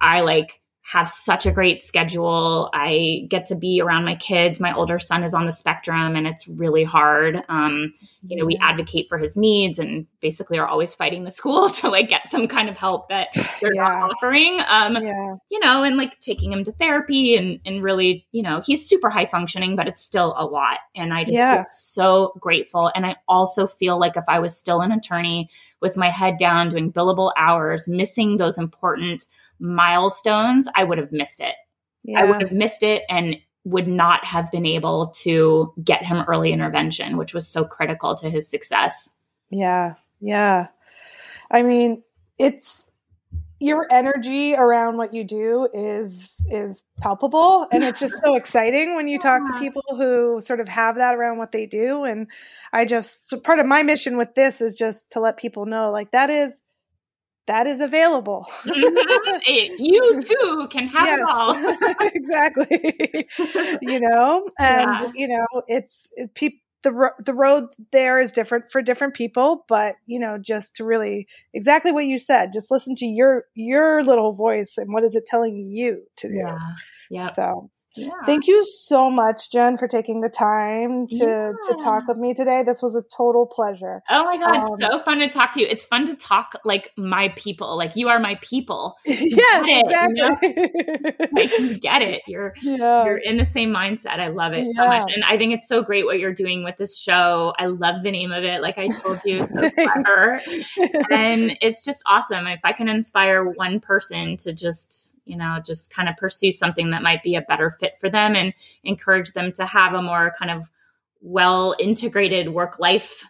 I 0.00 0.22
like 0.22 0.60
have 0.90 1.08
such 1.08 1.46
a 1.46 1.52
great 1.52 1.84
schedule. 1.84 2.68
I 2.74 3.24
get 3.28 3.46
to 3.46 3.54
be 3.54 3.80
around 3.80 4.04
my 4.04 4.16
kids. 4.16 4.58
My 4.58 4.74
older 4.74 4.98
son 4.98 5.22
is 5.22 5.34
on 5.34 5.46
the 5.46 5.52
spectrum 5.52 6.16
and 6.16 6.26
it's 6.26 6.48
really 6.48 6.82
hard. 6.82 7.44
Um, 7.48 7.94
you 8.26 8.36
know, 8.36 8.44
we 8.44 8.56
advocate 8.60 9.08
for 9.08 9.16
his 9.16 9.36
needs 9.36 9.78
and 9.78 10.08
basically 10.18 10.58
are 10.58 10.66
always 10.66 10.92
fighting 10.92 11.22
the 11.22 11.30
school 11.30 11.70
to 11.70 11.88
like 11.88 12.08
get 12.08 12.26
some 12.28 12.48
kind 12.48 12.68
of 12.68 12.76
help 12.76 13.08
that 13.08 13.28
they're 13.60 13.72
yeah. 13.72 13.82
not 13.84 14.10
offering. 14.10 14.60
Um, 14.68 15.00
yeah. 15.00 15.36
you 15.48 15.60
know, 15.60 15.84
and 15.84 15.96
like 15.96 16.18
taking 16.18 16.52
him 16.52 16.64
to 16.64 16.72
therapy 16.72 17.36
and, 17.36 17.60
and 17.64 17.84
really, 17.84 18.26
you 18.32 18.42
know, 18.42 18.60
he's 18.60 18.88
super 18.88 19.10
high 19.10 19.26
functioning, 19.26 19.76
but 19.76 19.86
it's 19.86 20.02
still 20.02 20.34
a 20.36 20.44
lot. 20.44 20.78
And 20.96 21.14
I 21.14 21.22
just 21.22 21.36
yeah. 21.36 21.54
feel 21.54 21.66
so 21.70 22.32
grateful. 22.40 22.90
And 22.96 23.06
I 23.06 23.14
also 23.28 23.68
feel 23.68 23.96
like 23.96 24.16
if 24.16 24.24
I 24.26 24.40
was 24.40 24.58
still 24.58 24.80
an 24.80 24.90
attorney 24.90 25.50
with 25.80 25.96
my 25.96 26.08
head 26.08 26.36
down 26.36 26.68
doing 26.68 26.92
billable 26.92 27.32
hours, 27.36 27.86
missing 27.86 28.38
those 28.38 28.58
important 28.58 29.26
milestones, 29.60 30.68
I 30.74 30.84
would 30.84 30.98
have 30.98 31.12
missed 31.12 31.40
it. 31.40 31.54
Yeah. 32.02 32.20
I 32.20 32.24
would 32.24 32.40
have 32.40 32.52
missed 32.52 32.82
it 32.82 33.02
and 33.08 33.36
would 33.64 33.86
not 33.86 34.24
have 34.24 34.50
been 34.50 34.66
able 34.66 35.08
to 35.08 35.72
get 35.84 36.04
him 36.04 36.24
early 36.26 36.52
intervention, 36.52 37.16
which 37.16 37.34
was 37.34 37.46
so 37.46 37.64
critical 37.64 38.14
to 38.16 38.30
his 38.30 38.48
success. 38.48 39.16
Yeah. 39.50 39.94
Yeah. 40.20 40.68
I 41.50 41.62
mean, 41.62 42.02
it's 42.38 42.90
your 43.60 43.86
energy 43.92 44.54
around 44.54 44.96
what 44.96 45.12
you 45.12 45.22
do 45.22 45.68
is 45.74 46.44
is 46.50 46.86
palpable 46.98 47.66
and 47.70 47.84
it's 47.84 48.00
just 48.00 48.14
so 48.24 48.34
exciting 48.36 48.96
when 48.96 49.06
you 49.06 49.18
talk 49.18 49.46
to 49.46 49.58
people 49.58 49.82
who 49.90 50.40
sort 50.40 50.60
of 50.60 50.68
have 50.68 50.96
that 50.96 51.14
around 51.14 51.36
what 51.36 51.52
they 51.52 51.66
do 51.66 52.04
and 52.04 52.26
i 52.72 52.86
just 52.86 53.28
so 53.28 53.38
part 53.38 53.58
of 53.58 53.66
my 53.66 53.82
mission 53.82 54.16
with 54.16 54.34
this 54.34 54.62
is 54.62 54.76
just 54.76 55.10
to 55.12 55.20
let 55.20 55.36
people 55.36 55.66
know 55.66 55.90
like 55.90 56.10
that 56.10 56.30
is 56.30 56.62
that 57.50 57.66
is 57.66 57.80
available 57.80 58.46
mm-hmm. 58.62 59.82
you 59.82 60.20
too 60.22 60.68
can 60.70 60.86
have 60.86 61.06
yes. 61.06 61.18
it 61.18 61.28
all 61.28 62.06
exactly 62.14 63.26
you 63.82 63.98
know 63.98 64.48
and 64.56 65.00
yeah. 65.00 65.10
you 65.14 65.26
know 65.26 65.46
it's 65.66 66.10
it, 66.14 66.32
people 66.34 66.58
the 66.82 66.92
ro- 66.92 67.10
the 67.18 67.34
road 67.34 67.64
there 67.90 68.20
is 68.20 68.30
different 68.32 68.70
for 68.70 68.80
different 68.80 69.14
people 69.14 69.64
but 69.68 69.96
you 70.06 70.20
know 70.20 70.38
just 70.38 70.76
to 70.76 70.84
really 70.84 71.26
exactly 71.52 71.90
what 71.90 72.06
you 72.06 72.18
said 72.18 72.52
just 72.52 72.70
listen 72.70 72.94
to 72.94 73.04
your 73.04 73.44
your 73.54 74.04
little 74.04 74.32
voice 74.32 74.78
and 74.78 74.92
what 74.92 75.02
is 75.02 75.16
it 75.16 75.26
telling 75.26 75.56
you 75.56 76.02
to 76.16 76.28
do 76.28 76.36
yeah 76.36 76.58
yeah 77.10 77.26
so 77.26 77.68
yeah. 77.96 78.10
Thank 78.24 78.46
you 78.46 78.64
so 78.64 79.10
much, 79.10 79.50
Jen, 79.50 79.76
for 79.76 79.88
taking 79.88 80.20
the 80.20 80.28
time 80.28 81.08
to 81.08 81.16
yeah. 81.16 81.52
to 81.68 81.76
talk 81.82 82.06
with 82.06 82.18
me 82.18 82.34
today. 82.34 82.62
This 82.64 82.82
was 82.82 82.94
a 82.94 83.02
total 83.02 83.46
pleasure. 83.46 84.02
Oh 84.08 84.24
my 84.24 84.38
god, 84.38 84.58
um, 84.58 84.76
so 84.78 85.02
fun 85.02 85.18
to 85.18 85.28
talk 85.28 85.52
to 85.54 85.60
you. 85.60 85.66
It's 85.66 85.84
fun 85.84 86.06
to 86.06 86.14
talk 86.14 86.54
like 86.64 86.92
my 86.96 87.30
people. 87.36 87.76
Like 87.76 87.96
you 87.96 88.08
are 88.08 88.20
my 88.20 88.36
people. 88.42 88.96
yes, 89.04 89.66
it, 89.66 89.84
exactly. 89.84 90.20
You, 90.20 90.28
know? 90.28 91.28
like, 91.32 91.58
you 91.58 91.78
get 91.80 92.02
it. 92.02 92.22
You're 92.28 92.54
yeah. 92.62 93.04
you're 93.04 93.18
in 93.18 93.36
the 93.36 93.44
same 93.44 93.72
mindset. 93.74 94.20
I 94.20 94.28
love 94.28 94.52
it 94.52 94.72
so 94.72 94.86
much, 94.86 95.12
and 95.12 95.24
I 95.24 95.36
think 95.36 95.52
it's 95.54 95.66
so 95.66 95.82
great 95.82 96.04
what 96.04 96.20
you're 96.20 96.34
doing 96.34 96.62
with 96.62 96.76
this 96.76 96.96
show. 96.96 97.54
I 97.58 97.66
love 97.66 98.04
the 98.04 98.12
name 98.12 98.30
of 98.30 98.44
it. 98.44 98.62
Like 98.62 98.78
I 98.78 98.88
told 98.88 99.20
you, 99.24 99.44
so 99.46 99.70
clever, 99.70 100.40
and 101.10 101.56
it's 101.60 101.84
just 101.84 102.02
awesome. 102.06 102.46
If 102.46 102.60
I 102.62 102.72
can 102.72 102.88
inspire 102.88 103.44
one 103.44 103.80
person 103.80 104.36
to 104.38 104.52
just 104.52 105.16
you 105.30 105.36
know, 105.36 105.58
just 105.64 105.94
kind 105.94 106.08
of 106.08 106.16
pursue 106.16 106.52
something 106.52 106.90
that 106.90 107.02
might 107.02 107.22
be 107.22 107.36
a 107.36 107.42
better 107.42 107.70
fit 107.70 107.94
for 108.00 108.10
them 108.10 108.34
and 108.34 108.52
encourage 108.84 109.32
them 109.32 109.52
to 109.52 109.64
have 109.64 109.94
a 109.94 110.02
more 110.02 110.34
kind 110.38 110.50
of 110.50 110.70
well 111.20 111.74
integrated 111.78 112.48
work 112.48 112.78
life 112.78 113.24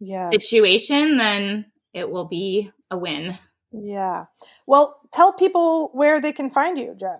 yes. 0.00 0.30
situation, 0.30 1.16
then 1.16 1.66
it 1.92 2.08
will 2.08 2.24
be 2.24 2.70
a 2.90 2.96
win. 2.96 3.36
Yeah. 3.72 4.26
Well, 4.66 5.00
tell 5.12 5.32
people 5.32 5.90
where 5.92 6.20
they 6.20 6.32
can 6.32 6.50
find 6.50 6.78
you, 6.78 6.94
Jen. 6.98 7.18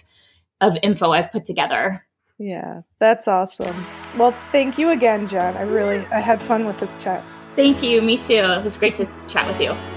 of 0.59 0.77
info 0.81 1.11
I've 1.11 1.31
put 1.31 1.45
together. 1.45 2.05
Yeah, 2.39 2.81
that's 2.99 3.27
awesome. 3.27 3.85
Well, 4.17 4.31
thank 4.31 4.77
you 4.77 4.89
again, 4.89 5.27
Jen. 5.27 5.55
I 5.55 5.61
really, 5.61 6.05
I 6.07 6.19
had 6.19 6.41
fun 6.41 6.65
with 6.65 6.79
this 6.79 7.01
chat. 7.01 7.23
Thank 7.55 7.83
you. 7.83 8.01
Me 8.01 8.17
too. 8.17 8.33
It 8.33 8.63
was 8.63 8.77
great 8.77 8.95
to 8.97 9.11
chat 9.27 9.47
with 9.47 9.61
you. 9.61 9.92